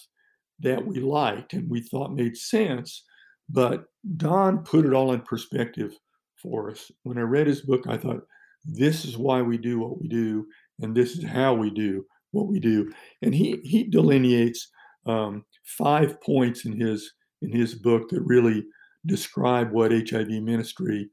that 0.61 0.85
we 0.85 1.01
liked 1.01 1.53
and 1.53 1.69
we 1.69 1.81
thought 1.81 2.15
made 2.15 2.37
sense, 2.37 3.05
but 3.49 3.85
Don 4.17 4.59
put 4.59 4.87
it 4.87 4.93
all 4.93 5.13
in 5.13 5.21
perspective 5.21 5.95
for 6.43 6.71
us. 6.71 6.91
When 7.03 7.19
I 7.19 7.23
read 7.23 7.47
his 7.47 7.63
book, 7.63 7.87
I 7.87 7.97
thought, 7.97 8.27
this 8.65 9.05
is 9.05 9.17
why 9.17 9.43
we 9.43 9.59
do 9.59 9.79
what 9.79 10.01
we 10.01 10.09
do, 10.09 10.47
and 10.81 10.95
this 10.95 11.17
is 11.17 11.25
how 11.25 11.55
we 11.55 11.71
do 11.71 12.05
what 12.33 12.49
we 12.49 12.61
do. 12.61 12.93
And 13.23 13.35
he 13.35 13.61
he 13.63 13.85
delineates 13.85 14.69
um, 15.07 15.45
five 15.65 16.21
points 16.21 16.65
in 16.65 16.79
his 16.79 17.13
in 17.43 17.51
his 17.51 17.75
book 17.75 18.09
that 18.09 18.23
really 18.23 18.65
describe 19.07 19.71
what 19.71 19.93
HIV 19.93 20.29
ministry 20.29 21.09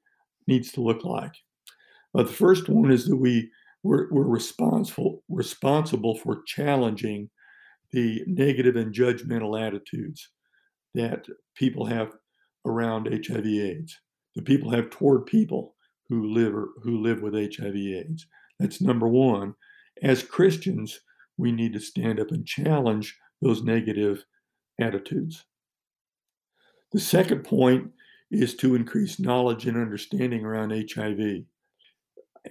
needs 0.47 0.71
to 0.73 0.81
look 0.81 1.03
like. 1.03 1.33
Uh, 2.15 2.23
the 2.23 2.31
first 2.31 2.69
one 2.69 2.91
is 2.91 3.05
that 3.05 3.15
we 3.15 3.49
we're, 3.83 4.07
we're 4.09 4.23
responsible 4.23 5.23
responsible 5.29 6.15
for 6.15 6.41
challenging 6.47 7.29
the 7.91 8.23
negative 8.25 8.75
and 8.75 8.93
judgmental 8.93 9.61
attitudes 9.61 10.29
that 10.95 11.25
people 11.55 11.85
have 11.85 12.13
around 12.65 13.07
HIV/AIDS. 13.07 13.99
That 14.35 14.45
people 14.45 14.71
have 14.71 14.89
toward 14.89 15.25
people 15.25 15.75
who 16.09 16.33
live 16.33 16.55
or, 16.55 16.69
who 16.81 17.01
live 17.01 17.21
with 17.21 17.33
HIV/AIDS. 17.33 18.25
That's 18.59 18.81
number 18.81 19.07
one. 19.07 19.53
As 20.01 20.23
Christians, 20.23 20.99
we 21.37 21.51
need 21.51 21.73
to 21.73 21.79
stand 21.79 22.19
up 22.19 22.31
and 22.31 22.45
challenge 22.45 23.17
those 23.41 23.63
negative 23.63 24.25
attitudes. 24.79 25.45
The 26.91 26.99
second 26.99 27.43
point 27.43 27.91
is 28.31 28.55
to 28.55 28.75
increase 28.75 29.19
knowledge 29.19 29.67
and 29.67 29.77
understanding 29.77 30.45
around 30.45 30.71
HIV 30.71 31.43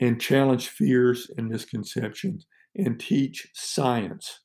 and 0.00 0.20
challenge 0.20 0.68
fears 0.68 1.30
and 1.36 1.48
misconceptions 1.48 2.46
and 2.76 2.98
teach 2.98 3.48
science. 3.54 4.40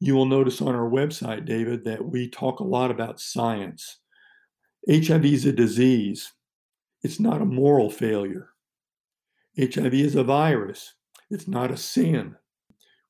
You 0.00 0.14
will 0.14 0.26
notice 0.26 0.60
on 0.60 0.74
our 0.74 0.90
website, 0.90 1.46
David, 1.46 1.84
that 1.84 2.04
we 2.04 2.28
talk 2.28 2.60
a 2.60 2.64
lot 2.64 2.90
about 2.90 3.20
science. 3.20 4.00
HIV 4.88 5.24
is 5.24 5.46
a 5.46 5.52
disease, 5.52 6.32
it's 7.02 7.20
not 7.20 7.40
a 7.40 7.46
moral 7.46 7.90
failure. 7.90 8.50
HIV 9.58 9.94
is 9.94 10.14
a 10.16 10.24
virus, 10.24 10.94
it's 11.30 11.48
not 11.48 11.70
a 11.70 11.76
sin. 11.76 12.34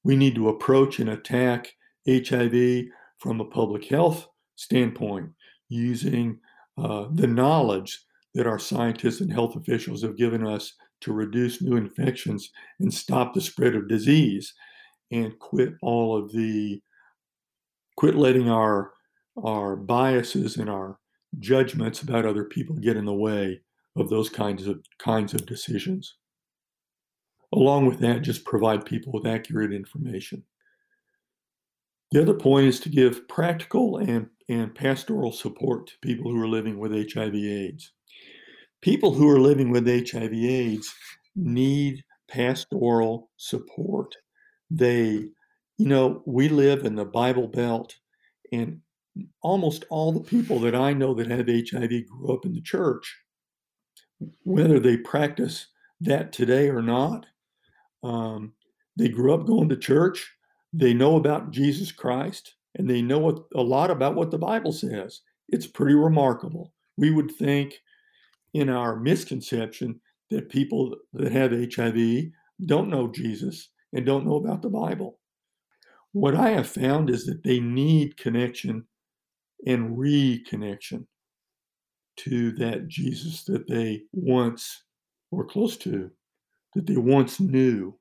We 0.04 0.16
need 0.16 0.36
to 0.36 0.48
approach 0.48 1.00
and 1.00 1.10
attack 1.10 1.72
HIV 2.08 2.84
from 3.18 3.40
a 3.40 3.44
public 3.44 3.86
health 3.86 4.28
standpoint 4.54 5.30
using 5.68 6.38
uh, 6.78 7.06
the 7.12 7.26
knowledge 7.26 8.04
that 8.34 8.46
our 8.46 8.58
scientists 8.58 9.20
and 9.20 9.32
health 9.32 9.56
officials 9.56 10.02
have 10.02 10.16
given 10.16 10.46
us 10.46 10.74
to 11.06 11.12
reduce 11.12 11.62
new 11.62 11.76
infections 11.76 12.50
and 12.78 12.92
stop 12.92 13.34
the 13.34 13.40
spread 13.40 13.74
of 13.74 13.88
disease 13.88 14.54
and 15.10 15.38
quit 15.38 15.74
all 15.82 16.16
of 16.16 16.32
the 16.32 16.80
quit 17.96 18.14
letting 18.14 18.50
our 18.50 18.92
our 19.42 19.76
biases 19.76 20.56
and 20.56 20.70
our 20.70 20.98
judgments 21.38 22.02
about 22.02 22.24
other 22.24 22.44
people 22.44 22.76
get 22.76 22.96
in 22.96 23.04
the 23.04 23.14
way 23.14 23.60
of 23.96 24.08
those 24.08 24.28
kinds 24.28 24.66
of 24.66 24.80
kinds 24.98 25.34
of 25.34 25.46
decisions 25.46 26.16
Along 27.52 27.86
with 27.86 28.00
that, 28.00 28.22
just 28.22 28.44
provide 28.44 28.84
people 28.84 29.12
with 29.12 29.26
accurate 29.26 29.72
information. 29.72 30.42
The 32.12 32.22
other 32.22 32.34
point 32.34 32.66
is 32.66 32.80
to 32.80 32.88
give 32.88 33.28
practical 33.28 33.98
and, 33.98 34.28
and 34.48 34.74
pastoral 34.74 35.32
support 35.32 35.88
to 35.88 35.94
people 36.02 36.30
who 36.30 36.40
are 36.40 36.48
living 36.48 36.78
with 36.78 36.92
HIV/AIDS. 36.92 37.92
People 38.86 39.12
who 39.12 39.28
are 39.28 39.40
living 39.40 39.70
with 39.70 39.88
HIV/AIDS 39.88 40.94
need 41.34 42.04
pastoral 42.28 43.32
support. 43.36 44.14
They, 44.70 45.28
you 45.76 45.88
know, 45.88 46.22
we 46.24 46.48
live 46.48 46.84
in 46.84 46.94
the 46.94 47.04
Bible 47.04 47.48
Belt, 47.48 47.96
and 48.52 48.80
almost 49.42 49.86
all 49.90 50.12
the 50.12 50.20
people 50.20 50.60
that 50.60 50.76
I 50.76 50.92
know 50.92 51.14
that 51.14 51.26
have 51.26 51.48
HIV 51.48 52.06
grew 52.06 52.32
up 52.32 52.44
in 52.44 52.52
the 52.52 52.60
church. 52.60 53.12
Whether 54.44 54.78
they 54.78 54.98
practice 54.98 55.66
that 56.00 56.30
today 56.30 56.68
or 56.68 56.80
not, 56.80 57.26
um, 58.04 58.52
they 58.96 59.08
grew 59.08 59.34
up 59.34 59.48
going 59.48 59.68
to 59.70 59.76
church. 59.76 60.32
They 60.72 60.94
know 60.94 61.16
about 61.16 61.50
Jesus 61.50 61.90
Christ, 61.90 62.54
and 62.76 62.88
they 62.88 63.02
know 63.02 63.48
a 63.52 63.62
lot 63.62 63.90
about 63.90 64.14
what 64.14 64.30
the 64.30 64.38
Bible 64.38 64.70
says. 64.70 65.22
It's 65.48 65.66
pretty 65.66 65.96
remarkable. 65.96 66.72
We 66.96 67.10
would 67.10 67.32
think, 67.32 67.80
in 68.56 68.68
our 68.68 68.96
misconception, 68.96 70.00
that 70.30 70.48
people 70.48 70.96
that 71.12 71.30
have 71.32 71.52
HIV 71.52 72.24
don't 72.66 72.88
know 72.88 73.08
Jesus 73.08 73.70
and 73.92 74.04
don't 74.04 74.26
know 74.26 74.36
about 74.36 74.62
the 74.62 74.70
Bible. 74.70 75.20
What 76.12 76.34
I 76.34 76.50
have 76.50 76.66
found 76.66 77.10
is 77.10 77.26
that 77.26 77.44
they 77.44 77.60
need 77.60 78.16
connection 78.16 78.86
and 79.66 79.96
reconnection 79.96 81.06
to 82.18 82.52
that 82.52 82.88
Jesus 82.88 83.44
that 83.44 83.68
they 83.68 84.02
once 84.12 84.84
were 85.30 85.44
close 85.44 85.76
to 85.78 86.10
that 86.74 86.86
they 86.86 86.96
once 86.96 87.40
knew. 87.40 87.98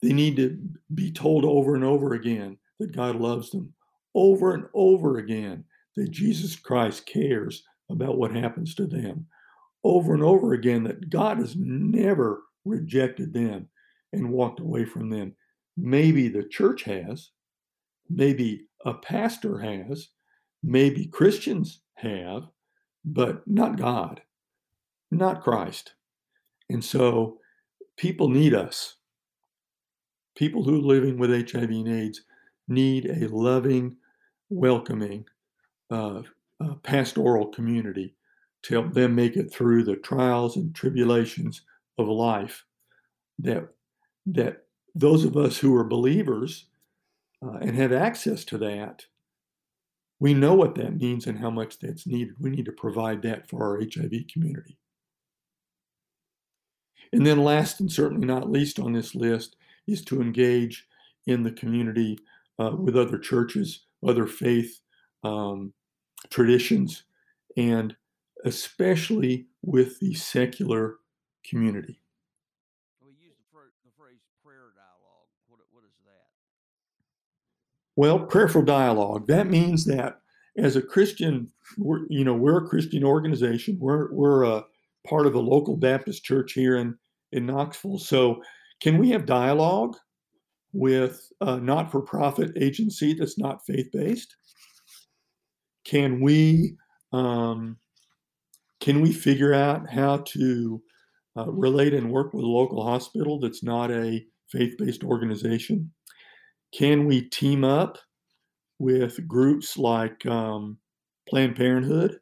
They 0.00 0.12
need 0.12 0.36
to 0.36 0.58
be 0.94 1.10
told 1.10 1.44
over 1.44 1.74
and 1.74 1.84
over 1.84 2.14
again 2.14 2.58
that 2.78 2.94
God 2.94 3.16
loves 3.16 3.50
them, 3.50 3.72
over 4.14 4.54
and 4.54 4.66
over 4.74 5.18
again 5.18 5.64
that 5.96 6.10
Jesus 6.10 6.56
Christ 6.56 7.06
cares 7.06 7.62
about 7.90 8.16
what 8.16 8.34
happens 8.34 8.74
to 8.76 8.86
them, 8.86 9.26
over 9.84 10.14
and 10.14 10.22
over 10.22 10.54
again 10.54 10.82
that 10.84 11.10
God 11.10 11.38
has 11.38 11.54
never 11.56 12.42
rejected 12.64 13.32
them 13.32 13.68
and 14.12 14.30
walked 14.30 14.60
away 14.60 14.84
from 14.84 15.10
them. 15.10 15.34
Maybe 15.76 16.28
the 16.28 16.44
church 16.44 16.84
has, 16.84 17.30
maybe 18.08 18.66
a 18.84 18.94
pastor 18.94 19.58
has, 19.58 20.08
maybe 20.62 21.06
Christians 21.06 21.80
have, 21.94 22.44
but 23.04 23.46
not 23.46 23.76
God, 23.76 24.22
not 25.10 25.42
Christ. 25.42 25.92
And 26.70 26.82
so 26.82 27.38
people 27.96 28.28
need 28.30 28.54
us. 28.54 28.96
People 30.34 30.64
who 30.64 30.76
are 30.76 30.94
living 30.94 31.18
with 31.18 31.30
HIV 31.30 31.70
and 31.70 31.88
AIDS 31.88 32.22
need 32.66 33.06
a 33.06 33.28
loving, 33.28 33.96
welcoming, 34.48 35.26
uh, 35.90 36.22
uh, 36.60 36.74
pastoral 36.82 37.48
community 37.48 38.14
to 38.64 38.74
help 38.74 38.94
them 38.94 39.14
make 39.14 39.36
it 39.36 39.52
through 39.52 39.84
the 39.84 39.96
trials 39.96 40.56
and 40.56 40.74
tribulations 40.74 41.62
of 41.98 42.08
life. 42.08 42.64
That 43.38 43.68
that 44.26 44.64
those 44.94 45.24
of 45.24 45.36
us 45.36 45.58
who 45.58 45.74
are 45.76 45.84
believers 45.84 46.66
uh, 47.44 47.58
and 47.60 47.76
have 47.76 47.92
access 47.92 48.44
to 48.46 48.58
that, 48.58 49.04
we 50.18 50.32
know 50.32 50.54
what 50.54 50.76
that 50.76 50.96
means 50.96 51.26
and 51.26 51.38
how 51.38 51.50
much 51.50 51.78
that's 51.78 52.06
needed. 52.06 52.34
We 52.40 52.50
need 52.50 52.64
to 52.64 52.72
provide 52.72 53.22
that 53.22 53.48
for 53.48 53.62
our 53.62 53.80
HIV 53.80 54.28
community. 54.32 54.78
And 57.12 57.26
then, 57.26 57.44
last 57.44 57.80
and 57.80 57.90
certainly 57.92 58.26
not 58.26 58.50
least 58.50 58.78
on 58.78 58.92
this 58.92 59.14
list, 59.14 59.56
is 59.86 60.02
to 60.06 60.22
engage 60.22 60.86
in 61.26 61.42
the 61.42 61.52
community 61.52 62.18
uh, 62.58 62.70
with 62.76 62.96
other 62.96 63.18
churches, 63.18 63.84
other 64.06 64.26
faith 64.26 64.80
um, 65.22 65.72
traditions, 66.30 67.04
and 67.56 67.94
especially 68.44 69.46
with 69.62 69.98
the 70.00 70.14
secular 70.14 70.96
community. 71.48 72.00
We 73.02 73.12
use 73.12 73.34
the, 73.52 73.90
phrase 73.96 74.20
prayer 74.44 74.72
dialogue. 74.74 75.28
What, 75.48 75.60
what 75.72 75.84
is 75.84 75.96
that? 76.04 76.26
Well, 77.96 78.20
prayerful 78.20 78.62
dialogue. 78.62 79.26
That 79.26 79.48
means 79.48 79.84
that 79.86 80.20
as 80.56 80.76
a 80.76 80.82
Christian, 80.82 81.50
we're, 81.78 82.06
you 82.08 82.24
know, 82.24 82.34
we're 82.34 82.64
a 82.64 82.68
Christian 82.68 83.04
organization. 83.04 83.78
We're 83.80 84.12
we're 84.12 84.44
a 84.44 84.64
part 85.06 85.26
of 85.26 85.34
a 85.34 85.40
local 85.40 85.76
Baptist 85.76 86.24
church 86.24 86.52
here 86.52 86.76
in 86.76 86.96
in 87.32 87.46
Knoxville. 87.46 87.98
So, 87.98 88.42
can 88.80 88.98
we 88.98 89.10
have 89.10 89.26
dialogue 89.26 89.96
with 90.72 91.32
a 91.40 91.56
not-for-profit 91.56 92.52
agency 92.56 93.14
that's 93.14 93.38
not 93.38 93.64
faith-based? 93.64 94.34
Can 95.84 96.20
we 96.20 96.76
um, 97.12 97.76
can 98.84 99.00
we 99.00 99.14
figure 99.14 99.54
out 99.54 99.88
how 99.88 100.18
to 100.18 100.82
uh, 101.38 101.50
relate 101.50 101.94
and 101.94 102.12
work 102.12 102.34
with 102.34 102.44
a 102.44 102.46
local 102.46 102.84
hospital 102.84 103.40
that's 103.40 103.62
not 103.62 103.90
a 103.90 104.22
faith-based 104.50 105.02
organization? 105.02 105.90
Can 106.74 107.06
we 107.06 107.22
team 107.22 107.64
up 107.64 107.96
with 108.78 109.26
groups 109.26 109.78
like 109.78 110.26
um, 110.26 110.76
Planned 111.26 111.56
Parenthood, 111.56 112.20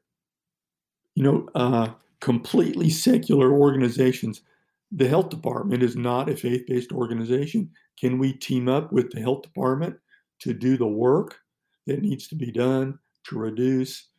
you 1.17 1.25
know, 1.25 1.49
uh, 1.57 1.89
completely 2.21 2.91
secular 2.91 3.53
organizations. 3.53 4.43
The 4.93 5.09
health 5.09 5.31
department 5.31 5.83
is 5.83 5.97
not 5.97 6.29
a 6.29 6.37
faith 6.37 6.63
based 6.69 6.93
organization. 6.93 7.71
Can 7.99 8.19
we 8.21 8.35
team 8.35 8.69
up 8.69 8.93
with 8.93 9.11
the 9.11 9.21
health 9.21 9.43
department 9.43 9.97
to 10.43 10.55
do 10.55 10.77
the 10.77 10.87
work 10.87 11.39
that 11.89 12.03
needs 12.03 12.29
to 12.29 12.37
be 12.37 12.53
done 12.53 13.01
to 13.25 13.37
reduce 13.37 14.12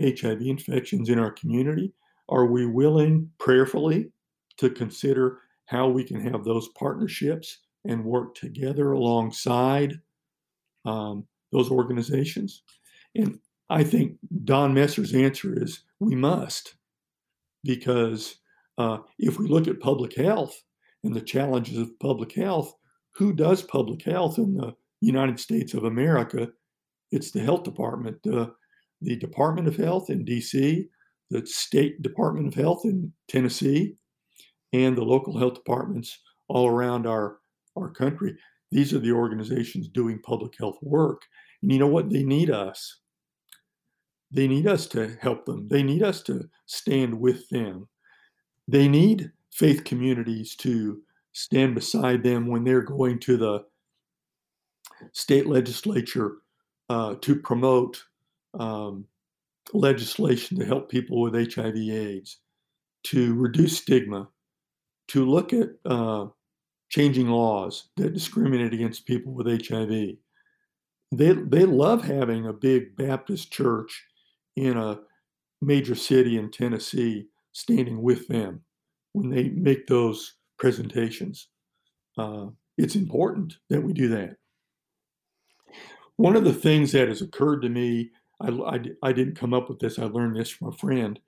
HIV 0.00 0.42
infections 0.42 1.08
in 1.08 1.18
our 1.18 1.30
community? 1.30 1.92
Are 2.28 2.46
we 2.46 2.66
willing 2.66 3.30
prayerfully 3.38 4.12
to 4.58 4.70
consider 4.70 5.38
how 5.66 5.88
we 5.88 6.04
can 6.04 6.20
have 6.20 6.44
those 6.44 6.68
partnerships 6.78 7.58
and 7.84 8.04
work 8.04 8.34
together 8.34 8.92
alongside 8.92 9.94
um, 10.84 11.26
those 11.52 11.70
organizations? 11.70 12.62
And 13.14 13.38
I 13.68 13.84
think 13.84 14.16
Don 14.44 14.74
Messer's 14.74 15.14
answer 15.14 15.62
is 15.62 15.82
we 15.98 16.14
must, 16.14 16.74
because 17.62 18.36
uh, 18.78 18.98
if 19.18 19.38
we 19.38 19.46
look 19.46 19.68
at 19.68 19.80
public 19.80 20.16
health 20.16 20.62
and 21.04 21.14
the 21.14 21.20
challenges 21.20 21.78
of 21.78 21.98
public 22.00 22.32
health, 22.32 22.74
who 23.14 23.32
does 23.32 23.62
public 23.62 24.02
health 24.02 24.38
in 24.38 24.54
the 24.54 24.74
United 25.00 25.38
States 25.38 25.74
of 25.74 25.84
America? 25.84 26.48
It's 27.12 27.30
the 27.30 27.40
health 27.40 27.64
department, 27.64 28.18
uh, 28.26 28.48
the 29.00 29.16
Department 29.16 29.68
of 29.68 29.76
Health 29.76 30.10
in 30.10 30.24
DC, 30.24 30.88
the 31.30 31.46
State 31.46 32.02
Department 32.02 32.48
of 32.48 32.54
Health 32.54 32.82
in 32.84 33.12
Tennessee, 33.28 33.96
and 34.72 34.96
the 34.96 35.04
local 35.04 35.38
health 35.38 35.54
departments 35.54 36.18
all 36.48 36.68
around 36.68 37.06
our, 37.06 37.38
our 37.76 37.90
country. 37.90 38.36
These 38.70 38.92
are 38.94 38.98
the 38.98 39.12
organizations 39.12 39.88
doing 39.88 40.20
public 40.22 40.56
health 40.58 40.78
work. 40.82 41.22
And 41.62 41.72
you 41.72 41.78
know 41.78 41.86
what? 41.86 42.10
They 42.10 42.22
need 42.22 42.50
us. 42.50 43.00
They 44.30 44.46
need 44.46 44.66
us 44.66 44.86
to 44.88 45.16
help 45.20 45.44
them. 45.44 45.68
They 45.68 45.82
need 45.82 46.02
us 46.02 46.22
to 46.24 46.48
stand 46.66 47.18
with 47.18 47.48
them. 47.48 47.88
They 48.68 48.86
need 48.86 49.32
faith 49.50 49.82
communities 49.84 50.54
to 50.56 51.00
stand 51.32 51.74
beside 51.74 52.22
them 52.22 52.46
when 52.46 52.62
they're 52.62 52.82
going 52.82 53.18
to 53.20 53.36
the 53.36 53.64
state 55.12 55.46
legislature 55.46 56.36
uh, 56.88 57.16
to 57.20 57.36
promote 57.36 58.04
um, 58.58 59.04
legislation 59.72 60.58
to 60.58 60.64
help 60.64 60.90
people 60.90 61.20
with 61.20 61.34
HIV/AIDS, 61.34 62.38
to 63.04 63.34
reduce 63.34 63.78
stigma, 63.78 64.28
to 65.08 65.24
look 65.24 65.52
at 65.52 65.70
uh, 65.84 66.26
changing 66.88 67.28
laws 67.28 67.88
that 67.96 68.14
discriminate 68.14 68.74
against 68.74 69.06
people 69.06 69.32
with 69.32 69.46
HIV. 69.46 70.16
They, 71.12 71.32
they 71.32 71.64
love 71.64 72.04
having 72.04 72.46
a 72.46 72.52
big 72.52 72.96
Baptist 72.96 73.52
church 73.52 74.04
in 74.56 74.76
a 74.76 75.00
major 75.60 75.94
city 75.94 76.36
in 76.38 76.50
Tennessee 76.50 77.26
standing 77.52 78.02
with 78.02 78.28
them 78.28 78.62
when 79.12 79.30
they 79.30 79.48
make 79.48 79.86
those 79.86 80.34
presentations. 80.58 81.48
Uh, 82.16 82.46
it's 82.78 82.96
important 82.96 83.56
that 83.68 83.82
we 83.82 83.92
do 83.92 84.08
that. 84.08 84.36
One 86.16 86.36
of 86.36 86.44
the 86.44 86.52
things 86.52 86.92
that 86.92 87.08
has 87.08 87.22
occurred 87.22 87.62
to 87.62 87.68
me, 87.68 88.10
I, 88.40 88.48
I, 88.48 88.80
I, 89.02 89.12
didn't 89.12 89.36
come 89.36 89.54
up 89.54 89.68
with 89.68 89.78
this. 89.78 89.98
I 89.98 90.04
learned 90.04 90.36
this 90.36 90.50
from 90.50 90.68
a 90.68 90.76
friend, 90.76 91.18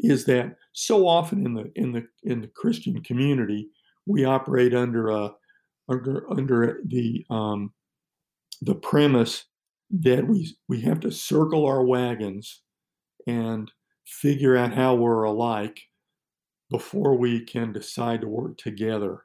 is 0.00 0.24
that 0.26 0.56
so 0.72 1.06
often 1.06 1.46
in 1.46 1.54
the 1.54 1.70
in 1.76 1.92
the 1.92 2.06
in 2.24 2.40
the 2.40 2.48
Christian 2.48 3.02
community, 3.02 3.68
we 4.06 4.24
operate 4.24 4.74
under 4.74 5.10
a 5.10 5.32
under 5.88 6.30
under 6.30 6.80
the 6.86 7.24
um, 7.30 7.72
the 8.62 8.74
premise 8.74 9.44
that 9.90 10.26
we 10.26 10.56
we 10.68 10.80
have 10.80 11.00
to 11.00 11.10
circle 11.10 11.66
our 11.66 11.84
wagons 11.84 12.62
and 13.26 13.70
figure 14.06 14.56
out 14.56 14.72
how 14.72 14.94
we're 14.94 15.24
alike 15.24 15.80
before 16.70 17.14
we 17.14 17.40
can 17.40 17.72
decide 17.72 18.20
to 18.20 18.28
work 18.28 18.56
together. 18.58 19.24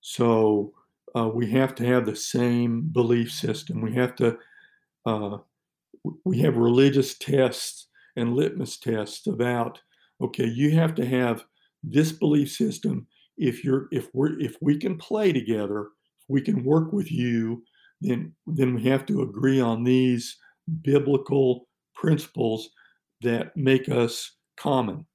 So 0.00 0.72
uh, 1.16 1.28
we 1.28 1.50
have 1.50 1.74
to 1.76 1.86
have 1.86 2.06
the 2.06 2.16
same 2.16 2.82
belief 2.82 3.32
system. 3.32 3.80
We 3.80 3.94
have 3.94 4.14
to 4.16 4.38
uh, 5.04 5.38
we 6.24 6.38
have 6.38 6.56
religious 6.56 7.16
tests 7.18 7.88
and 8.16 8.34
litmus 8.34 8.78
tests 8.78 9.26
about 9.26 9.80
okay, 10.20 10.46
you 10.46 10.70
have 10.70 10.94
to 10.94 11.04
have 11.04 11.44
this 11.82 12.10
belief 12.12 12.50
system 12.50 13.06
if 13.36 13.62
you're 13.64 13.88
if 13.92 14.08
we're 14.14 14.38
if 14.40 14.56
we 14.60 14.78
can 14.78 14.96
play 14.96 15.32
together, 15.32 15.80
if 15.80 16.24
we 16.28 16.40
can 16.40 16.64
work 16.64 16.92
with 16.92 17.10
you, 17.10 17.62
then 18.00 18.32
then 18.46 18.74
we 18.74 18.84
have 18.84 19.06
to 19.06 19.22
agree 19.22 19.60
on 19.60 19.84
these 19.84 20.36
biblical 20.82 21.68
principles 21.94 22.70
that 23.22 23.56
make 23.56 23.88
us 23.88 24.36
common. 24.56 25.06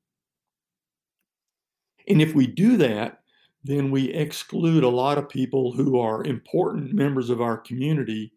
And 2.07 2.21
if 2.21 2.33
we 2.33 2.47
do 2.47 2.77
that, 2.77 3.19
then 3.63 3.91
we 3.91 4.09
exclude 4.09 4.83
a 4.83 4.89
lot 4.89 5.17
of 5.17 5.29
people 5.29 5.71
who 5.71 5.99
are 5.99 6.23
important 6.23 6.93
members 6.93 7.29
of 7.29 7.41
our 7.41 7.57
community 7.57 8.33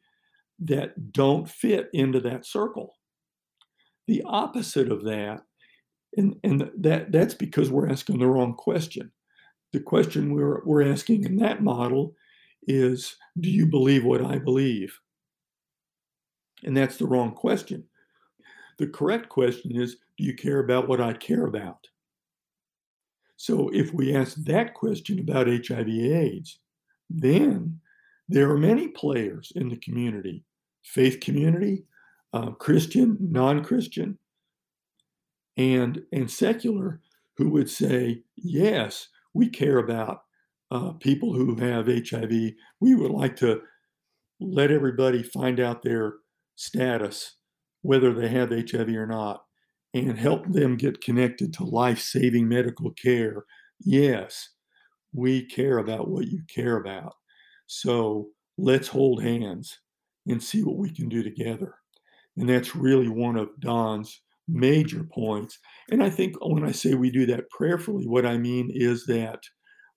that 0.61 1.13
don't 1.13 1.49
fit 1.49 1.89
into 1.93 2.21
that 2.21 2.47
circle. 2.47 2.95
The 4.07 4.23
opposite 4.27 4.91
of 4.91 5.05
that, 5.05 5.43
and, 6.17 6.37
and 6.45 6.71
that, 6.79 7.11
that's 7.11 7.35
because 7.35 7.71
we're 7.71 7.89
asking 7.89 8.19
the 8.19 8.27
wrong 8.27 8.55
question. 8.55 9.11
The 9.73 9.81
question 9.81 10.35
we're, 10.35 10.63
we're 10.65 10.91
asking 10.91 11.25
in 11.25 11.37
that 11.39 11.63
model 11.63 12.15
is 12.69 13.17
Do 13.41 13.51
you 13.51 13.67
believe 13.67 14.05
what 14.05 14.25
I 14.25 14.39
believe? 14.39 14.99
And 16.63 16.77
that's 16.77 16.97
the 16.97 17.07
wrong 17.07 17.33
question. 17.33 17.85
The 18.79 18.87
correct 18.87 19.29
question 19.29 19.75
is 19.75 19.97
Do 20.17 20.25
you 20.25 20.35
care 20.35 20.61
about 20.61 20.89
what 20.89 21.01
I 21.01 21.15
care 21.15 21.47
about? 21.47 21.87
So 23.37 23.69
if 23.71 23.93
we 23.93 24.15
ask 24.15 24.37
that 24.45 24.75
question 24.75 25.19
about 25.19 25.49
HIV 25.49 25.89
AIDS, 25.89 26.61
then 27.11 27.81
there 28.29 28.51
are 28.51 28.59
many 28.59 28.89
players 28.89 29.53
in 29.55 29.69
the 29.69 29.77
community 29.77 30.45
faith 30.85 31.21
community, 31.21 31.85
uh, 32.33 32.51
Christian, 32.51 33.17
non 33.21 33.65
Christian, 33.65 34.19
and, 35.57 36.03
and 36.13 36.31
secular 36.31 37.01
who 37.37 37.49
would 37.51 37.69
say, 37.69 38.23
yes, 38.37 39.09
we 39.33 39.49
care 39.49 39.79
about 39.79 40.23
uh, 40.71 40.93
people 40.93 41.33
who 41.33 41.57
have 41.57 41.87
HIV. 41.87 42.31
We 42.81 42.95
would 42.95 43.11
like 43.11 43.37
to 43.37 43.63
let 44.41 44.71
everybody 44.71 45.23
find 45.23 45.59
out 45.59 45.83
their 45.83 46.15
status 46.57 47.37
whether 47.83 48.13
they 48.13 48.29
have 48.29 48.51
HIV 48.51 48.89
or 48.89 49.07
not, 49.07 49.45
and 49.93 50.19
help 50.19 50.47
them 50.47 50.77
get 50.77 51.03
connected 51.03 51.53
to 51.53 51.65
life 51.65 52.01
saving 52.01 52.49
medical 52.49 52.91
care. 52.93 53.45
Yes, 53.81 54.51
we 55.13 55.45
care 55.45 55.79
about 55.79 56.09
what 56.09 56.27
you 56.27 56.41
care 56.49 56.79
about. 56.79 57.15
So 57.77 58.29
let's 58.57 58.87
hold 58.87 59.21
hands 59.23 59.81
and 60.29 60.41
see 60.43 60.63
what 60.63 60.77
we 60.77 60.91
can 60.91 61.09
do 61.09 61.25
together. 61.25 61.75
And 62.37 62.49
that's 62.49 62.77
really 62.77 63.09
one 63.09 63.37
of 63.37 63.49
Don's 63.61 64.23
major 64.47 65.05
points. 65.13 65.59
And 65.91 66.03
I 66.03 66.09
think 66.09 66.37
when 66.41 66.65
I 66.65 66.71
say 66.71 66.95
we 66.95 67.11
do 67.11 67.27
that 67.27 67.51
prayerfully, 67.51 68.07
what 68.07 68.27
I 68.27 68.39
mean 68.39 68.71
is 68.73 69.07
that 69.07 69.41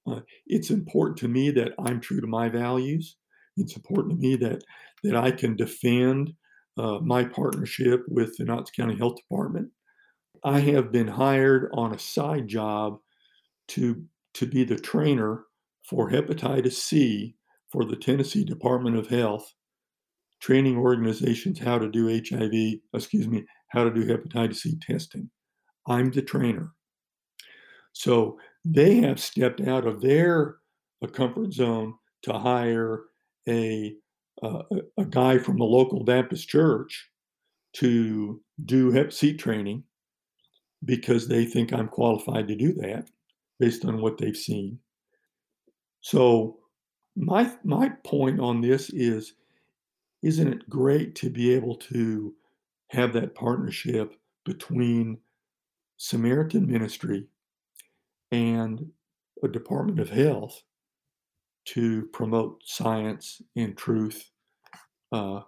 uh, 0.10 0.22
it's 0.48 0.72
important 0.72 1.18
to 1.20 1.28
me 1.28 1.52
that 1.52 1.74
I'm 1.86 2.00
true 2.00 2.20
to 2.20 2.28
my 2.28 2.50
values. 2.50 3.18
It's 3.58 3.76
important 3.76 4.16
to 4.16 4.28
me 4.28 4.36
that 4.38 4.64
that 5.04 5.16
I 5.16 5.30
can 5.30 5.56
defend 5.56 6.34
uh, 6.78 7.00
my 7.00 7.26
partnership 7.26 8.04
with 8.08 8.36
the 8.38 8.46
Knox 8.46 8.72
County 8.72 8.98
Health 8.98 9.18
Department. 9.18 9.70
I 10.44 10.60
have 10.62 10.92
been 10.92 11.08
hired 11.08 11.70
on 11.74 11.94
a 11.94 12.00
side 12.00 12.48
job 12.48 12.98
to, 13.70 14.04
to 14.34 14.48
be 14.48 14.64
the 14.64 14.78
trainer 14.78 15.44
for 15.88 16.10
hepatitis 16.10 16.74
C 16.74 17.37
for 17.72 17.86
the 17.86 17.96
Tennessee 17.96 18.44
Department 18.44 18.96
of 18.96 19.08
Health, 19.08 19.54
training 20.40 20.78
organizations 20.78 21.60
how 21.60 21.78
to 21.80 21.90
do 21.90 22.08
HIV, 22.08 22.80
excuse 22.94 23.28
me, 23.28 23.46
how 23.70 23.84
to 23.84 23.94
do 23.94 24.06
hepatitis 24.06 24.58
C 24.58 24.78
testing. 24.82 25.30
I'm 25.88 26.12
the 26.12 26.22
trainer. 26.22 26.72
So 27.94 28.38
they 28.64 28.96
have 28.98 29.20
stepped 29.20 29.62
out 29.62 29.88
of 29.88 30.02
their 30.02 30.58
comfort 31.14 31.54
zone 31.54 31.96
to 32.24 32.34
hire 32.34 33.04
a 33.48 33.96
uh, 34.44 34.62
a 34.98 35.06
guy 35.06 35.40
from 35.40 35.58
the 35.58 35.64
local 35.64 36.04
Baptist 36.04 36.48
church 36.48 37.10
to 37.74 38.40
do 38.66 38.92
Hep 38.92 39.12
C 39.12 39.34
training 39.34 39.84
because 40.86 41.28
they 41.28 41.46
think 41.46 41.74
I'm 41.74 41.88
qualified 41.88 42.48
to 42.48 42.56
do 42.56 42.74
that 42.74 43.10
based 43.60 43.84
on 43.84 44.00
what 44.00 44.18
they've 44.18 44.38
seen. 44.38 44.80
So 46.02 46.60
my 47.18 47.52
my 47.64 47.90
point 48.04 48.40
on 48.40 48.62
this 48.62 48.90
is 48.92 49.34
isn't 50.22 50.48
it 50.48 50.70
great 50.70 51.16
to 51.16 51.30
be 51.30 51.54
able 51.54 51.76
to 51.76 52.34
have 52.90 53.14
that 53.14 53.36
partnership 53.36 54.16
between 54.46 55.18
Samaritan 55.98 56.68
Ministry 56.68 57.28
and 58.32 58.92
a 59.44 59.48
Department 59.48 60.00
of 60.00 60.10
Health 60.10 60.62
to 61.66 62.08
promote 62.14 62.62
science 62.66 63.42
and 63.56 63.76
truth 63.76 64.30
uh, 65.12 65.42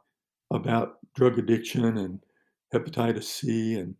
about 0.52 0.98
drug 1.16 1.38
addiction 1.38 1.98
and 1.98 2.20
hepatitis 2.74 3.24
C 3.24 3.76
and 3.76 3.96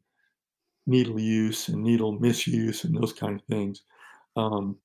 needle 0.86 1.20
use 1.20 1.70
and 1.70 1.84
needle 1.84 2.14
misuse 2.14 2.84
and 2.84 2.96
those 2.96 3.14
kind 3.14 3.40
of 3.40 3.46
things. 3.46 3.84
Um, 4.36 4.78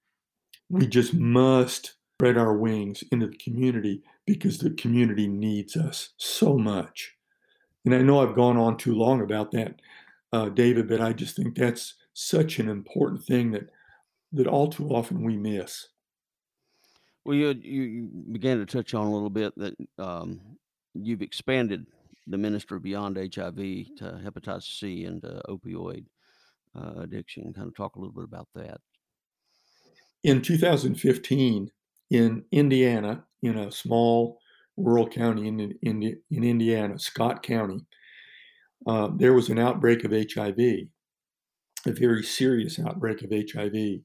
we 0.69 0.87
just 0.87 1.15
must 1.15 1.95
spread 2.25 2.39
our 2.39 2.57
wings 2.57 3.05
into 3.13 3.27
the 3.27 3.37
community 3.37 4.03
because 4.25 4.57
the 4.57 4.71
community 4.71 5.29
needs 5.29 5.77
us 5.77 6.15
so 6.17 6.57
much. 6.57 7.13
And 7.85 7.95
I 7.95 7.99
know 7.99 8.21
I've 8.21 8.35
gone 8.35 8.57
on 8.57 8.79
too 8.79 8.95
long 8.95 9.21
about 9.21 9.51
that, 9.51 9.75
uh, 10.33 10.49
David, 10.49 10.89
but 10.89 11.03
I 11.03 11.13
just 11.13 11.37
think 11.37 11.55
that's 11.55 11.97
such 12.15 12.59
an 12.59 12.71
important 12.71 13.23
thing 13.25 13.51
that 13.51 13.69
that 14.33 14.47
all 14.47 14.69
too 14.69 14.89
often 14.89 15.23
we 15.23 15.37
miss. 15.37 15.89
Well, 17.27 17.37
you 17.37 17.51
you 17.63 18.09
began 18.33 18.57
to 18.57 18.65
touch 18.65 18.95
on 18.95 19.07
a 19.07 19.13
little 19.13 19.29
bit 19.29 19.53
that 19.59 19.75
um, 19.99 20.41
you've 20.95 21.21
expanded 21.21 21.85
the 22.27 22.39
ministry 22.39 22.81
beyond 22.81 23.19
HIV 23.19 23.57
to 23.99 24.19
hepatitis 24.25 24.79
C 24.79 25.05
and 25.05 25.23
uh, 25.27 25.43
opioid 25.47 26.07
uh, 26.75 27.03
addiction. 27.03 27.53
Kind 27.53 27.69
of 27.69 27.77
talk 27.77 27.97
a 27.97 27.99
little 27.99 28.15
bit 28.15 28.25
about 28.25 28.49
that. 28.55 28.81
In 30.23 30.41
2015, 30.41 31.71
in 32.11 32.45
Indiana, 32.53 33.25
in 33.43 33.59
a 33.59 33.73
small 33.73 34.39
rural 34.77 35.09
county 35.09 35.49
in, 35.49 35.75
in, 35.83 36.17
in 36.31 36.45
Indiana, 36.45 36.99
Scott 36.99 37.43
County, 37.43 37.87
uh, 38.87 39.09
there 39.17 39.33
was 39.33 39.49
an 39.49 39.59
outbreak 39.59 40.05
of 40.05 40.13
HIV, 40.13 40.59
a 40.59 41.93
very 41.93 42.23
serious 42.23 42.79
outbreak 42.79 43.23
of 43.23 43.31
HIV. 43.31 44.01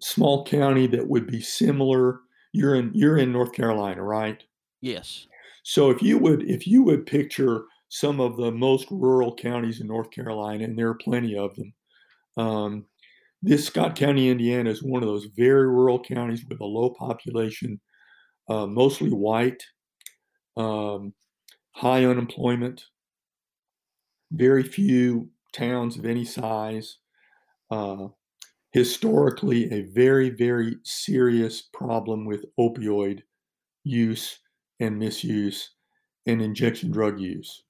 Small 0.00 0.44
county 0.44 0.86
that 0.86 1.08
would 1.08 1.26
be 1.26 1.40
similar. 1.40 2.20
You're 2.52 2.74
in 2.74 2.92
you're 2.94 3.18
in 3.18 3.32
North 3.32 3.52
Carolina, 3.52 4.02
right? 4.02 4.42
Yes. 4.80 5.26
So 5.62 5.90
if 5.90 6.02
you 6.02 6.18
would 6.18 6.42
if 6.48 6.66
you 6.66 6.82
would 6.84 7.06
picture 7.06 7.64
some 7.88 8.20
of 8.20 8.36
the 8.36 8.50
most 8.50 8.86
rural 8.90 9.34
counties 9.34 9.80
in 9.80 9.88
North 9.88 10.10
Carolina, 10.10 10.64
and 10.64 10.78
there 10.78 10.88
are 10.88 10.94
plenty 10.94 11.36
of 11.36 11.54
them, 11.56 11.72
um, 12.36 12.86
this 13.42 13.66
Scott 13.66 13.96
County, 13.96 14.28
Indiana, 14.28 14.70
is 14.70 14.82
one 14.82 15.02
of 15.02 15.08
those 15.08 15.26
very 15.36 15.66
rural 15.68 16.02
counties 16.02 16.44
with 16.48 16.60
a 16.60 16.64
low 16.64 16.90
population, 16.90 17.80
uh, 18.48 18.66
mostly 18.66 19.10
white, 19.10 19.62
um, 20.56 21.14
high 21.72 22.04
unemployment, 22.04 22.84
very 24.32 24.62
few 24.62 25.30
towns 25.52 25.96
of 25.96 26.04
any 26.04 26.24
size. 26.24 26.98
Uh, 27.70 28.08
historically, 28.72 29.72
a 29.72 29.82
very, 29.82 30.30
very 30.30 30.76
serious 30.84 31.62
problem 31.62 32.26
with 32.26 32.46
opioid 32.58 33.22
use 33.84 34.40
and 34.80 34.98
misuse 34.98 35.74
and 36.26 36.42
injection 36.42 36.90
drug 36.90 37.20
use. 37.20 37.64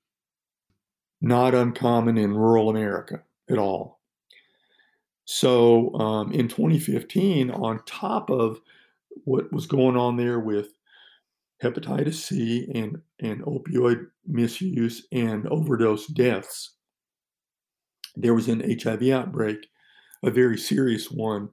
Not 1.22 1.54
uncommon 1.54 2.18
in 2.18 2.34
rural 2.34 2.68
America 2.68 3.24
at 3.48 3.56
all. 3.58 3.99
So 5.32 5.94
um, 5.94 6.32
in 6.32 6.48
2015, 6.48 7.52
on 7.52 7.84
top 7.86 8.30
of 8.30 8.60
what 9.22 9.52
was 9.52 9.64
going 9.64 9.96
on 9.96 10.16
there 10.16 10.40
with 10.40 10.74
hepatitis 11.62 12.14
C 12.14 12.68
and, 12.74 13.00
and 13.20 13.40
opioid 13.44 14.08
misuse 14.26 15.06
and 15.12 15.46
overdose 15.46 16.08
deaths, 16.08 16.74
there 18.16 18.34
was 18.34 18.48
an 18.48 18.76
HIV 18.82 19.04
outbreak, 19.10 19.68
a 20.24 20.32
very 20.32 20.58
serious 20.58 21.12
one. 21.12 21.50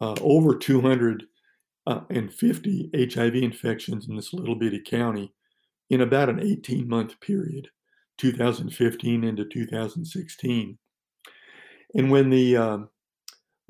Uh, 0.00 0.14
over 0.22 0.56
250 0.56 1.30
uh, 1.86 2.00
HIV 3.14 3.34
infections 3.34 4.08
in 4.08 4.16
this 4.16 4.32
little 4.32 4.54
bitty 4.54 4.80
county 4.80 5.34
in 5.90 6.00
about 6.00 6.30
an 6.30 6.40
18 6.40 6.88
month 6.88 7.20
period, 7.20 7.68
2015 8.16 9.24
into 9.24 9.44
2016. 9.44 10.78
And 11.94 12.10
when 12.10 12.30
the 12.30 12.56
um, 12.56 12.88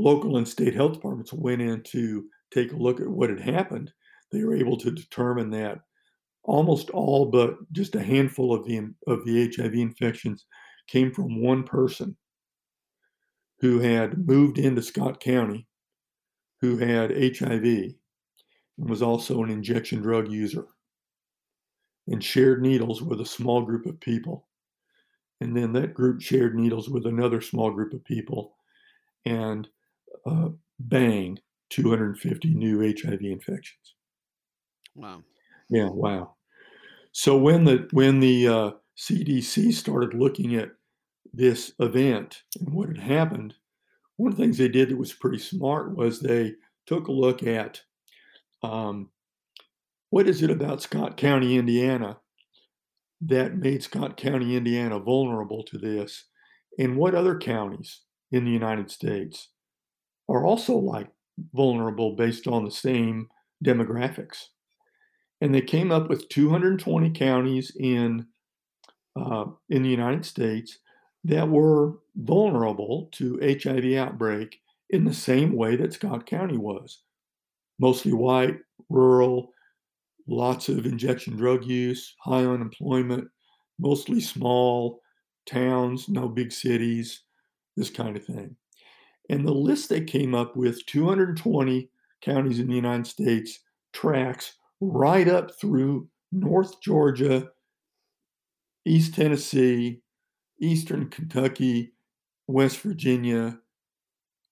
local 0.00 0.36
and 0.36 0.48
state 0.48 0.74
health 0.74 0.94
departments 0.94 1.32
went 1.32 1.62
in 1.62 1.82
to 1.84 2.24
take 2.52 2.72
a 2.72 2.76
look 2.76 3.00
at 3.00 3.08
what 3.08 3.30
had 3.30 3.40
happened, 3.40 3.92
they 4.32 4.44
were 4.44 4.56
able 4.56 4.76
to 4.78 4.90
determine 4.90 5.50
that 5.50 5.80
almost 6.42 6.90
all 6.90 7.26
but 7.26 7.56
just 7.72 7.94
a 7.94 8.02
handful 8.02 8.54
of 8.54 8.64
the 8.64 8.78
of 9.06 9.24
the 9.24 9.52
HIV 9.54 9.74
infections 9.74 10.46
came 10.86 11.12
from 11.12 11.42
one 11.42 11.62
person 11.62 12.16
who 13.60 13.78
had 13.78 14.26
moved 14.26 14.58
into 14.58 14.82
Scott 14.82 15.20
County, 15.20 15.66
who 16.60 16.78
had 16.78 17.10
HIV 17.10 17.64
and 17.64 17.94
was 18.78 19.02
also 19.02 19.42
an 19.42 19.50
injection 19.50 20.00
drug 20.00 20.30
user 20.30 20.66
and 22.08 22.24
shared 22.24 22.62
needles 22.62 23.02
with 23.02 23.20
a 23.20 23.26
small 23.26 23.62
group 23.62 23.86
of 23.86 24.00
people. 24.00 24.48
And 25.40 25.56
then 25.56 25.72
that 25.74 25.94
group 25.94 26.20
shared 26.20 26.54
needles 26.54 26.88
with 26.88 27.06
another 27.06 27.40
small 27.40 27.70
group 27.70 27.92
of 27.92 28.04
people. 28.04 28.56
And 29.26 29.68
uh, 30.26 30.48
bang, 30.78 31.38
250 31.70 32.54
new 32.54 32.80
HIV 32.80 33.22
infections. 33.22 33.94
Wow. 34.94 35.22
Yeah, 35.68 35.88
wow. 35.90 36.34
So 37.12 37.36
when 37.36 37.64
the 37.64 37.88
when 37.92 38.20
the 38.20 38.48
uh, 38.48 38.70
CDC 38.96 39.72
started 39.72 40.14
looking 40.14 40.56
at 40.56 40.70
this 41.32 41.72
event 41.78 42.42
and 42.58 42.72
what 42.72 42.88
had 42.88 42.98
happened, 42.98 43.54
one 44.16 44.32
of 44.32 44.38
the 44.38 44.42
things 44.42 44.58
they 44.58 44.68
did 44.68 44.90
that 44.90 44.98
was 44.98 45.12
pretty 45.12 45.38
smart 45.38 45.96
was 45.96 46.20
they 46.20 46.54
took 46.86 47.08
a 47.08 47.12
look 47.12 47.42
at 47.42 47.80
um, 48.62 49.10
what 50.10 50.28
is 50.28 50.42
it 50.42 50.50
about 50.50 50.82
Scott 50.82 51.16
County, 51.16 51.56
Indiana, 51.56 52.18
that 53.20 53.56
made 53.56 53.82
Scott 53.82 54.16
County, 54.16 54.56
Indiana 54.56 54.98
vulnerable 54.98 55.62
to 55.64 55.78
this, 55.78 56.24
and 56.78 56.96
what 56.96 57.14
other 57.14 57.38
counties 57.38 58.00
in 58.32 58.44
the 58.44 58.50
United 58.50 58.90
States 58.90 59.48
are 60.30 60.46
also 60.46 60.76
like 60.76 61.08
vulnerable 61.52 62.14
based 62.14 62.46
on 62.46 62.64
the 62.64 62.70
same 62.70 63.28
demographics. 63.64 64.46
And 65.40 65.54
they 65.54 65.62
came 65.62 65.90
up 65.90 66.08
with 66.08 66.28
220 66.28 67.10
counties 67.10 67.72
in 67.78 68.26
uh, 69.16 69.46
in 69.68 69.82
the 69.82 69.88
United 69.88 70.24
States 70.24 70.78
that 71.24 71.48
were 71.48 71.98
vulnerable 72.16 73.08
to 73.12 73.40
HIV 73.42 73.94
outbreak 73.94 74.60
in 74.90 75.04
the 75.04 75.14
same 75.14 75.54
way 75.56 75.76
that 75.76 75.92
Scott 75.92 76.26
County 76.26 76.56
was. 76.56 77.02
Mostly 77.78 78.12
white, 78.12 78.58
rural, 78.88 79.52
lots 80.28 80.68
of 80.68 80.86
injection 80.86 81.36
drug 81.36 81.64
use, 81.64 82.14
high 82.20 82.44
unemployment, 82.44 83.28
mostly 83.78 84.20
small 84.20 85.00
towns, 85.46 86.08
no 86.08 86.28
big 86.28 86.52
cities, 86.52 87.22
this 87.76 87.90
kind 87.90 88.16
of 88.16 88.24
thing. 88.24 88.54
And 89.30 89.46
the 89.46 89.54
list 89.54 89.88
they 89.88 90.00
came 90.00 90.34
up 90.34 90.56
with 90.56 90.84
220 90.86 91.88
counties 92.20 92.58
in 92.58 92.66
the 92.66 92.74
United 92.74 93.06
States 93.06 93.60
tracks 93.92 94.54
right 94.80 95.28
up 95.28 95.52
through 95.58 96.08
North 96.32 96.80
Georgia, 96.82 97.48
East 98.84 99.14
Tennessee, 99.14 100.02
Eastern 100.60 101.08
Kentucky, 101.08 101.92
West 102.48 102.80
Virginia, 102.80 103.60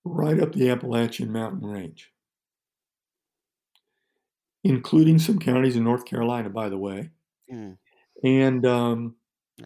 right 0.04 0.38
up 0.38 0.52
the 0.52 0.70
Appalachian 0.70 1.32
Mountain 1.32 1.68
Range, 1.68 2.12
including 4.62 5.18
some 5.18 5.40
counties 5.40 5.74
in 5.74 5.82
North 5.82 6.04
Carolina, 6.04 6.50
by 6.50 6.68
the 6.68 6.78
way. 6.78 7.10
Mm. 7.52 7.76
And 8.22 8.64
um, 8.64 9.16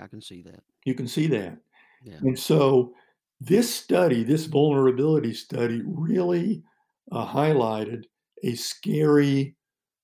I 0.01 0.07
can 0.07 0.23
see 0.23 0.41
that. 0.41 0.63
You 0.87 0.95
can 0.95 1.07
see 1.07 1.27
that. 1.27 1.59
Yeah. 2.03 2.17
And 2.23 2.39
so 2.39 2.95
this 3.47 3.75
study, 3.75 4.23
this 4.23 4.47
vulnerability 4.47 5.35
study, 5.35 5.83
really 5.85 6.63
uh, 7.11 7.27
highlighted 7.27 8.05
a 8.45 8.55
scary 8.55 9.57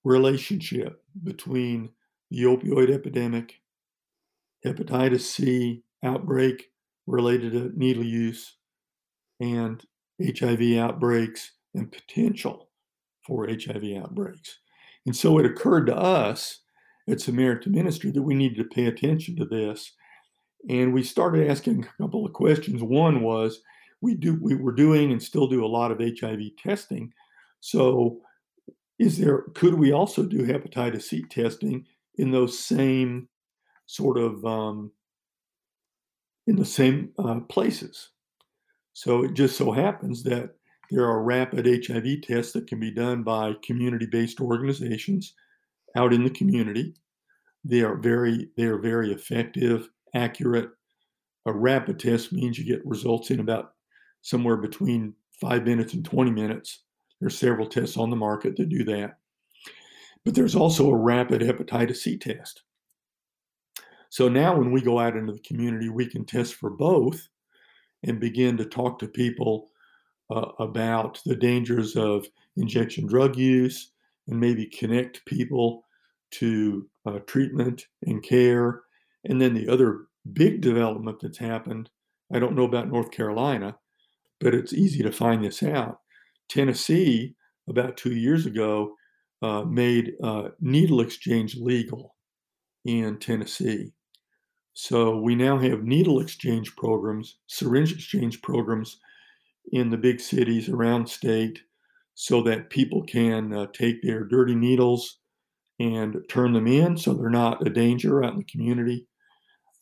relationship 0.02 1.02
between 1.22 1.90
the 2.30 2.42
opioid 2.42 2.90
epidemic, 2.90 3.54
hepatitis 4.66 5.20
C 5.20 5.82
outbreak 6.02 6.66
related 7.06 7.52
to 7.52 7.72
needle 7.78 8.04
use, 8.04 8.56
and 9.40 9.84
HIV 10.20 10.76
outbreaks 10.76 11.52
and 11.74 11.92
potential 11.92 12.70
for 13.24 13.46
HIV 13.46 14.02
outbreaks. 14.02 14.58
And 15.06 15.14
so 15.14 15.38
it 15.38 15.46
occurred 15.46 15.86
to 15.86 15.96
us 15.96 16.60
at 17.08 17.20
Samaritan 17.20 17.72
Ministry 17.72 18.10
that 18.10 18.22
we 18.22 18.34
needed 18.34 18.58
to 18.58 18.74
pay 18.74 18.86
attention 18.86 19.36
to 19.36 19.44
this 19.44 19.92
And 20.68 20.92
we 20.92 21.02
started 21.02 21.48
asking 21.50 21.84
a 21.84 22.02
couple 22.02 22.26
of 22.26 22.32
questions. 22.32 22.82
One 22.82 23.22
was 23.22 23.60
we 24.00 24.14
do 24.14 24.38
we 24.40 24.54
were 24.54 24.72
doing 24.72 25.12
and 25.12 25.22
still 25.22 25.46
do 25.46 25.64
a 25.64 25.66
lot 25.66 25.90
of 25.90 26.00
HIV 26.00 26.40
testing. 26.62 27.12
So 27.60 28.20
is 28.98 29.18
there 29.18 29.44
could 29.54 29.74
we 29.74 29.92
also 29.92 30.24
do 30.24 30.46
hepatitis 30.46 31.02
C 31.02 31.24
testing 31.30 31.86
in 32.16 32.30
those 32.30 32.58
same 32.58 33.28
sort 33.86 34.18
of 34.18 34.44
um, 34.44 34.92
in 36.46 36.56
the 36.56 36.64
same 36.64 37.10
uh, 37.18 37.40
places? 37.48 38.10
So 38.94 39.24
it 39.24 39.34
just 39.34 39.56
so 39.56 39.70
happens 39.70 40.24
that 40.24 40.50
there 40.90 41.04
are 41.04 41.22
rapid 41.22 41.66
HIV 41.66 42.22
tests 42.22 42.52
that 42.52 42.66
can 42.66 42.80
be 42.80 42.90
done 42.90 43.22
by 43.22 43.54
community-based 43.62 44.40
organizations 44.40 45.34
out 45.96 46.12
in 46.12 46.24
the 46.24 46.30
community. 46.30 46.94
They 47.64 47.82
are 47.82 47.96
very 47.96 48.48
they 48.56 48.64
are 48.64 48.78
very 48.78 49.12
effective, 49.12 49.90
accurate. 50.14 50.70
A 51.46 51.52
rapid 51.52 51.98
test 51.98 52.32
means 52.32 52.58
you 52.58 52.64
get 52.64 52.86
results 52.86 53.30
in 53.30 53.40
about 53.40 53.72
somewhere 54.22 54.56
between 54.56 55.14
five 55.40 55.64
minutes 55.64 55.94
and 55.94 56.04
20 56.04 56.30
minutes. 56.30 56.82
There's 57.20 57.38
several 57.38 57.66
tests 57.66 57.96
on 57.96 58.10
the 58.10 58.16
market 58.16 58.56
that 58.56 58.68
do 58.68 58.84
that. 58.84 59.18
But 60.24 60.34
there's 60.34 60.54
also 60.54 60.90
a 60.90 60.96
rapid 60.96 61.40
hepatitis 61.40 61.96
C 61.96 62.18
test. 62.18 62.62
So 64.10 64.28
now 64.28 64.56
when 64.56 64.72
we 64.72 64.80
go 64.80 64.98
out 64.98 65.16
into 65.16 65.32
the 65.32 65.40
community, 65.40 65.88
we 65.88 66.06
can 66.06 66.24
test 66.24 66.54
for 66.54 66.70
both 66.70 67.28
and 68.02 68.20
begin 68.20 68.56
to 68.56 68.64
talk 68.64 68.98
to 68.98 69.08
people 69.08 69.70
uh, 70.30 70.48
about 70.58 71.20
the 71.24 71.36
dangers 71.36 71.96
of 71.96 72.26
injection 72.56 73.06
drug 73.06 73.36
use 73.36 73.92
and 74.28 74.38
maybe 74.38 74.66
connect 74.66 75.24
people 75.24 75.84
to 76.30 76.88
uh, 77.06 77.18
treatment 77.26 77.86
and 78.02 78.22
care. 78.22 78.82
And 79.24 79.40
then 79.40 79.54
the 79.54 79.68
other 79.68 80.06
big 80.32 80.60
development 80.60 81.18
that's 81.20 81.38
happened, 81.38 81.90
I 82.32 82.38
don't 82.38 82.54
know 82.54 82.64
about 82.64 82.88
North 82.88 83.10
Carolina, 83.10 83.78
but 84.40 84.54
it's 84.54 84.72
easy 84.72 85.02
to 85.02 85.12
find 85.12 85.44
this 85.44 85.62
out. 85.62 86.00
Tennessee, 86.48 87.34
about 87.68 87.96
two 87.96 88.14
years 88.14 88.46
ago, 88.46 88.94
uh, 89.42 89.62
made 89.62 90.14
uh, 90.22 90.48
needle 90.60 91.00
exchange 91.00 91.56
legal 91.56 92.16
in 92.84 93.18
Tennessee. 93.18 93.92
So 94.74 95.18
we 95.18 95.34
now 95.34 95.58
have 95.58 95.82
needle 95.82 96.20
exchange 96.20 96.76
programs, 96.76 97.38
syringe 97.46 97.92
exchange 97.92 98.40
programs 98.42 98.98
in 99.72 99.90
the 99.90 99.96
big 99.96 100.20
cities 100.20 100.68
around 100.68 101.08
state 101.08 101.60
so 102.14 102.42
that 102.42 102.70
people 102.70 103.02
can 103.02 103.52
uh, 103.52 103.66
take 103.72 104.02
their 104.02 104.24
dirty 104.24 104.54
needles 104.54 105.18
and 105.78 106.16
turn 106.28 106.52
them 106.52 106.66
in 106.66 106.96
so 106.96 107.14
they're 107.14 107.30
not 107.30 107.66
a 107.66 107.70
danger 107.70 108.24
out 108.24 108.32
in 108.32 108.38
the 108.38 108.44
community 108.44 109.06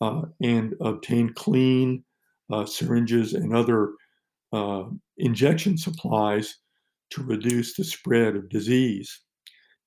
uh, 0.01 0.23
and 0.43 0.75
obtain 0.81 1.33
clean 1.35 2.05
uh, 2.53 2.67
syringes 2.67 3.33
and 3.33 3.55
other 3.55 3.93
uh, 4.53 4.85
injection 5.19 5.77
supplies 5.77 6.59
to 7.11 7.23
reduce 7.23 7.75
the 7.75 7.85
spread 7.85 8.37
of 8.37 8.49
disease. 8.49 9.21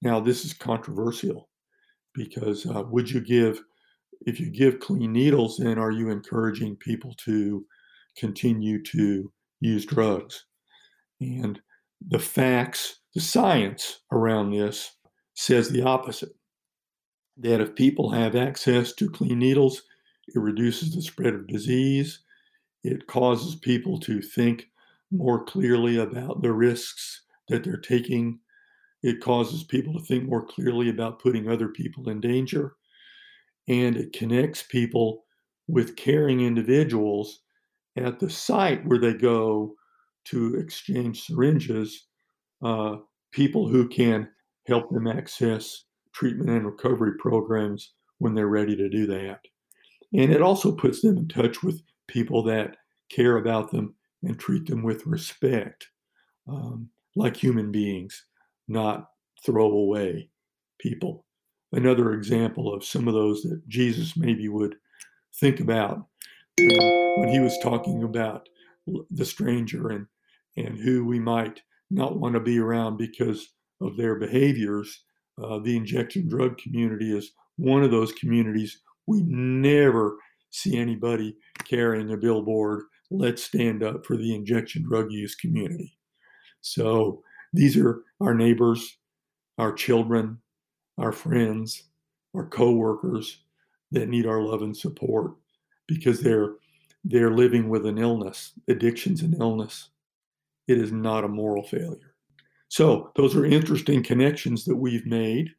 Now, 0.02 0.20
this 0.20 0.46
is 0.46 0.54
controversial 0.54 1.50
because 2.14 2.66
uh, 2.66 2.84
would 2.90 3.10
you 3.10 3.22
give, 3.22 3.62
if 4.26 4.40
you 4.40 4.50
give 4.50 4.80
clean 4.80 5.14
needles, 5.14 5.58
then 5.58 5.78
are 5.78 5.92
you 5.92 6.10
encouraging 6.10 6.78
people 6.78 7.14
to 7.26 7.66
continue 8.18 8.82
to 8.84 9.32
use 9.60 9.86
drugs? 9.86 10.46
And 11.22 11.60
the 12.08 12.20
facts, 12.20 13.02
the 13.14 13.22
science 13.22 14.00
around 14.12 14.52
this 14.52 14.92
says 15.40 15.70
the 15.70 15.82
opposite 15.82 16.36
that 17.38 17.62
if 17.62 17.74
people 17.74 18.10
have 18.10 18.36
access 18.36 18.92
to 18.92 19.10
clean 19.10 19.40
needles, 19.40 19.84
it 20.28 20.38
reduces 20.38 20.94
the 20.94 21.02
spread 21.02 21.34
of 21.34 21.48
disease. 21.48 22.20
It 22.84 23.08
causes 23.08 23.56
people 23.56 23.98
to 24.02 24.22
think 24.22 24.68
more 25.12 25.46
clearly 25.46 25.96
about 25.96 26.42
the 26.42 26.52
risks 26.52 27.22
that 27.48 27.64
they're 27.64 27.78
taking. 27.78 28.40
It 29.02 29.22
causes 29.22 29.64
people 29.64 29.94
to 29.94 30.04
think 30.04 30.28
more 30.28 30.46
clearly 30.46 30.90
about 30.90 31.20
putting 31.20 31.48
other 31.48 31.70
people 31.70 32.10
in 32.10 32.20
danger. 32.20 32.74
And 33.70 33.96
it 33.96 34.12
connects 34.12 34.64
people 34.64 35.24
with 35.70 35.96
caring 35.96 36.42
individuals 36.42 37.40
at 37.96 38.20
the 38.20 38.30
site 38.30 38.86
where 38.86 39.00
they 39.00 39.14
go 39.14 39.76
to 40.26 40.56
exchange 40.56 41.24
syringes, 41.24 42.08
uh, 42.62 42.98
people 43.32 43.70
who 43.70 43.88
can 43.88 44.28
help 44.70 44.90
them 44.90 45.08
access 45.08 45.84
treatment 46.14 46.50
and 46.50 46.66
recovery 46.66 47.14
programs 47.20 47.94
when 48.20 48.34
they're 48.34 48.48
ready 48.48 48.76
to 48.76 48.90
do 48.90 49.06
that. 49.08 49.40
And 50.14 50.32
it 50.32 50.42
also 50.42 50.72
puts 50.72 51.02
them 51.02 51.18
in 51.18 51.28
touch 51.28 51.62
with 51.64 51.82
people 52.08 52.44
that 52.44 52.78
care 53.10 53.38
about 53.38 53.72
them 53.72 53.96
and 54.24 54.40
treat 54.40 54.68
them 54.68 54.84
with 54.84 55.06
respect, 55.06 55.88
um, 56.48 56.90
like 57.16 57.36
human 57.36 57.72
beings, 57.72 58.26
not 58.68 59.10
throwaway 59.46 60.30
people. 60.80 61.26
Another 61.72 62.14
example 62.14 62.74
of 62.74 62.84
some 62.84 63.08
of 63.08 63.14
those 63.14 63.44
that 63.44 63.62
Jesus 63.68 64.18
maybe 64.18 64.48
would 64.50 64.76
think 65.36 65.60
about 65.60 66.06
when, 66.58 67.14
when 67.18 67.30
he 67.30 67.40
was 67.40 67.58
talking 67.60 68.04
about 68.04 68.50
the 69.12 69.26
stranger 69.26 69.90
and 69.90 70.08
and 70.58 70.78
who 70.78 71.06
we 71.06 71.20
might 71.20 71.62
not 71.90 72.20
want 72.20 72.34
to 72.34 72.40
be 72.40 72.60
around 72.60 72.98
because 72.98 73.54
of 73.82 73.98
their 73.98 74.16
behaviors. 74.16 75.04
Uh, 75.42 75.60
the 75.60 75.76
injection 75.76 76.28
drug 76.28 76.58
community 76.58 77.16
is 77.16 77.32
one 77.58 77.84
of 77.84 77.92
those 77.92 78.12
communities 78.14 78.82
we 79.10 79.24
never 79.24 80.18
see 80.52 80.78
anybody 80.78 81.36
carrying 81.68 82.12
a 82.12 82.18
billboard, 82.18 82.84
let's 83.10 83.44
stand 83.44 83.82
up 83.84 84.06
for 84.06 84.16
the 84.16 84.36
injection 84.36 84.84
drug 84.84 85.12
use 85.12 85.34
community. 85.34 85.98
So 86.62 87.24
these 87.52 87.76
are 87.76 88.04
our 88.22 88.36
neighbors, 88.36 88.98
our 89.58 89.74
children, 89.74 90.38
our 91.00 91.12
friends, 91.12 91.86
our 92.36 92.46
coworkers 92.46 93.44
that 93.92 94.10
need 94.10 94.28
our 94.28 94.44
love 94.44 94.62
and 94.62 94.78
support 94.78 95.32
because 95.88 96.22
they're 96.22 96.54
they're 97.04 97.32
living 97.32 97.70
with 97.70 97.86
an 97.86 97.98
illness. 97.98 98.52
Addiction's 98.68 99.24
an 99.24 99.38
illness. 99.40 99.90
It 100.68 100.78
is 100.78 100.92
not 100.92 101.24
a 101.24 101.30
moral 101.30 101.64
failure. 101.64 102.09
So 102.70 103.12
those 103.16 103.36
are 103.36 103.46
interesting 103.46 104.04
connections 104.04 104.66
that 104.66 104.78
we've 104.78 105.06
made, 105.06 105.50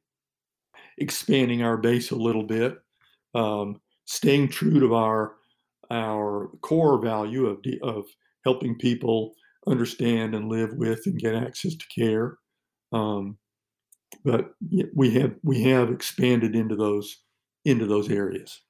expanding 0.98 1.62
our 1.62 1.76
base 1.76 2.10
a 2.10 2.16
little 2.16 2.44
bit, 2.44 2.78
um, 3.34 3.80
staying 4.06 4.48
true 4.48 4.80
to 4.80 4.94
our 4.94 5.36
our 5.90 6.50
core 6.62 7.00
value 7.02 7.46
of 7.46 7.64
of 7.82 8.06
helping 8.44 8.78
people 8.78 9.34
understand 9.66 10.34
and 10.34 10.48
live 10.48 10.72
with 10.74 11.02
and 11.06 11.18
get 11.18 11.34
access 11.34 11.74
to 11.74 11.86
care. 11.94 12.38
Um, 12.92 13.38
but 14.24 14.54
we 14.94 15.10
have 15.12 15.36
we 15.42 15.62
have 15.64 15.90
expanded 15.90 16.56
into 16.56 16.76
those 16.76 17.24
into 17.64 17.86
those 17.86 18.10
areas. 18.10 18.62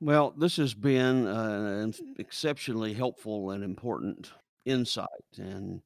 Well, 0.00 0.32
this 0.32 0.56
has 0.56 0.74
been 0.74 1.26
uh, 1.26 1.82
an 1.84 1.94
exceptionally 2.18 2.94
helpful 2.94 3.50
and 3.50 3.64
important 3.64 4.32
insight. 4.64 5.08
And 5.38 5.82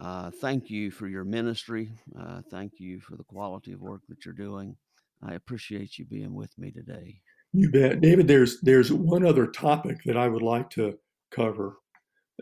uh, 0.00 0.30
thank 0.40 0.70
you 0.70 0.90
for 0.90 1.06
your 1.06 1.24
ministry. 1.24 1.90
Uh, 2.18 2.40
thank 2.50 2.78
you 2.78 3.00
for 3.00 3.16
the 3.16 3.24
quality 3.24 3.72
of 3.72 3.80
work 3.80 4.02
that 4.08 4.24
you're 4.24 4.34
doing. 4.34 4.76
I 5.22 5.34
appreciate 5.34 5.98
you 5.98 6.06
being 6.06 6.34
with 6.34 6.56
me 6.58 6.70
today. 6.70 7.20
You 7.52 7.70
bet, 7.70 8.00
David. 8.00 8.26
There's 8.26 8.60
there's 8.60 8.92
one 8.92 9.26
other 9.26 9.46
topic 9.46 9.98
that 10.04 10.16
I 10.16 10.28
would 10.28 10.42
like 10.42 10.70
to 10.70 10.98
cover. 11.30 11.78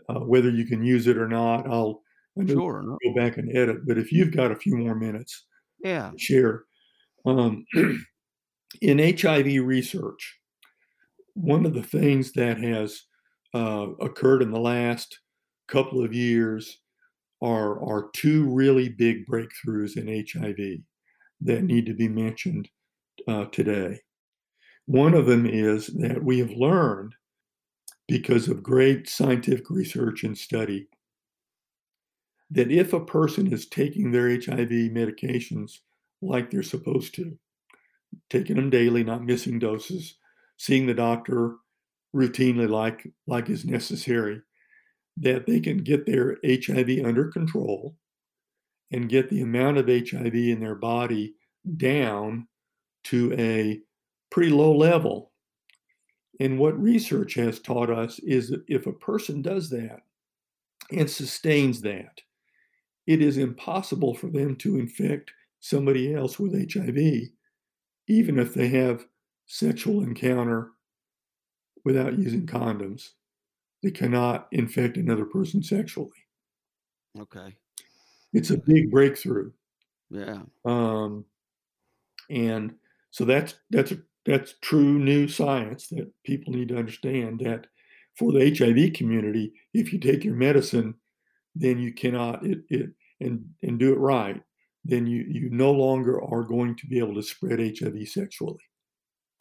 Uh, 0.07 0.19
whether 0.19 0.49
you 0.49 0.65
can 0.65 0.83
use 0.83 1.07
it 1.07 1.17
or 1.17 1.27
not, 1.27 1.67
I'll 1.67 2.01
sure 2.47 2.83
go 3.03 3.13
back 3.15 3.37
and 3.37 3.55
edit. 3.55 3.85
But 3.85 3.97
if 3.97 4.11
you've 4.11 4.33
got 4.33 4.51
a 4.51 4.55
few 4.55 4.77
more 4.77 4.95
minutes, 4.95 5.45
yeah, 5.83 6.11
share. 6.17 6.63
Um, 7.25 7.65
in 8.81 9.17
HIV 9.17 9.65
research, 9.65 10.39
one 11.33 11.65
of 11.65 11.73
the 11.73 11.83
things 11.83 12.31
that 12.33 12.57
has 12.59 13.01
uh, 13.53 13.87
occurred 13.99 14.41
in 14.41 14.51
the 14.51 14.59
last 14.59 15.19
couple 15.67 16.03
of 16.03 16.13
years 16.13 16.79
are, 17.41 17.83
are 17.83 18.09
two 18.13 18.49
really 18.49 18.89
big 18.89 19.25
breakthroughs 19.25 19.97
in 19.97 20.07
HIV 20.07 20.79
that 21.41 21.63
need 21.63 21.85
to 21.85 21.93
be 21.93 22.07
mentioned 22.07 22.69
uh, 23.27 23.45
today. 23.45 23.99
One 24.85 25.13
of 25.13 25.25
them 25.25 25.45
is 25.45 25.87
that 25.87 26.23
we 26.23 26.39
have 26.39 26.51
learned, 26.51 27.13
because 28.07 28.47
of 28.47 28.63
great 28.63 29.07
scientific 29.07 29.69
research 29.69 30.23
and 30.23 30.35
study, 30.35 30.87
that 32.49 32.71
if 32.71 32.91
a 32.91 32.99
person 32.99 33.53
is 33.53 33.67
taking 33.67 34.11
their 34.11 34.29
HIV 34.29 34.91
medications 34.91 35.73
like 36.21 36.49
they're 36.49 36.63
supposed 36.63 37.13
to, 37.15 37.37
taking 38.29 38.55
them 38.55 38.71
daily, 38.71 39.03
not 39.03 39.23
missing 39.23 39.59
doses, 39.59 40.15
seeing 40.57 40.87
the 40.87 40.93
doctor 40.93 41.57
routinely 42.15 42.67
like 42.67 43.07
like 43.27 43.49
is 43.49 43.63
necessary, 43.63 44.41
that 45.19 45.45
they 45.45 45.59
can 45.59 45.77
get 45.77 46.05
their 46.05 46.37
HIV 46.45 47.05
under 47.05 47.29
control 47.29 47.95
and 48.91 49.09
get 49.09 49.29
the 49.29 49.41
amount 49.41 49.77
of 49.77 49.87
HIV 49.87 50.33
in 50.33 50.59
their 50.59 50.75
body 50.75 51.35
down 51.77 52.47
to 53.05 53.33
a 53.33 53.79
pretty 54.31 54.49
low 54.49 54.75
level. 54.75 55.31
And 56.39 56.57
what 56.57 56.79
research 56.79 57.33
has 57.35 57.59
taught 57.59 57.89
us 57.89 58.19
is 58.19 58.49
that 58.49 58.63
if 58.67 58.87
a 58.87 58.93
person 58.93 59.41
does 59.41 59.69
that 59.71 60.01
and 60.91 61.09
sustains 61.09 61.81
that, 61.81 62.21
it 63.05 63.21
is 63.21 63.37
impossible 63.37 64.15
for 64.15 64.27
them 64.27 64.55
to 64.57 64.79
infect 64.79 65.31
somebody 65.59 66.13
else 66.13 66.39
with 66.39 66.53
HIV, 66.71 66.97
even 68.07 68.39
if 68.39 68.53
they 68.53 68.69
have 68.69 69.05
sexual 69.47 70.03
encounter 70.03 70.71
without 71.83 72.17
using 72.17 72.45
condoms. 72.45 73.09
They 73.81 73.91
cannot 73.91 74.47
infect 74.51 74.97
another 74.97 75.25
person 75.25 75.63
sexually. 75.63 76.09
Okay. 77.17 77.55
It's 78.33 78.49
a 78.51 78.57
big 78.57 78.91
breakthrough. 78.91 79.51
Yeah. 80.09 80.41
Um, 80.65 81.25
and 82.29 82.75
so 83.11 83.25
that's 83.25 83.55
that's 83.69 83.91
a, 83.91 83.97
that's 84.25 84.55
true 84.61 84.99
new 84.99 85.27
science 85.27 85.87
that 85.87 86.11
people 86.23 86.53
need 86.53 86.69
to 86.69 86.77
understand 86.77 87.39
that 87.39 87.67
for 88.17 88.31
the 88.31 88.53
HIV 88.55 88.93
community, 88.93 89.53
if 89.73 89.93
you 89.93 89.99
take 89.99 90.23
your 90.23 90.35
medicine, 90.35 90.93
then 91.55 91.79
you 91.79 91.93
cannot 91.93 92.45
it, 92.45 92.59
it 92.69 92.89
and 93.21 93.45
and 93.63 93.79
do 93.79 93.93
it 93.93 93.99
right, 93.99 94.41
then 94.85 95.07
you 95.07 95.25
you 95.27 95.49
no 95.49 95.71
longer 95.71 96.21
are 96.21 96.43
going 96.43 96.75
to 96.75 96.87
be 96.87 96.99
able 96.99 97.15
to 97.15 97.23
spread 97.23 97.59
HIV 97.59 98.07
sexually. 98.07 98.59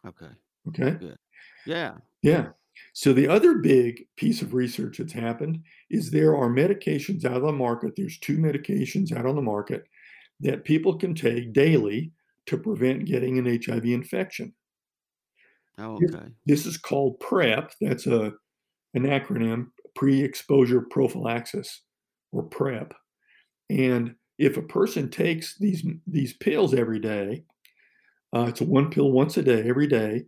Okay. 0.07 0.31
Okay. 0.69 0.93
Good. 0.93 1.19
Yeah. 1.67 1.95
Yeah. 2.23 2.49
So 2.93 3.13
the 3.13 3.29
other 3.29 3.55
big 3.55 4.07
piece 4.17 4.43
of 4.43 4.55
research 4.55 4.99
that's 4.99 5.13
happened 5.13 5.63
is 5.91 6.11
there 6.11 6.37
are 6.37 6.49
medications 6.49 7.25
out 7.25 7.37
on 7.37 7.47
the 7.47 7.53
market. 7.53 7.95
There's 7.97 8.19
two 8.19 8.39
medications 8.39 9.17
out 9.17 9.27
on 9.27 9.37
the 9.37 9.43
market 9.43 9.85
that 10.41 10.65
people 10.65 10.97
can 10.97 11.15
take 11.15 11.53
daily 11.53 12.13
to 12.47 12.59
prevent 12.59 13.05
getting 13.05 13.39
an 13.39 13.61
HIV 13.65 13.85
infection. 13.85 14.55
Oh, 15.79 15.97
okay. 15.97 16.27
this 16.45 16.67
is 16.67 16.77
called 16.77 17.21
PrEP. 17.21 17.73
That's 17.81 18.07
a 18.07 18.33
an 18.95 19.05
acronym, 19.05 19.67
pre-exposure 19.95 20.81
prophylaxis, 20.91 21.83
or 22.33 22.43
PrEP. 22.43 22.95
And 23.71 24.15
if 24.39 24.57
a 24.57 24.63
person 24.63 25.11
takes 25.11 25.57
these 25.59 25.87
these 26.07 26.33
pills 26.33 26.75
every 26.75 26.99
day, 26.99 27.45
uh, 28.35 28.47
it's 28.49 28.61
a 28.61 28.65
one 28.65 28.91
pill 28.91 29.13
once 29.13 29.37
a 29.37 29.43
day, 29.43 29.69
every 29.69 29.87
day, 29.87 30.25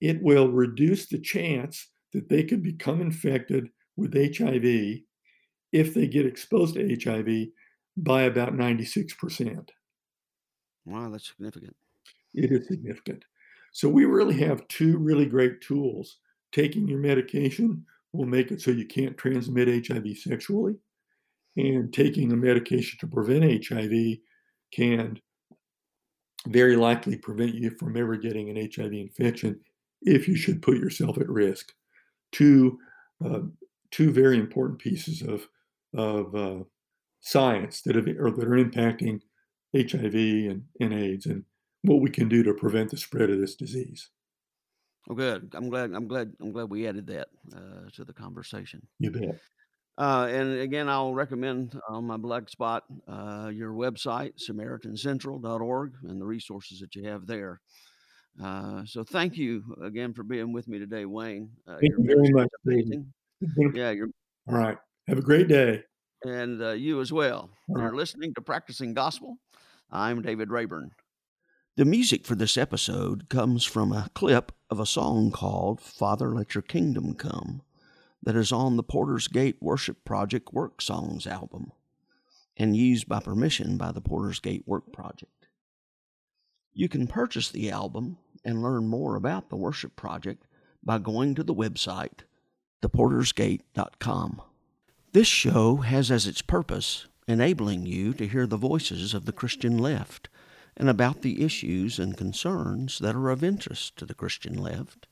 it 0.00 0.22
will 0.22 0.48
reduce 0.48 1.06
the 1.06 1.18
chance 1.18 1.88
that 2.12 2.28
they 2.28 2.42
could 2.42 2.62
become 2.62 3.00
infected 3.00 3.68
with 3.96 4.14
HIV 4.14 5.00
if 5.72 5.94
they 5.94 6.06
get 6.06 6.26
exposed 6.26 6.74
to 6.74 6.96
HIV 7.02 7.48
by 7.96 8.22
about 8.22 8.54
96%. 8.54 9.68
Wow, 10.84 11.10
that's 11.10 11.28
significant. 11.28 11.74
It 12.34 12.52
is 12.52 12.68
significant. 12.68 13.24
So 13.72 13.88
we 13.88 14.04
really 14.04 14.38
have 14.40 14.68
two 14.68 14.98
really 14.98 15.26
great 15.26 15.60
tools. 15.60 16.18
Taking 16.52 16.86
your 16.86 17.00
medication 17.00 17.84
will 18.12 18.26
make 18.26 18.50
it 18.50 18.60
so 18.60 18.70
you 18.70 18.86
can't 18.86 19.18
transmit 19.18 19.86
HIV 19.86 20.16
sexually, 20.18 20.76
and 21.56 21.92
taking 21.92 22.32
a 22.32 22.36
medication 22.36 22.98
to 23.00 23.06
prevent 23.06 23.66
HIV 23.66 24.18
can 24.72 25.18
very 26.48 26.76
likely 26.76 27.16
prevent 27.16 27.54
you 27.54 27.70
from 27.70 27.96
ever 27.96 28.16
getting 28.16 28.48
an 28.48 28.70
HIV 28.74 28.92
infection 28.92 29.60
if 30.06 30.28
you 30.28 30.36
should 30.36 30.62
put 30.62 30.78
yourself 30.78 31.18
at 31.18 31.28
risk. 31.28 31.72
Two, 32.32 32.78
uh, 33.24 33.40
two 33.90 34.12
very 34.12 34.38
important 34.38 34.78
pieces 34.78 35.22
of 35.22 35.48
of 35.94 36.34
uh, 36.34 36.64
science 37.20 37.82
that 37.82 37.96
have 37.96 38.06
or 38.06 38.30
that 38.30 38.46
are 38.46 38.64
impacting 38.64 39.20
HIV 39.74 40.14
and, 40.14 40.64
and 40.80 40.94
AIDS 40.94 41.26
and 41.26 41.44
what 41.82 42.00
we 42.00 42.10
can 42.10 42.28
do 42.28 42.42
to 42.42 42.54
prevent 42.54 42.90
the 42.90 42.96
spread 42.96 43.30
of 43.30 43.38
this 43.38 43.54
disease. 43.54 44.10
Oh, 45.08 45.14
good. 45.14 45.52
I'm 45.54 45.68
glad. 45.68 45.92
I'm 45.92 46.08
glad. 46.08 46.32
I'm 46.40 46.52
glad 46.52 46.70
we 46.70 46.86
added 46.86 47.06
that 47.08 47.28
uh, 47.54 47.90
to 47.94 48.04
the 48.04 48.12
conversation. 48.12 48.86
You 48.98 49.10
bet. 49.10 49.40
Uh, 49.98 50.28
and 50.30 50.58
again, 50.60 50.88
I'll 50.88 51.14
recommend 51.14 51.80
on 51.88 52.04
my 52.04 52.18
blog 52.18 52.50
spot 52.50 52.84
uh, 53.08 53.50
your 53.52 53.72
website, 53.72 54.32
SamaritanCentral.org, 54.46 55.94
and 56.02 56.20
the 56.20 56.26
resources 56.26 56.80
that 56.80 56.94
you 56.94 57.08
have 57.08 57.26
there. 57.26 57.60
Uh, 58.42 58.84
so 58.84 59.02
thank 59.02 59.36
you 59.36 59.62
again 59.82 60.12
for 60.12 60.22
being 60.22 60.52
with 60.52 60.68
me 60.68 60.78
today, 60.78 61.04
Wayne. 61.06 61.50
Uh, 61.66 61.78
Thank 61.80 61.94
you 61.98 62.04
very 62.06 62.30
much. 62.32 62.48
amazing. 62.66 63.12
It's 63.40 63.54
been 63.54 63.72
a- 63.74 63.78
Yeah, 63.78 63.90
you're, 63.92 64.08
All 64.48 64.54
right. 64.56 64.76
Have 65.08 65.18
a 65.18 65.22
great 65.22 65.48
day. 65.48 65.82
and 66.24 66.60
uh, 66.62 66.70
you 66.72 67.00
as 67.00 67.12
well. 67.12 67.50
All 67.68 67.78
You're 67.78 67.88
right. 67.90 67.94
listening 67.94 68.34
to 68.34 68.40
Practicing 68.42 68.92
Gospel. 68.94 69.38
I'm 69.90 70.20
David 70.22 70.50
Rayburn. 70.50 70.90
The 71.76 71.84
music 71.84 72.26
for 72.26 72.34
this 72.34 72.56
episode 72.56 73.28
comes 73.28 73.64
from 73.64 73.92
a 73.92 74.10
clip 74.14 74.52
of 74.70 74.80
a 74.80 74.86
song 74.86 75.30
called 75.30 75.80
Father 75.80 76.30
Let 76.34 76.54
Your 76.54 76.62
Kingdom 76.62 77.14
Come 77.14 77.62
that 78.22 78.34
is 78.36 78.50
on 78.50 78.76
the 78.76 78.82
Porter's 78.82 79.28
Gate 79.28 79.56
Worship 79.60 80.04
Project 80.04 80.52
Work 80.52 80.80
Songs 80.82 81.26
album 81.26 81.72
and 82.56 82.76
used 82.76 83.08
by 83.08 83.20
permission 83.20 83.76
by 83.76 83.92
the 83.92 84.00
Porter's 84.00 84.40
Gate 84.40 84.64
Work 84.66 84.92
Project. 84.92 85.46
You 86.72 86.88
can 86.88 87.06
purchase 87.06 87.50
the 87.50 87.70
album 87.70 88.18
and 88.46 88.62
learn 88.62 88.86
more 88.86 89.16
about 89.16 89.50
the 89.50 89.56
worship 89.56 89.96
project 89.96 90.46
by 90.82 90.98
going 90.98 91.34
to 91.34 91.42
the 91.42 91.54
website 91.54 92.20
theportersgate.com. 92.82 94.42
This 95.12 95.26
show 95.26 95.76
has 95.76 96.10
as 96.10 96.26
its 96.26 96.42
purpose 96.42 97.06
enabling 97.26 97.86
you 97.86 98.12
to 98.14 98.28
hear 98.28 98.46
the 98.46 98.56
voices 98.56 99.14
of 99.14 99.24
the 99.24 99.32
Christian 99.32 99.76
left 99.78 100.28
and 100.76 100.88
about 100.88 101.22
the 101.22 101.42
issues 101.42 101.98
and 101.98 102.16
concerns 102.16 102.98
that 102.98 103.16
are 103.16 103.30
of 103.30 103.42
interest 103.42 103.96
to 103.96 104.04
the 104.06 104.14
Christian 104.14 104.54
left. 104.54 105.06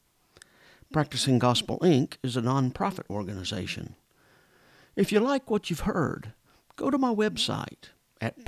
Practicing 0.92 1.38
Gospel 1.38 1.78
Inc. 1.80 2.18
is 2.22 2.36
a 2.36 2.42
nonprofit 2.42 3.08
organization. 3.10 3.96
If 4.94 5.10
you 5.10 5.18
like 5.20 5.50
what 5.50 5.70
you've 5.70 5.80
heard, 5.80 6.34
go 6.76 6.90
to 6.90 6.98
my 6.98 7.12
website 7.12 7.88
at 8.20 8.44